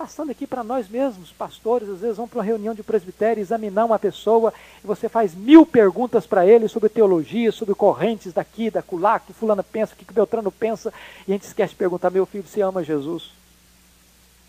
passando 0.01 0.31
aqui 0.31 0.47
para 0.47 0.63
nós 0.63 0.89
mesmos, 0.89 1.31
pastores, 1.31 1.87
às 1.87 1.99
vezes 1.99 2.17
vão 2.17 2.27
para 2.27 2.39
uma 2.39 2.43
reunião 2.43 2.73
de 2.73 2.81
presbitério 2.81 3.39
examinar 3.39 3.85
uma 3.85 3.99
pessoa 3.99 4.51
e 4.83 4.87
você 4.87 5.07
faz 5.07 5.35
mil 5.35 5.63
perguntas 5.63 6.25
para 6.25 6.43
ele 6.43 6.67
sobre 6.67 6.89
teologia, 6.89 7.51
sobre 7.51 7.75
correntes 7.75 8.33
daqui, 8.33 8.71
da 8.71 8.81
culá, 8.81 9.19
que 9.19 9.31
fulano 9.31 9.63
pensa, 9.63 9.93
o 9.93 9.95
que 9.95 10.11
Beltrano 10.11 10.51
pensa, 10.51 10.91
e 11.27 11.31
a 11.31 11.35
gente 11.35 11.43
esquece 11.43 11.73
de 11.73 11.77
perguntar, 11.77 12.09
meu 12.09 12.25
filho, 12.25 12.43
você 12.43 12.61
ama 12.61 12.83
Jesus? 12.83 13.29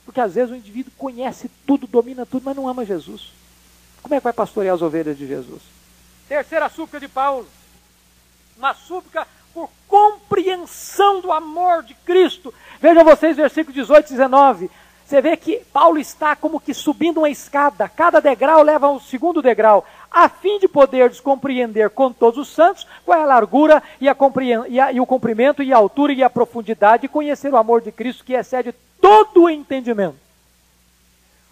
Porque 0.07 0.23
às 0.23 0.33
vezes 0.33 0.51
o 0.51 0.57
indivíduo 0.57 0.91
conhece 0.97 1.51
tudo, 1.67 1.87
domina 1.87 2.25
tudo, 2.25 2.45
mas 2.47 2.57
não 2.57 2.67
ama 2.67 2.87
Jesus. 2.87 3.31
Como 4.03 4.15
é 4.15 4.19
que 4.19 4.25
vai 4.25 4.33
pastorear 4.33 4.75
as 4.75 4.81
ovelhas 4.81 5.19
de 5.19 5.27
Jesus? 5.27 5.61
Terceira 6.31 6.71
súplica 6.71 6.99
de 6.99 7.09
Paulo. 7.09 7.47
Uma 8.57 8.73
súplica 8.73 9.29
por 9.53 9.69
compreensão 9.87 11.21
do 11.21 11.31
amor 11.31 11.83
de 11.83 11.93
Cristo. 11.93 12.55
Vejam 12.81 13.05
vocês, 13.05 13.37
versículo 13.37 13.75
18 13.75 14.07
e 14.07 14.13
19. 14.13 14.71
Você 15.07 15.21
vê 15.21 15.37
que 15.37 15.59
Paulo 15.73 15.99
está 15.99 16.35
como 16.35 16.61
que 16.61 16.73
subindo 16.73 17.19
uma 17.19 17.29
escada, 17.29 17.89
cada 17.89 18.21
degrau 18.21 18.63
leva 18.63 18.87
ao 18.87 19.01
segundo 19.01 19.43
degrau, 19.43 19.85
a 20.11 20.29
fim 20.29 20.59
de 20.59 20.69
poder 20.69 21.15
compreender 21.21 21.91
com 21.91 22.13
todos 22.13 22.39
os 22.39 22.55
santos 22.55 22.87
qual 23.05 23.19
é 23.19 23.23
a 23.23 23.27
largura 23.27 23.83
e, 24.01 24.09
a 24.09 24.17
e, 24.69 24.81
a, 24.81 24.93
e 24.93 25.01
o 25.01 25.07
comprimento 25.07 25.63
e 25.63 25.73
a 25.73 25.77
altura 25.77 26.13
e 26.13 26.23
a 26.23 26.31
profundidade, 26.31 27.07
e 27.07 27.09
conhecer 27.09 27.53
o 27.53 27.57
amor 27.57 27.81
de 27.81 27.93
Cristo 27.93 28.25
que 28.25 28.35
excede 28.35 28.75
todo 29.01 29.43
o 29.43 29.51
entendimento. 29.51 30.17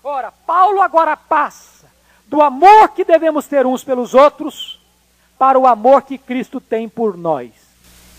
Ora, 0.03 0.33
Paulo 0.47 0.81
agora 0.81 1.17
passa 1.17 1.87
do 2.27 2.41
amor 2.41 2.91
que 2.91 3.05
devemos 3.05 3.47
ter 3.47 3.67
uns 3.67 3.85
pelos 3.85 4.15
outros 4.15 4.81
para 5.39 5.59
o 5.59 5.67
amor 5.67 6.03
que 6.03 6.17
Cristo 6.17 6.61
tem 6.61 6.89
por 6.89 7.17
nós. 7.17 7.51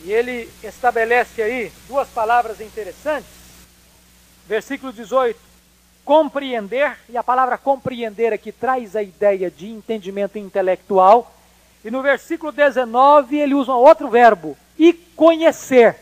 E 0.03 0.11
ele 0.11 0.49
estabelece 0.63 1.41
aí 1.41 1.71
duas 1.87 2.07
palavras 2.09 2.59
interessantes. 2.59 3.40
Versículo 4.51 4.91
18: 4.91 5.39
compreender, 6.03 6.97
e 7.07 7.15
a 7.15 7.23
palavra 7.23 7.57
compreender 7.57 8.33
aqui 8.33 8.51
traz 8.51 8.97
a 8.97 9.01
ideia 9.01 9.49
de 9.49 9.69
entendimento 9.69 10.37
intelectual. 10.37 11.33
E 11.85 11.89
no 11.89 12.01
versículo 12.01 12.51
19 12.51 13.37
ele 13.37 13.55
usa 13.55 13.71
outro 13.71 14.09
verbo, 14.09 14.57
e 14.77 14.91
conhecer. 14.91 15.95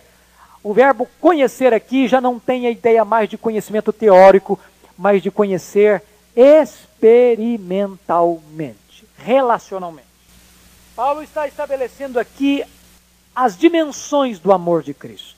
O 0.64 0.74
verbo 0.74 1.08
conhecer 1.22 1.76
aqui 1.76 2.08
já 2.08 2.20
não 2.20 2.40
tem 2.40 2.66
a 2.66 2.72
ideia 2.72 3.06
mais 3.06 3.30
de 3.30 3.38
conhecimento 3.38 3.94
teórico, 3.94 4.60
mas 4.98 5.22
de 5.22 5.30
conhecer 5.30 6.02
experimentalmente, 6.36 9.06
relacionalmente. 9.16 10.10
Paulo 10.96 11.22
está 11.22 11.48
estabelecendo 11.48 12.20
aqui 12.20 12.64
as 13.36 13.56
dimensões 13.56 14.40
do 14.40 14.52
amor 14.52 14.82
de 14.82 14.96
Cristo. 14.96 15.38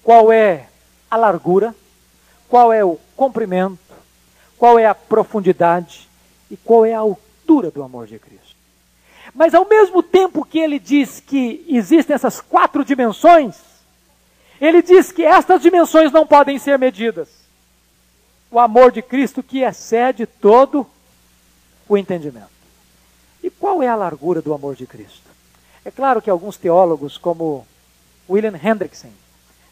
Qual 0.00 0.30
é 0.30 0.68
a 1.10 1.16
largura, 1.16 1.74
qual 2.54 2.72
é 2.72 2.84
o 2.84 3.00
comprimento, 3.16 3.80
qual 4.56 4.78
é 4.78 4.86
a 4.86 4.94
profundidade 4.94 6.08
e 6.48 6.56
qual 6.56 6.86
é 6.86 6.94
a 6.94 7.00
altura 7.00 7.68
do 7.68 7.82
amor 7.82 8.06
de 8.06 8.16
Cristo. 8.16 8.54
Mas 9.34 9.56
ao 9.56 9.68
mesmo 9.68 10.04
tempo 10.04 10.44
que 10.44 10.60
ele 10.60 10.78
diz 10.78 11.18
que 11.18 11.66
existem 11.68 12.14
essas 12.14 12.40
quatro 12.40 12.84
dimensões, 12.84 13.56
ele 14.60 14.82
diz 14.82 15.10
que 15.10 15.24
estas 15.24 15.62
dimensões 15.62 16.12
não 16.12 16.24
podem 16.24 16.56
ser 16.56 16.78
medidas 16.78 17.28
o 18.52 18.60
amor 18.60 18.92
de 18.92 19.02
Cristo 19.02 19.42
que 19.42 19.62
excede 19.62 20.24
todo 20.24 20.86
o 21.88 21.98
entendimento. 21.98 22.46
E 23.42 23.50
qual 23.50 23.82
é 23.82 23.88
a 23.88 23.96
largura 23.96 24.40
do 24.40 24.54
amor 24.54 24.76
de 24.76 24.86
Cristo? 24.86 25.28
É 25.84 25.90
claro 25.90 26.22
que 26.22 26.30
alguns 26.30 26.56
teólogos, 26.56 27.18
como 27.18 27.66
William 28.30 28.54
Hendrickson, 28.54 29.10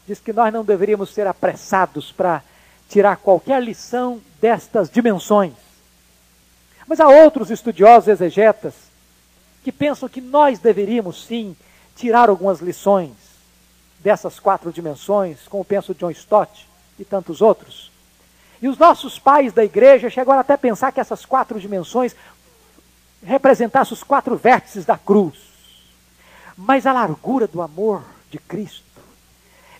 diz 0.05 0.19
que 0.19 0.33
nós 0.33 0.51
não 0.51 0.65
deveríamos 0.65 1.13
ser 1.13 1.27
apressados 1.27 2.11
para 2.11 2.43
tirar 2.89 3.17
qualquer 3.17 3.61
lição 3.61 4.21
destas 4.41 4.89
dimensões. 4.89 5.53
Mas 6.87 6.99
há 6.99 7.07
outros 7.07 7.49
estudiosos 7.49 8.07
exegetas 8.07 8.73
que 9.63 9.71
pensam 9.71 10.09
que 10.09 10.21
nós 10.21 10.59
deveríamos 10.59 11.25
sim 11.25 11.55
tirar 11.95 12.29
algumas 12.29 12.59
lições 12.59 13.11
dessas 13.99 14.39
quatro 14.39 14.71
dimensões, 14.71 15.47
como 15.47 15.63
pensa 15.63 15.93
John 15.93 16.11
Stott 16.11 16.67
e 16.99 17.05
tantos 17.05 17.41
outros. 17.41 17.91
E 18.61 18.67
os 18.67 18.77
nossos 18.77 19.17
pais 19.17 19.53
da 19.53 19.63
igreja 19.63 20.09
chegaram 20.09 20.39
até 20.39 20.53
a 20.53 20.57
pensar 20.57 20.91
que 20.91 20.99
essas 20.99 21.25
quatro 21.25 21.59
dimensões 21.59 22.15
representassem 23.23 23.93
os 23.93 24.03
quatro 24.03 24.35
vértices 24.35 24.85
da 24.85 24.97
cruz. 24.97 25.35
Mas 26.57 26.85
a 26.85 26.93
largura 26.93 27.47
do 27.47 27.61
amor 27.61 28.03
de 28.29 28.37
Cristo 28.37 28.83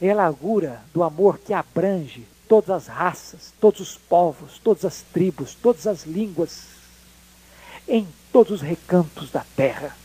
é 0.02 0.12
a 0.12 0.16
largura 0.16 0.82
do 0.94 1.04
amor 1.04 1.38
que 1.38 1.54
abrange 1.54 2.26
todas 2.54 2.70
as 2.70 2.88
raças, 2.88 3.52
todos 3.60 3.80
os 3.80 3.98
povos, 3.98 4.60
todas 4.60 4.86
as 4.86 5.02
tribos, 5.02 5.56
todas 5.56 5.88
as 5.88 6.04
línguas, 6.04 6.66
em 7.88 8.08
todos 8.32 8.52
os 8.52 8.62
recantos 8.62 9.32
da 9.32 9.44
terra. 9.56 9.98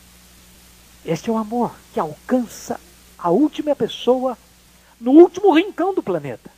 Este 1.05 1.29
é 1.29 1.33
o 1.33 1.37
amor 1.37 1.71
que 1.93 1.99
alcança 1.99 2.79
a 3.19 3.29
última 3.29 3.75
pessoa 3.75 4.35
no 4.99 5.11
último 5.11 5.53
rincão 5.53 5.93
do 5.93 6.01
planeta. 6.01 6.49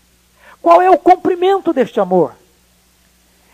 Qual 0.62 0.82
é 0.82 0.90
o 0.90 0.98
comprimento 0.98 1.74
deste 1.74 2.00
amor? 2.00 2.36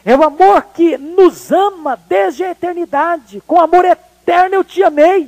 É 0.06 0.16
o 0.16 0.24
amor 0.24 0.62
que 0.76 0.96
nos 0.96 1.52
ama 1.52 1.96
desde 1.96 2.44
a 2.44 2.52
eternidade. 2.52 3.42
Com 3.48 3.60
amor 3.60 3.84
eterno 3.84 4.54
eu 4.54 4.64
te 4.64 4.84
amei. 4.84 5.28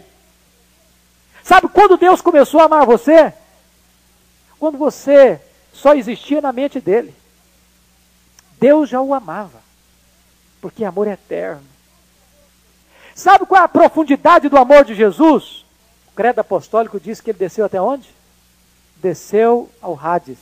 Sabe 1.44 1.70
quando 1.70 1.98
Deus 1.98 2.22
começou 2.22 2.60
a 2.60 2.66
amar 2.66 2.86
você? 2.86 3.34
Quando 4.60 4.78
você 4.78 5.42
só 5.80 5.94
existia 5.94 6.42
na 6.42 6.52
mente 6.52 6.80
dele. 6.80 7.14
Deus 8.60 8.90
já 8.90 9.02
o 9.02 9.14
amava. 9.14 9.60
Porque 10.62 10.84
amor 10.84 11.08
é 11.08 11.14
eterno. 11.14 11.64
Sabe 13.16 13.46
qual 13.46 13.62
é 13.62 13.66
a 13.66 13.70
profundidade 13.70 14.50
do 14.50 14.58
amor 14.58 14.84
de 14.84 14.94
Jesus? 14.94 15.66
O 16.08 16.16
credo 16.16 16.40
apostólico 16.40 17.00
diz 17.00 17.22
que 17.22 17.32
ele 17.32 17.40
desceu 17.40 17.66
até 17.66 17.82
onde? 17.82 18.10
Desceu 18.98 19.70
ao 19.82 19.98
Hades. 19.98 20.38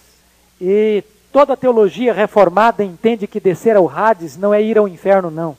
E 0.60 1.04
Toda 1.38 1.54
a 1.54 1.58
teologia 1.58 2.14
reformada 2.14 2.84
entende 2.84 3.28
que 3.28 3.40
descer 3.40 3.76
ao 3.76 3.88
Hades 3.88 4.38
não 4.38 4.54
é 4.54 4.60
ir 4.60 4.78
ao 4.78 4.88
inferno, 4.88 5.30
não. 5.30 5.58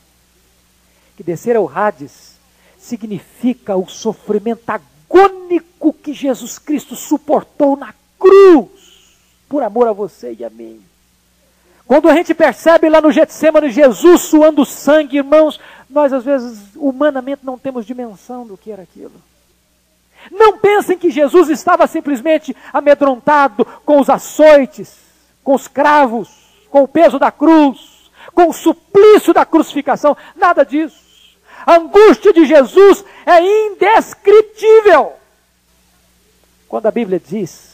Que 1.15 1.23
descer 1.23 1.55
ao 1.55 1.69
Hades 1.69 2.33
significa 2.77 3.77
o 3.77 3.87
sofrimento 3.87 4.73
único 5.09 5.93
que 5.93 6.13
Jesus 6.13 6.59
Cristo 6.59 6.95
suportou 6.95 7.77
na 7.77 7.93
cruz 8.19 8.67
por 9.49 9.63
amor 9.63 9.87
a 9.87 9.91
você 9.91 10.35
e 10.37 10.45
a 10.45 10.49
mim. 10.49 10.79
Quando 11.87 12.07
a 12.07 12.13
gente 12.13 12.35
percebe 12.35 12.87
lá 12.87 13.01
no 13.01 13.11
Getsemane 13.11 13.71
Jesus 13.71 14.21
suando 14.21 14.63
sangue, 14.63 15.17
irmãos, 15.17 15.59
nós 15.89 16.13
às 16.13 16.23
vezes 16.23 16.59
humanamente 16.75 17.43
não 17.43 17.57
temos 17.57 17.83
dimensão 17.83 18.45
do 18.45 18.55
que 18.55 18.71
era 18.71 18.83
aquilo. 18.83 19.11
Não 20.31 20.59
pensem 20.59 20.99
que 20.99 21.09
Jesus 21.09 21.49
estava 21.49 21.87
simplesmente 21.87 22.55
amedrontado 22.71 23.65
com 23.83 23.99
os 23.99 24.07
açoites, 24.07 24.97
com 25.43 25.55
os 25.55 25.67
cravos, 25.67 26.29
com 26.69 26.83
o 26.83 26.87
peso 26.87 27.17
da 27.17 27.31
cruz, 27.31 28.11
com 28.35 28.49
o 28.49 28.53
suplício 28.53 29.33
da 29.33 29.43
crucificação, 29.43 30.15
nada 30.35 30.63
disso. 30.63 31.09
A 31.65 31.77
angústia 31.77 32.31
de 32.31 32.45
Jesus 32.45 33.03
é 33.25 33.41
indescritível. 33.41 35.13
Quando 36.67 36.85
a 36.85 36.91
Bíblia 36.91 37.19
diz 37.19 37.68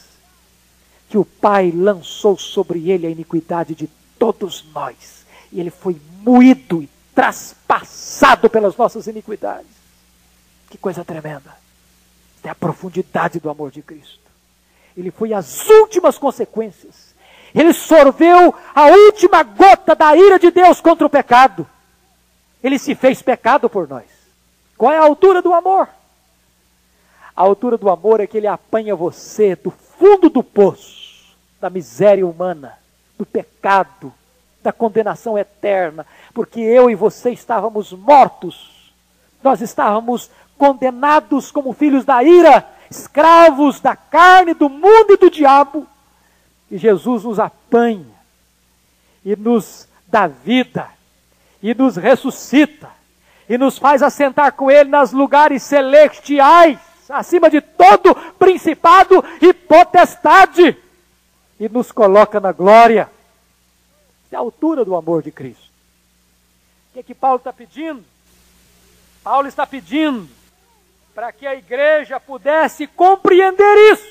que 1.08 1.18
o 1.18 1.24
Pai 1.24 1.70
lançou 1.70 2.36
sobre 2.38 2.90
ele 2.90 3.06
a 3.06 3.10
iniquidade 3.10 3.74
de 3.74 3.88
todos 4.18 4.64
nós, 4.74 5.24
e 5.52 5.60
ele 5.60 5.70
foi 5.70 6.00
moído 6.22 6.82
e 6.82 6.88
traspassado 7.14 8.50
pelas 8.50 8.76
nossas 8.76 9.06
iniquidades. 9.06 9.70
Que 10.68 10.76
coisa 10.76 11.04
tremenda. 11.04 11.56
É 12.42 12.48
a 12.48 12.54
profundidade 12.54 13.40
do 13.40 13.50
amor 13.50 13.70
de 13.70 13.82
Cristo. 13.82 14.20
Ele 14.96 15.10
foi 15.10 15.32
as 15.32 15.68
últimas 15.68 16.16
consequências. 16.16 17.14
Ele 17.54 17.72
sorveu 17.72 18.54
a 18.74 18.86
última 18.86 19.42
gota 19.42 19.94
da 19.94 20.16
ira 20.16 20.38
de 20.38 20.50
Deus 20.50 20.80
contra 20.80 21.06
o 21.06 21.10
pecado. 21.10 21.66
Ele 22.62 22.78
se 22.78 22.94
fez 22.94 23.22
pecado 23.22 23.68
por 23.68 23.88
nós. 23.88 24.04
Qual 24.76 24.92
é 24.92 24.98
a 24.98 25.02
altura 25.02 25.40
do 25.40 25.54
amor? 25.54 25.88
A 27.34 27.42
altura 27.42 27.76
do 27.76 27.90
amor 27.90 28.20
é 28.20 28.26
que 28.26 28.36
ele 28.36 28.46
apanha 28.46 28.94
você 28.94 29.56
do 29.56 29.70
fundo 29.70 30.28
do 30.30 30.42
poço, 30.42 30.95
da 31.66 31.70
miséria 31.70 32.24
humana, 32.24 32.78
do 33.18 33.26
pecado, 33.26 34.14
da 34.62 34.72
condenação 34.72 35.36
eterna, 35.36 36.06
porque 36.32 36.60
eu 36.60 36.88
e 36.88 36.94
você 36.94 37.30
estávamos 37.30 37.92
mortos, 37.92 38.92
nós 39.42 39.60
estávamos 39.60 40.30
condenados 40.56 41.50
como 41.50 41.72
filhos 41.72 42.04
da 42.04 42.22
ira, 42.22 42.64
escravos 42.88 43.80
da 43.80 43.96
carne, 43.96 44.54
do 44.54 44.68
mundo 44.68 45.14
e 45.14 45.16
do 45.16 45.28
diabo, 45.28 45.88
e 46.70 46.78
Jesus 46.78 47.24
nos 47.24 47.40
apanha 47.40 48.14
e 49.24 49.34
nos 49.34 49.88
dá 50.06 50.28
vida 50.28 50.88
e 51.60 51.74
nos 51.74 51.96
ressuscita 51.96 52.88
e 53.48 53.58
nos 53.58 53.76
faz 53.76 54.04
assentar 54.04 54.52
com 54.52 54.70
Ele 54.70 54.90
nos 54.90 55.10
lugares 55.10 55.64
celestiais, 55.64 56.78
acima 57.08 57.50
de 57.50 57.60
todo 57.60 58.14
principado 58.38 59.24
e 59.40 59.52
potestade, 59.52 60.76
e 61.58 61.68
nos 61.68 61.90
coloca 61.92 62.40
na 62.40 62.52
glória. 62.52 63.10
É 64.30 64.36
a 64.36 64.40
altura 64.40 64.84
do 64.84 64.94
amor 64.94 65.22
de 65.22 65.30
Cristo. 65.30 65.64
O 66.90 66.94
que, 66.94 67.00
é 67.00 67.02
que 67.02 67.14
Paulo 67.14 67.38
está 67.38 67.52
pedindo? 67.52 68.04
Paulo 69.22 69.48
está 69.48 69.66
pedindo 69.66 70.28
para 71.14 71.32
que 71.32 71.46
a 71.46 71.54
igreja 71.54 72.20
pudesse 72.20 72.86
compreender 72.86 73.92
isso. 73.92 74.06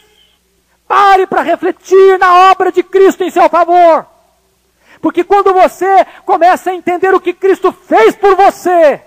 Pare 0.87 1.27
para 1.27 1.41
refletir 1.41 2.17
na 2.19 2.51
obra 2.51 2.71
de 2.71 2.83
Cristo 2.83 3.23
em 3.23 3.29
seu 3.29 3.47
favor. 3.49 4.05
Porque 5.01 5.23
quando 5.23 5.53
você 5.53 6.05
começa 6.25 6.71
a 6.71 6.75
entender 6.75 7.13
o 7.13 7.19
que 7.21 7.33
Cristo 7.33 7.71
fez 7.71 8.15
por 8.15 8.35
você, 8.35 9.01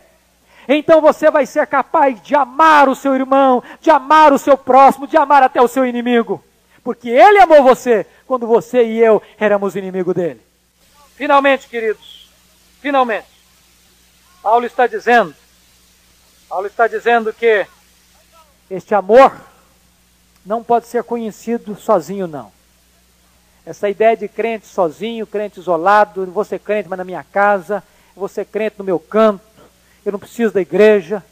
então 0.68 1.00
você 1.00 1.30
vai 1.30 1.46
ser 1.46 1.66
capaz 1.66 2.22
de 2.22 2.34
amar 2.34 2.88
o 2.88 2.94
seu 2.94 3.14
irmão, 3.14 3.62
de 3.80 3.90
amar 3.90 4.32
o 4.32 4.38
seu 4.38 4.56
próximo, 4.56 5.06
de 5.06 5.16
amar 5.16 5.42
até 5.42 5.60
o 5.60 5.68
seu 5.68 5.84
inimigo. 5.84 6.42
Porque 6.84 7.08
ele 7.08 7.38
amou 7.38 7.62
você 7.62 8.06
quando 8.28 8.46
você 8.46 8.84
e 8.84 8.98
eu 8.98 9.22
éramos 9.40 9.74
inimigo 9.74 10.12
dele. 10.12 10.40
Finalmente, 11.16 11.66
queridos, 11.66 12.30
finalmente, 12.80 13.26
Paulo 14.42 14.66
está 14.66 14.86
dizendo, 14.86 15.34
Paulo 16.48 16.66
está 16.66 16.86
dizendo 16.86 17.32
que 17.32 17.66
este 18.70 18.94
amor 18.94 19.34
não 20.44 20.62
pode 20.62 20.86
ser 20.86 21.02
conhecido 21.02 21.74
sozinho, 21.74 22.26
não. 22.26 22.52
Essa 23.64 23.88
ideia 23.88 24.16
de 24.16 24.28
crente 24.28 24.66
sozinho, 24.66 25.26
crente 25.26 25.58
isolado, 25.58 26.24
vou 26.26 26.44
ser 26.44 26.58
crente, 26.60 26.88
mas 26.88 26.98
na 26.98 27.04
minha 27.04 27.24
casa, 27.24 27.82
vou 28.14 28.28
ser 28.28 28.44
crente 28.44 28.76
no 28.78 28.84
meu 28.84 28.98
canto, 28.98 29.42
eu 30.04 30.12
não 30.12 30.18
preciso 30.18 30.54
da 30.54 30.60
igreja. 30.60 31.24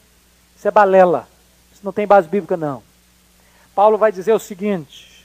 Isso 0.55 0.67
é 0.67 0.71
balela. 0.71 1.27
Isso 1.71 1.81
não 1.83 1.93
tem 1.93 2.05
base 2.05 2.27
bíblica, 2.27 2.57
não. 2.57 2.83
Paulo 3.73 3.97
vai 3.97 4.11
dizer 4.11 4.33
o 4.33 4.39
seguinte: 4.39 5.16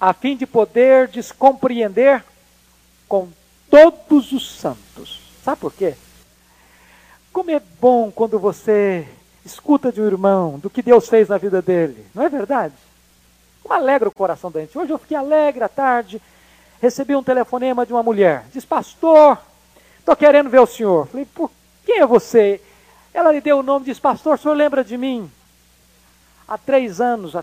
a 0.00 0.14
fim 0.14 0.34
de 0.34 0.46
poder 0.46 1.08
descompreender 1.08 2.24
com 3.06 3.28
todos 3.68 4.32
os 4.32 4.58
santos. 4.58 5.20
Sabe 5.44 5.60
por 5.60 5.72
quê? 5.72 5.94
Como 7.32 7.50
é 7.50 7.60
bom 7.80 8.10
quando 8.10 8.38
você 8.38 9.06
escuta 9.44 9.92
de 9.92 10.00
um 10.00 10.06
irmão 10.06 10.58
do 10.58 10.70
que 10.70 10.82
Deus 10.82 11.08
fez 11.08 11.28
na 11.28 11.36
vida 11.36 11.60
dele, 11.60 12.06
não 12.14 12.24
é 12.24 12.28
verdade? 12.28 12.74
Como 13.62 13.74
alegra 13.74 14.08
o 14.08 14.12
coração 14.12 14.50
da 14.50 14.60
gente. 14.60 14.76
Hoje 14.76 14.92
eu 14.92 14.98
fiquei 14.98 15.16
alegre 15.16 15.62
à 15.62 15.68
tarde, 15.68 16.20
recebi 16.80 17.14
um 17.14 17.22
telefonema 17.22 17.84
de 17.84 17.92
uma 17.92 18.02
mulher. 18.02 18.46
Diz, 18.52 18.64
pastor, 18.64 19.38
estou 19.98 20.16
querendo 20.16 20.48
ver 20.48 20.60
o 20.60 20.66
senhor. 20.66 21.06
Falei, 21.08 21.26
por 21.26 21.50
quem 21.84 22.00
é 22.00 22.06
você? 22.06 22.60
Ela 23.12 23.32
lhe 23.32 23.40
deu 23.40 23.58
o 23.58 23.62
nome 23.62 23.84
disse, 23.84 24.00
pastor, 24.00 24.34
o 24.34 24.38
senhor 24.38 24.54
lembra 24.54 24.82
de 24.82 24.96
mim? 24.96 25.30
Há 26.48 26.56
três 26.56 27.00
anos 27.00 27.34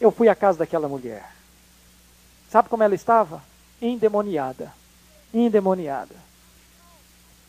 eu 0.00 0.10
fui 0.10 0.28
à 0.28 0.34
casa 0.34 0.58
daquela 0.58 0.88
mulher. 0.88 1.33
Sabe 2.54 2.68
como 2.68 2.84
ela 2.84 2.94
estava? 2.94 3.42
Endemoniada. 3.82 4.72
Endemoniada. 5.34 6.14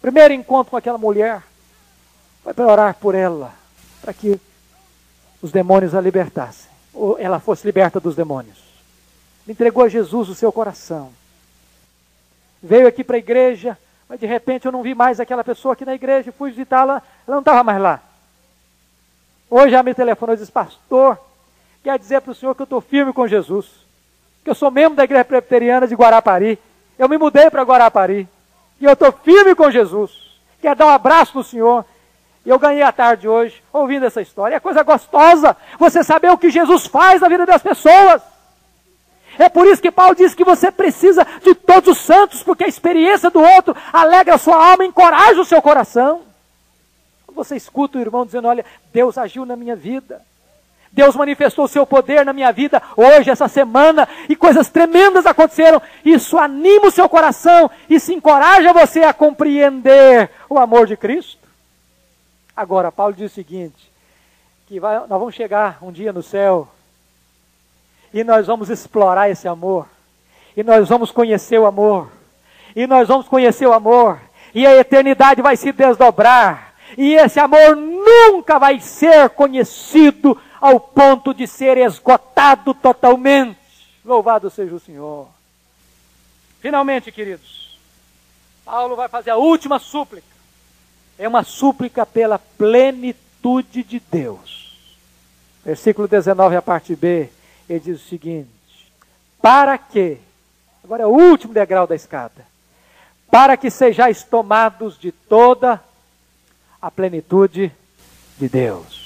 Primeiro 0.01 0.33
encontro 0.33 0.71
com 0.71 0.77
aquela 0.77 0.97
mulher 0.97 1.43
foi 2.43 2.55
para 2.55 2.65
orar 2.65 2.95
por 2.95 3.13
ela, 3.13 3.53
para 4.01 4.15
que 4.15 4.41
os 5.43 5.51
demônios 5.51 5.93
a 5.93 6.01
libertassem, 6.01 6.71
ou 6.91 7.19
ela 7.19 7.39
fosse 7.39 7.67
liberta 7.67 7.99
dos 7.99 8.15
demônios 8.15 8.65
entregou 9.47 9.83
a 9.83 9.87
Jesus 9.87 10.27
o 10.27 10.33
seu 10.33 10.51
coração. 10.51 11.11
Veio 12.63 12.87
aqui 12.87 13.03
para 13.03 13.17
a 13.17 13.19
igreja, 13.19 13.77
mas 14.09 14.19
de 14.19 14.25
repente 14.25 14.65
eu 14.65 14.71
não 14.71 14.81
vi 14.81 14.95
mais 14.95 15.19
aquela 15.19 15.43
pessoa 15.43 15.73
aqui 15.73 15.85
na 15.85 15.93
igreja, 15.93 16.31
fui 16.31 16.49
visitá-la, 16.49 17.03
ela 17.27 17.35
não 17.35 17.41
estava 17.41 17.63
mais 17.63 17.79
lá. 17.79 18.01
Hoje 19.47 19.75
ela 19.75 19.83
me 19.83 19.93
telefonou 19.93 20.33
e 20.33 20.39
disse, 20.39 20.51
pastor, 20.51 21.19
quer 21.83 21.99
dizer 21.99 22.21
para 22.21 22.31
o 22.31 22.35
senhor 22.35 22.55
que 22.55 22.63
eu 22.63 22.65
estou 22.65 22.81
firme 22.81 23.13
com 23.13 23.27
Jesus, 23.27 23.84
que 24.45 24.51
eu 24.51 24.55
sou 24.55 24.69
membro 24.69 24.95
da 24.95 25.03
igreja 25.03 25.25
presbiteriana 25.25 25.87
de 25.87 25.95
Guarapari, 25.95 26.59
eu 26.99 27.09
me 27.09 27.17
mudei 27.17 27.49
para 27.49 27.63
Guarapari, 27.63 28.29
e 28.79 28.85
eu 28.85 28.93
estou 28.93 29.11
firme 29.11 29.55
com 29.55 29.71
Jesus, 29.71 30.11
quer 30.61 30.75
dar 30.75 30.85
um 30.85 30.89
abraço 30.89 31.35
no 31.35 31.43
senhor, 31.43 31.83
e 32.45 32.49
eu 32.51 32.59
ganhei 32.59 32.83
a 32.83 32.91
tarde 32.91 33.27
hoje, 33.27 33.63
ouvindo 33.73 34.05
essa 34.05 34.21
história. 34.21 34.55
É 34.55 34.59
coisa 34.59 34.83
gostosa 34.83 35.57
você 35.79 36.03
saber 36.03 36.29
o 36.29 36.37
que 36.37 36.51
Jesus 36.51 36.85
faz 36.85 37.21
na 37.21 37.27
vida 37.27 37.43
das 37.43 37.63
pessoas. 37.63 38.21
É 39.39 39.49
por 39.49 39.65
isso 39.65 39.81
que 39.81 39.89
Paulo 39.89 40.13
diz 40.13 40.35
que 40.35 40.43
você 40.43 40.71
precisa 40.71 41.25
de 41.43 41.55
todos 41.55 41.97
os 41.97 42.05
santos, 42.05 42.43
porque 42.43 42.63
a 42.63 42.67
experiência 42.67 43.31
do 43.31 43.41
outro 43.41 43.75
alegra 43.91 44.35
a 44.35 44.37
sua 44.37 44.63
alma, 44.63 44.85
encoraja 44.85 45.41
o 45.41 45.45
seu 45.45 45.59
coração. 45.59 46.21
Você 47.33 47.55
escuta 47.55 47.97
o 47.97 48.01
irmão 48.01 48.27
dizendo: 48.27 48.47
Olha, 48.47 48.63
Deus 48.93 49.17
agiu 49.17 49.43
na 49.43 49.55
minha 49.55 49.75
vida. 49.75 50.21
Deus 50.95 51.13
manifestou 51.13 51.65
o 51.65 51.67
seu 51.67 51.85
poder 51.85 52.25
na 52.25 52.31
minha 52.31 52.53
vida 52.53 52.81
hoje, 52.95 53.29
essa 53.29 53.49
semana, 53.49 54.07
e 54.29 54.35
coisas 54.35 54.69
tremendas 54.69 55.25
aconteceram. 55.25 55.81
Isso 56.05 56.37
anima 56.37 56.87
o 56.87 56.91
seu 56.91 57.09
coração 57.09 57.69
se 57.99 58.13
encoraja 58.13 58.71
você 58.71 59.03
a 59.03 59.13
compreender 59.13 60.29
o 60.49 60.57
amor 60.57 60.87
de 60.87 60.95
Cristo. 60.95 61.45
Agora, 62.55 62.93
Paulo 62.93 63.13
diz 63.13 63.29
o 63.29 63.35
seguinte: 63.35 63.91
que 64.67 64.79
vai, 64.79 64.97
nós 64.99 65.09
vamos 65.09 65.35
chegar 65.35 65.79
um 65.81 65.91
dia 65.91 66.13
no 66.13 66.23
céu 66.23 66.69
e 68.13 68.23
nós 68.23 68.47
vamos 68.47 68.69
explorar 68.69 69.29
esse 69.29 69.49
amor. 69.49 69.87
E 70.55 70.63
nós 70.63 70.87
vamos 70.87 71.11
conhecer 71.11 71.59
o 71.59 71.65
amor. 71.65 72.09
E 72.73 72.87
nós 72.87 73.09
vamos 73.09 73.27
conhecer 73.27 73.67
o 73.67 73.73
amor. 73.73 74.17
E 74.53 74.65
a 74.65 74.73
eternidade 74.77 75.41
vai 75.41 75.57
se 75.57 75.73
desdobrar. 75.73 76.73
E 76.97 77.15
esse 77.15 77.37
amor 77.37 77.75
nunca 77.75 78.57
vai 78.57 78.79
ser 78.79 79.29
conhecido 79.31 80.39
ao 80.65 80.79
ponto 80.79 81.31
de 81.31 81.45
ser 81.45 81.77
esgotado 81.77 82.73
totalmente. 82.73 83.59
Louvado 84.03 84.49
seja 84.49 84.73
o 84.73 84.79
Senhor. 84.79 85.27
Finalmente, 86.59 87.11
queridos, 87.11 87.77
Paulo 88.65 88.95
vai 88.95 89.07
fazer 89.07 89.29
a 89.29 89.37
última 89.37 89.77
súplica. 89.77 90.25
É 91.19 91.27
uma 91.27 91.43
súplica 91.43 92.03
pela 92.03 92.39
plenitude 92.39 93.83
de 93.83 93.99
Deus. 93.99 94.75
Versículo 95.63 96.07
19, 96.07 96.55
a 96.55 96.61
parte 96.63 96.95
B 96.95 97.29
ele 97.69 97.79
diz 97.79 98.03
o 98.03 98.09
seguinte: 98.09 98.49
para 99.39 99.77
que, 99.77 100.17
agora 100.83 101.03
é 101.03 101.05
o 101.05 101.09
último 101.09 101.53
degrau 101.53 101.85
da 101.85 101.93
escada, 101.93 102.43
para 103.29 103.55
que 103.55 103.69
sejais 103.69 104.23
tomados 104.23 104.97
de 104.97 105.11
toda 105.11 105.79
a 106.81 106.89
plenitude 106.89 107.71
de 108.39 108.49
Deus. 108.49 109.04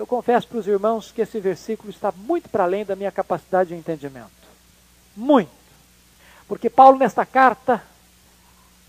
Eu 0.00 0.06
confesso 0.06 0.48
para 0.48 0.56
os 0.56 0.66
irmãos 0.66 1.12
que 1.12 1.20
esse 1.20 1.38
versículo 1.38 1.90
está 1.90 2.10
muito 2.10 2.48
para 2.48 2.64
além 2.64 2.86
da 2.86 2.96
minha 2.96 3.12
capacidade 3.12 3.68
de 3.68 3.74
entendimento. 3.74 4.30
Muito. 5.14 5.50
Porque 6.48 6.70
Paulo, 6.70 6.98
nesta 6.98 7.26
carta, 7.26 7.82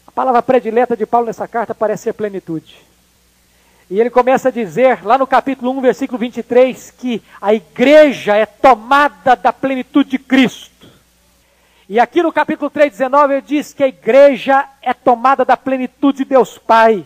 a 0.08 0.12
palavra 0.14 0.42
predileta 0.42 0.96
de 0.96 1.06
Paulo 1.06 1.28
nessa 1.28 1.50
carta 1.50 1.76
parece 1.76 2.04
ser 2.04 2.14
plenitude. 2.14 2.82
E 3.90 4.00
ele 4.00 4.10
começa 4.10 4.48
a 4.48 4.52
dizer, 4.54 5.06
lá 5.06 5.18
no 5.18 5.28
capítulo 5.28 5.72
1, 5.72 5.82
versículo 5.82 6.18
23, 6.18 6.92
que 6.92 7.22
a 7.42 7.54
igreja 7.54 8.38
é 8.38 8.46
tomada 8.46 9.36
da 9.36 9.52
plenitude 9.52 10.12
de 10.12 10.18
Cristo. 10.18 10.88
E 11.90 12.00
aqui 12.00 12.24
no 12.24 12.32
capítulo 12.32 12.70
3, 12.70 12.90
19, 12.90 13.34
ele 13.34 13.42
diz 13.42 13.74
que 13.74 13.84
a 13.84 13.88
igreja 13.90 14.66
é 14.82 14.94
tomada 14.94 15.44
da 15.44 15.58
plenitude 15.58 16.20
de 16.20 16.24
Deus 16.24 16.58
Pai. 16.58 17.06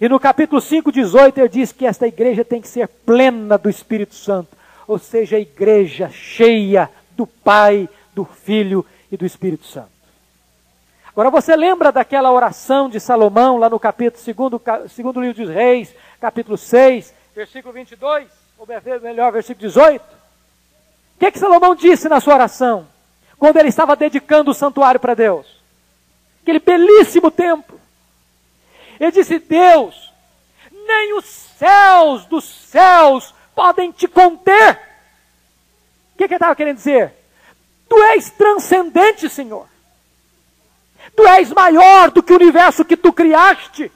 E 0.00 0.08
no 0.08 0.18
capítulo 0.18 0.60
5, 0.60 0.90
18, 0.90 1.38
ele 1.38 1.48
diz 1.48 1.72
que 1.72 1.84
esta 1.84 2.06
igreja 2.06 2.44
tem 2.44 2.60
que 2.60 2.68
ser 2.68 2.88
plena 2.88 3.58
do 3.58 3.68
Espírito 3.68 4.14
Santo. 4.14 4.56
Ou 4.88 4.98
seja, 4.98 5.36
a 5.36 5.40
igreja 5.40 6.08
cheia 6.08 6.90
do 7.16 7.26
Pai, 7.26 7.88
do 8.14 8.24
Filho 8.24 8.84
e 9.12 9.16
do 9.16 9.26
Espírito 9.26 9.66
Santo. 9.66 9.90
Agora 11.08 11.28
você 11.30 11.54
lembra 11.54 11.92
daquela 11.92 12.32
oração 12.32 12.88
de 12.88 12.98
Salomão, 12.98 13.58
lá 13.58 13.68
no 13.68 13.78
capítulo 13.78 14.48
2 14.48 14.90
segundo 14.90 15.20
livro 15.20 15.44
dos 15.44 15.52
Reis, 15.52 15.94
capítulo 16.20 16.56
6, 16.56 17.12
versículo 17.34 17.74
22, 17.74 18.28
ou 18.58 18.66
melhor, 19.02 19.32
versículo 19.32 19.66
18? 19.66 20.02
O 20.02 20.06
que, 21.18 21.32
que 21.32 21.38
Salomão 21.38 21.74
disse 21.74 22.08
na 22.08 22.20
sua 22.20 22.34
oração? 22.34 22.86
quando 23.40 23.56
ele 23.56 23.70
estava 23.70 23.96
dedicando 23.96 24.50
o 24.50 24.54
santuário 24.54 25.00
para 25.00 25.14
Deus. 25.14 25.46
Aquele 26.42 26.60
belíssimo 26.60 27.30
templo. 27.30 27.79
Ele 29.00 29.10
disse: 29.10 29.38
Deus, 29.38 30.12
nem 30.70 31.14
os 31.14 31.24
céus 31.24 32.26
dos 32.26 32.44
céus 32.44 33.34
podem 33.54 33.90
te 33.90 34.06
conter. 34.06 34.78
O 36.14 36.18
que, 36.18 36.28
que 36.28 36.34
ele 36.34 36.34
estava 36.34 36.54
querendo 36.54 36.76
dizer? 36.76 37.14
Tu 37.88 38.00
és 38.02 38.30
transcendente, 38.30 39.28
Senhor. 39.30 39.66
Tu 41.16 41.26
és 41.26 41.50
maior 41.50 42.10
do 42.10 42.22
que 42.22 42.32
o 42.32 42.36
universo 42.36 42.84
que 42.84 42.96
tu 42.96 43.12
criaste. 43.12 43.90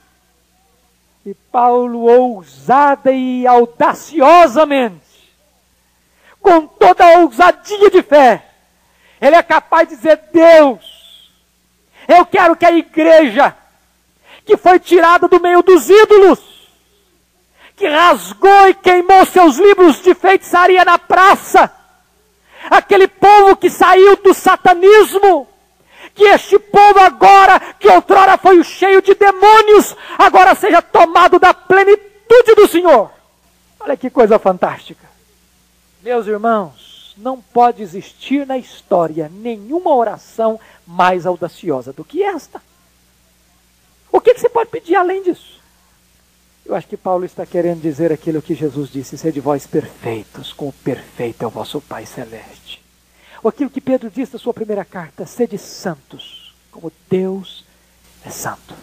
E 1.25 1.33
Paulo, 1.51 2.01
ousada 2.01 3.11
e 3.11 3.47
audaciosamente, 3.47 5.33
com 6.41 6.67
toda 6.67 7.05
a 7.05 7.19
ousadia 7.19 7.89
de 7.89 8.03
fé, 8.03 8.45
ele 9.21 9.35
é 9.35 9.43
capaz 9.43 9.87
de 9.87 9.95
dizer: 9.95 10.19
Deus, 10.31 11.31
eu 12.07 12.25
quero 12.25 12.55
que 12.55 12.65
a 12.65 12.71
igreja, 12.71 13.55
que 14.45 14.55
foi 14.55 14.79
tirada 14.79 15.27
do 15.27 15.41
meio 15.41 15.63
dos 15.63 15.89
ídolos, 15.89 16.39
que 17.75 17.87
rasgou 17.87 18.69
e 18.69 18.73
queimou 18.75 19.25
seus 19.25 19.57
livros 19.57 20.01
de 20.01 20.13
feitiçaria 20.13 20.85
na 20.85 20.97
praça, 20.97 21.71
aquele 22.69 23.07
povo 23.07 23.55
que 23.55 23.69
saiu 23.69 24.15
do 24.17 24.33
satanismo, 24.33 25.47
que 26.13 26.23
este 26.23 26.57
povo 26.57 26.99
agora, 26.99 27.59
que 27.79 27.89
outrora 27.89 28.37
foi 28.37 28.63
cheio 28.63 29.01
de 29.01 29.15
demônios, 29.15 29.95
agora 30.17 30.55
seja 30.55 30.81
tomado 30.81 31.39
da 31.39 31.53
plenitude 31.53 32.55
do 32.55 32.67
Senhor. 32.67 33.11
Olha 33.79 33.97
que 33.97 34.09
coisa 34.09 34.39
fantástica. 34.39 35.05
Meus 36.01 36.27
irmãos, 36.27 37.13
não 37.17 37.41
pode 37.41 37.81
existir 37.81 38.45
na 38.45 38.57
história 38.57 39.29
nenhuma 39.33 39.93
oração 39.93 40.59
mais 40.85 41.25
audaciosa 41.25 41.91
do 41.91 42.03
que 42.03 42.23
esta. 42.23 42.61
O 44.15 44.21
que, 44.21 44.33
que 44.33 44.39
você 44.39 44.47
pode 44.47 44.69
pedir 44.69 44.95
além 44.95 45.21
disso? 45.21 45.59
Eu 46.65 46.73
acho 46.73 46.87
que 46.87 46.95
Paulo 46.95 47.25
está 47.25 47.45
querendo 47.45 47.81
dizer 47.81 48.13
aquilo 48.13 48.41
que 48.41 48.55
Jesus 48.55 48.89
disse: 48.89 49.17
sede 49.17 49.41
vós 49.41 49.67
perfeitos, 49.67 50.53
como 50.53 50.71
perfeito 50.71 51.43
é 51.43 51.47
o 51.47 51.49
vosso 51.49 51.81
Pai 51.81 52.05
Celeste. 52.05 52.81
Ou 53.43 53.49
aquilo 53.49 53.69
que 53.69 53.81
Pedro 53.81 54.09
disse 54.09 54.31
na 54.31 54.39
sua 54.39 54.53
primeira 54.53 54.85
carta: 54.85 55.25
sede 55.25 55.57
santos, 55.57 56.55
como 56.71 56.93
Deus 57.09 57.65
é 58.25 58.29
santo. 58.29 58.73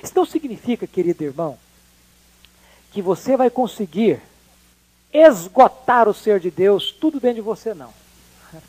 Isso 0.00 0.12
não 0.14 0.24
significa, 0.24 0.86
querido 0.86 1.24
irmão, 1.24 1.58
que 2.92 3.02
você 3.02 3.36
vai 3.36 3.50
conseguir 3.50 4.20
esgotar 5.12 6.08
o 6.08 6.14
ser 6.14 6.38
de 6.38 6.52
Deus 6.52 6.92
tudo 6.92 7.18
dentro 7.18 7.36
de 7.36 7.40
você, 7.42 7.74
não. 7.74 7.92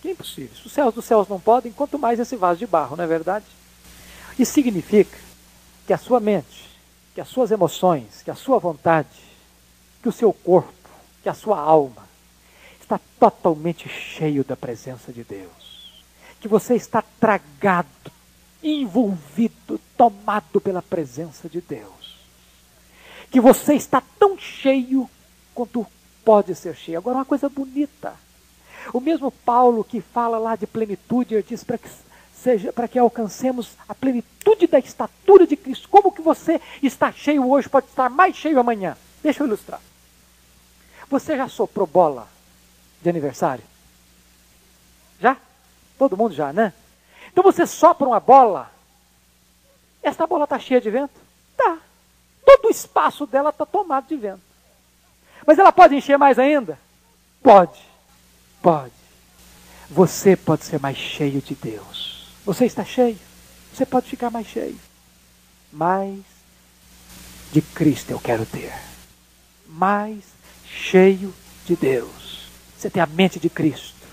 É 0.03 0.09
impossível. 0.09 0.57
Se 0.57 0.65
os 0.65 0.73
céus 0.73 0.95
dos 0.95 1.05
céus 1.05 1.27
não 1.27 1.39
podem, 1.39 1.71
quanto 1.71 1.99
mais 1.99 2.19
esse 2.19 2.35
vaso 2.35 2.57
de 2.57 2.65
barro, 2.65 2.95
não 2.95 3.03
é 3.03 3.07
verdade? 3.07 3.45
Isso 4.39 4.51
significa 4.51 5.26
que 5.87 5.93
a 5.93 5.97
sua 5.97 6.19
mente, 6.19 6.69
que 7.15 7.21
as 7.21 7.29
suas 7.29 7.49
emoções, 7.49 8.21
que 8.21 8.29
a 8.29 8.35
sua 8.35 8.59
vontade, 8.59 9.07
que 10.03 10.09
o 10.09 10.11
seu 10.11 10.33
corpo, 10.33 10.73
que 11.23 11.29
a 11.29 11.33
sua 11.33 11.57
alma 11.57 12.05
está 12.79 12.99
totalmente 13.17 13.87
cheio 13.87 14.43
da 14.43 14.55
presença 14.55 15.13
de 15.13 15.23
Deus. 15.23 15.93
Que 16.41 16.47
você 16.47 16.75
está 16.75 17.01
tragado, 17.19 18.11
envolvido, 18.61 19.79
tomado 19.95 20.59
pela 20.59 20.81
presença 20.81 21.47
de 21.47 21.61
Deus. 21.61 22.17
Que 23.31 23.39
você 23.39 23.73
está 23.73 24.03
tão 24.19 24.37
cheio 24.37 25.09
quanto 25.55 25.87
pode 26.23 26.53
ser 26.53 26.75
cheio. 26.75 26.97
Agora, 26.97 27.19
uma 27.19 27.25
coisa 27.25 27.47
bonita. 27.47 28.13
O 28.93 28.99
mesmo 28.99 29.31
Paulo 29.31 29.83
que 29.83 30.01
fala 30.01 30.37
lá 30.37 30.55
de 30.55 30.67
plenitude, 30.67 31.33
ele 31.33 31.45
diz 31.47 31.63
para 31.63 31.77
que 31.77 31.89
seja 32.47 32.71
para 32.71 32.87
que 32.87 32.97
alcancemos 32.97 33.75
a 33.89 33.93
plenitude 33.93 34.67
da 34.67 34.79
estatura 34.79 35.45
de 35.45 35.57
Cristo. 35.57 35.89
Como 35.89 36.13
que 36.13 36.21
você 36.21 36.61
está 36.81 37.11
cheio 37.11 37.45
hoje 37.45 37.67
pode 37.67 37.87
estar 37.87 38.09
mais 38.09 38.37
cheio 38.37 38.57
amanhã? 38.57 38.95
Deixa 39.21 39.43
eu 39.43 39.47
ilustrar. 39.47 39.81
Você 41.09 41.35
já 41.35 41.49
soprou 41.49 41.85
bola 41.85 42.25
de 43.01 43.09
aniversário? 43.09 43.65
Já? 45.19 45.35
Todo 45.97 46.15
mundo 46.15 46.33
já, 46.33 46.53
né? 46.53 46.71
Então 47.33 47.43
você 47.43 47.67
sopra 47.67 48.07
uma 48.07 48.19
bola. 48.21 48.71
Esta 50.01 50.25
bola 50.25 50.45
está 50.45 50.57
cheia 50.57 50.79
de 50.79 50.89
vento? 50.89 51.19
Tá. 51.57 51.79
Todo 52.45 52.67
o 52.67 52.71
espaço 52.71 53.27
dela 53.27 53.49
está 53.49 53.65
tomado 53.65 54.07
de 54.07 54.15
vento. 54.15 54.41
Mas 55.45 55.59
ela 55.59 55.73
pode 55.73 55.95
encher 55.95 56.17
mais 56.17 56.39
ainda? 56.39 56.79
Pode. 57.43 57.81
Pode. 58.61 58.93
Você 59.89 60.37
pode 60.37 60.63
ser 60.63 60.79
mais 60.79 60.95
cheio 60.95 61.41
de 61.41 61.53
Deus. 61.53 62.06
Você 62.47 62.65
está 62.65 62.85
cheio. 62.85 63.19
Você 63.73 63.85
pode 63.85 64.07
ficar 64.07 64.31
mais 64.31 64.47
cheio. 64.47 64.79
Mais 65.69 66.21
de 67.51 67.61
Cristo 67.61 68.11
eu 68.11 68.19
quero 68.21 68.45
ter. 68.45 68.73
Mais 69.67 70.23
cheio 70.65 71.33
de 71.65 71.75
Deus. 71.75 72.47
Você 72.77 72.89
tem 72.89 73.03
a 73.03 73.05
mente 73.05 73.37
de 73.37 73.49
Cristo. 73.49 74.07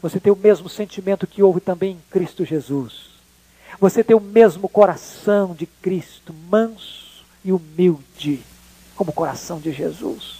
Você 0.00 0.18
tem 0.18 0.32
o 0.32 0.36
mesmo 0.36 0.66
sentimento 0.70 1.26
que 1.26 1.42
houve 1.42 1.60
também 1.60 1.92
em 1.92 2.00
Cristo 2.10 2.42
Jesus. 2.42 3.10
Você 3.78 4.02
tem 4.02 4.16
o 4.16 4.20
mesmo 4.20 4.66
coração 4.66 5.54
de 5.54 5.66
Cristo, 5.66 6.32
manso 6.48 7.22
e 7.44 7.52
humilde 7.52 8.42
como 8.94 9.10
o 9.10 9.14
coração 9.14 9.60
de 9.60 9.72
Jesus. 9.72 10.38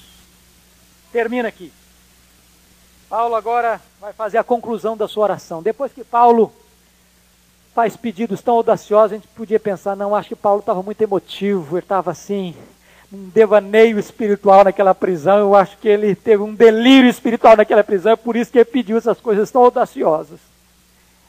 Termina 1.13 1.49
aqui. 1.49 1.71
Paulo 3.07 3.35
agora 3.35 3.83
vai 4.01 4.15
fazer 4.15 4.39
a 4.39 4.45
conclusão 4.45 4.97
da 4.97 5.07
sua 5.07 5.25
oração. 5.25 5.63
Depois 5.63 5.93
que 5.93 6.03
Paulo 6.03 6.55
faz 7.77 7.95
pedidos 7.95 8.41
tão 8.41 8.55
audaciosos, 8.55 9.13
a 9.13 9.17
gente 9.17 9.29
podia 9.29 9.61
pensar, 9.61 9.95
não, 9.95 10.17
acho 10.17 10.31
que 10.31 10.35
Paulo 10.35 10.61
estava 10.61 10.83
muito 10.83 11.03
emotivo, 11.03 11.77
ele 11.77 11.85
estava 11.85 12.11
assim, 12.11 12.55
um 13.13 13.29
devaneio 13.29 13.99
espiritual 13.99 14.65
naquela 14.65 14.95
prisão, 14.95 15.37
eu 15.37 15.55
acho 15.55 15.77
que 15.77 15.87
ele 15.87 16.15
teve 16.15 16.43
um 16.43 16.55
delírio 16.55 17.11
espiritual 17.11 17.55
naquela 17.55 17.85
prisão, 17.85 18.13
é 18.13 18.17
por 18.17 18.35
isso 18.35 18.51
que 18.51 18.57
ele 18.57 18.65
pediu 18.65 18.97
essas 18.97 19.21
coisas 19.21 19.51
tão 19.51 19.63
audaciosas. 19.63 20.41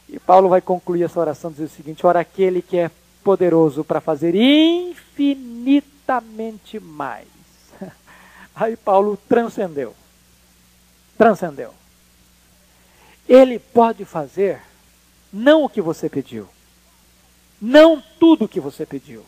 E 0.08 0.18
Paulo 0.18 0.48
vai 0.48 0.62
concluir 0.62 1.04
essa 1.04 1.20
oração 1.20 1.52
dizendo 1.52 1.68
o 1.68 1.72
seguinte: 1.72 2.08
ora, 2.08 2.22
aquele 2.22 2.62
que 2.62 2.78
é 2.78 2.90
poderoso 3.26 3.84
para 3.84 4.00
fazer 4.00 4.34
infinitamente 4.34 6.80
mais. 6.80 7.28
Aí 8.56 8.78
Paulo 8.78 9.20
transcendeu. 9.28 9.94
Transcendeu. 11.18 11.74
Ele 13.28 13.60
pode 13.60 14.06
fazer 14.06 14.62
não 15.32 15.64
o 15.64 15.70
que 15.70 15.82
você 15.82 16.10
pediu. 16.10 16.48
Não 17.62 18.04
tudo 18.20 18.46
o 18.46 18.48
que 18.48 18.60
você 18.60 18.84
pediu. 18.86 19.24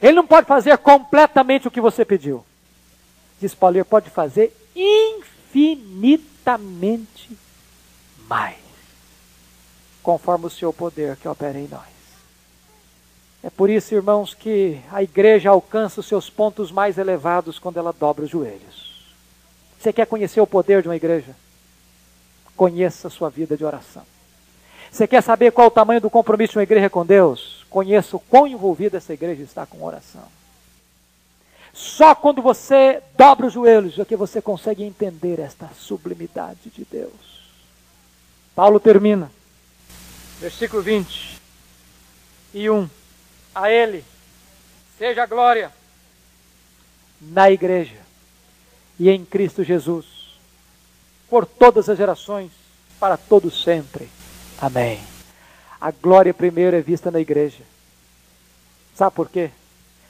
Ele 0.00 0.14
não 0.14 0.26
pode 0.26 0.46
fazer 0.46 0.76
completamente 0.78 1.68
o 1.68 1.70
que 1.70 1.80
você 1.80 2.04
pediu. 2.04 2.44
Diz 3.40 3.54
Paulo, 3.54 3.76
ele 3.76 3.84
pode 3.84 4.10
fazer 4.10 4.52
infinitamente 4.74 7.30
mais. 8.28 8.56
Conforme 10.02 10.46
o 10.46 10.50
seu 10.50 10.72
poder 10.72 11.14
que 11.16 11.28
opera 11.28 11.58
em 11.58 11.68
nós. 11.68 11.84
É 13.42 13.50
por 13.50 13.68
isso, 13.70 13.94
irmãos, 13.94 14.34
que 14.34 14.80
a 14.90 15.02
igreja 15.02 15.50
alcança 15.50 16.00
os 16.00 16.06
seus 16.06 16.30
pontos 16.30 16.70
mais 16.70 16.98
elevados 16.98 17.58
quando 17.58 17.78
ela 17.78 17.92
dobra 17.92 18.24
os 18.24 18.30
joelhos. 18.30 18.86
Você 19.78 19.92
quer 19.92 20.06
conhecer 20.06 20.40
o 20.40 20.46
poder 20.46 20.80
de 20.82 20.88
uma 20.88 20.96
igreja? 20.96 21.36
Conheça 22.56 23.08
a 23.08 23.10
sua 23.10 23.28
vida 23.28 23.56
de 23.56 23.64
oração. 23.64 24.04
Você 24.96 25.06
quer 25.06 25.22
saber 25.22 25.52
qual 25.52 25.66
o 25.66 25.70
tamanho 25.70 26.00
do 26.00 26.08
compromisso 26.08 26.52
de 26.52 26.58
uma 26.58 26.62
igreja 26.62 26.88
com 26.88 27.04
Deus? 27.04 27.66
Conheça 27.68 28.16
o 28.16 28.20
quão 28.20 28.46
envolvida 28.46 28.96
essa 28.96 29.12
igreja 29.12 29.42
está 29.42 29.66
com 29.66 29.84
oração. 29.84 30.24
Só 31.74 32.14
quando 32.14 32.40
você 32.40 33.02
dobra 33.14 33.46
os 33.46 33.52
joelhos 33.52 33.98
é 33.98 34.06
que 34.06 34.16
você 34.16 34.40
consegue 34.40 34.82
entender 34.82 35.38
esta 35.38 35.68
sublimidade 35.78 36.70
de 36.74 36.82
Deus. 36.90 37.12
Paulo 38.54 38.80
termina, 38.80 39.30
versículo 40.40 40.80
20 40.80 41.42
e 42.54 42.70
1. 42.70 42.88
A 43.54 43.70
Ele 43.70 44.02
seja 44.96 45.24
a 45.24 45.26
glória 45.26 45.70
na 47.20 47.50
igreja 47.50 48.00
e 48.98 49.10
em 49.10 49.26
Cristo 49.26 49.62
Jesus, 49.62 50.06
por 51.28 51.44
todas 51.44 51.86
as 51.90 51.98
gerações, 51.98 52.50
para 52.98 53.18
todos 53.18 53.62
sempre. 53.62 54.08
Amém. 54.60 55.00
A 55.80 55.90
glória 55.90 56.32
primeiro 56.32 56.76
é 56.76 56.80
vista 56.80 57.10
na 57.10 57.20
igreja. 57.20 57.62
Sabe 58.94 59.14
por 59.14 59.28
quê? 59.28 59.50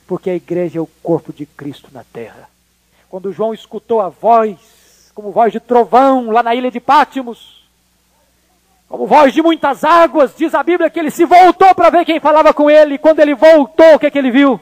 Porque 0.06 0.30
a 0.30 0.36
igreja 0.36 0.78
é 0.78 0.80
o 0.80 0.88
corpo 1.02 1.32
de 1.32 1.44
Cristo 1.44 1.88
na 1.92 2.04
terra. 2.04 2.48
Quando 3.08 3.32
João 3.32 3.52
escutou 3.52 4.00
a 4.00 4.08
voz, 4.08 5.10
como 5.14 5.32
voz 5.32 5.52
de 5.52 5.58
trovão, 5.58 6.30
lá 6.30 6.42
na 6.42 6.54
ilha 6.54 6.70
de 6.70 6.78
Pátimos, 6.78 7.64
como 8.88 9.06
voz 9.06 9.34
de 9.34 9.42
muitas 9.42 9.82
águas, 9.82 10.34
diz 10.36 10.54
a 10.54 10.62
Bíblia 10.62 10.88
que 10.88 10.98
ele 10.98 11.10
se 11.10 11.24
voltou 11.24 11.74
para 11.74 11.90
ver 11.90 12.04
quem 12.04 12.20
falava 12.20 12.54
com 12.54 12.70
ele. 12.70 12.94
E 12.94 12.98
quando 12.98 13.18
ele 13.18 13.34
voltou, 13.34 13.94
o 13.94 13.98
que, 13.98 14.06
é 14.06 14.10
que 14.10 14.18
ele 14.18 14.30
viu? 14.30 14.60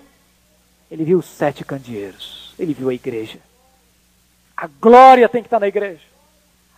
Ele 0.90 1.04
viu 1.04 1.20
sete 1.20 1.64
candeeiros. 1.64 2.54
Ele 2.58 2.72
viu 2.72 2.88
a 2.88 2.94
igreja. 2.94 3.38
A 4.56 4.66
glória 4.66 5.28
tem 5.28 5.42
que 5.42 5.48
estar 5.48 5.60
na 5.60 5.68
igreja. 5.68 6.00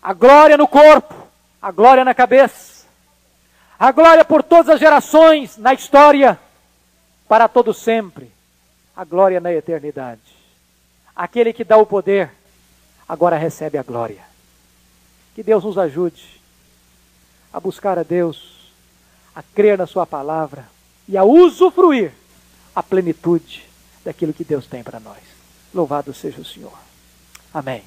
A 0.03 0.13
glória 0.13 0.57
no 0.57 0.67
corpo. 0.67 1.15
A 1.63 1.71
glória 1.71 2.05
na 2.05 2.15
cabeça. 2.15 2.76
A 3.79 3.93
glória 3.93 4.25
por 4.25 4.43
todas 4.43 4.71
as 4.71 4.81
gerações, 4.81 5.57
na 5.59 5.75
história, 5.75 6.39
para 7.29 7.47
todo 7.47 7.75
sempre. 7.75 8.31
A 8.97 9.05
glória 9.05 9.41
na 9.41 9.53
eternidade. 9.53 10.21
Aquele 11.15 11.53
que 11.53 11.65
dá 11.65 11.77
o 11.77 11.87
poder, 11.87 12.31
agora 13.09 13.37
recebe 13.37 13.77
a 13.77 13.83
glória. 13.83 14.23
Que 15.35 15.43
Deus 15.43 15.65
nos 15.65 15.77
ajude 15.77 16.41
a 17.53 17.61
buscar 17.61 17.99
a 17.99 18.03
Deus, 18.03 18.71
a 19.35 19.43
crer 19.43 19.79
na 19.79 19.87
Sua 19.87 20.07
palavra 20.07 20.67
e 21.09 21.17
a 21.17 21.25
usufruir 21.25 22.13
a 22.75 22.83
plenitude 22.83 23.67
daquilo 24.05 24.33
que 24.33 24.45
Deus 24.45 24.67
tem 24.67 24.83
para 24.83 25.01
nós. 25.01 25.19
Louvado 25.75 26.13
seja 26.15 26.41
o 26.41 26.45
Senhor. 26.45 26.79
Amém. 27.53 27.85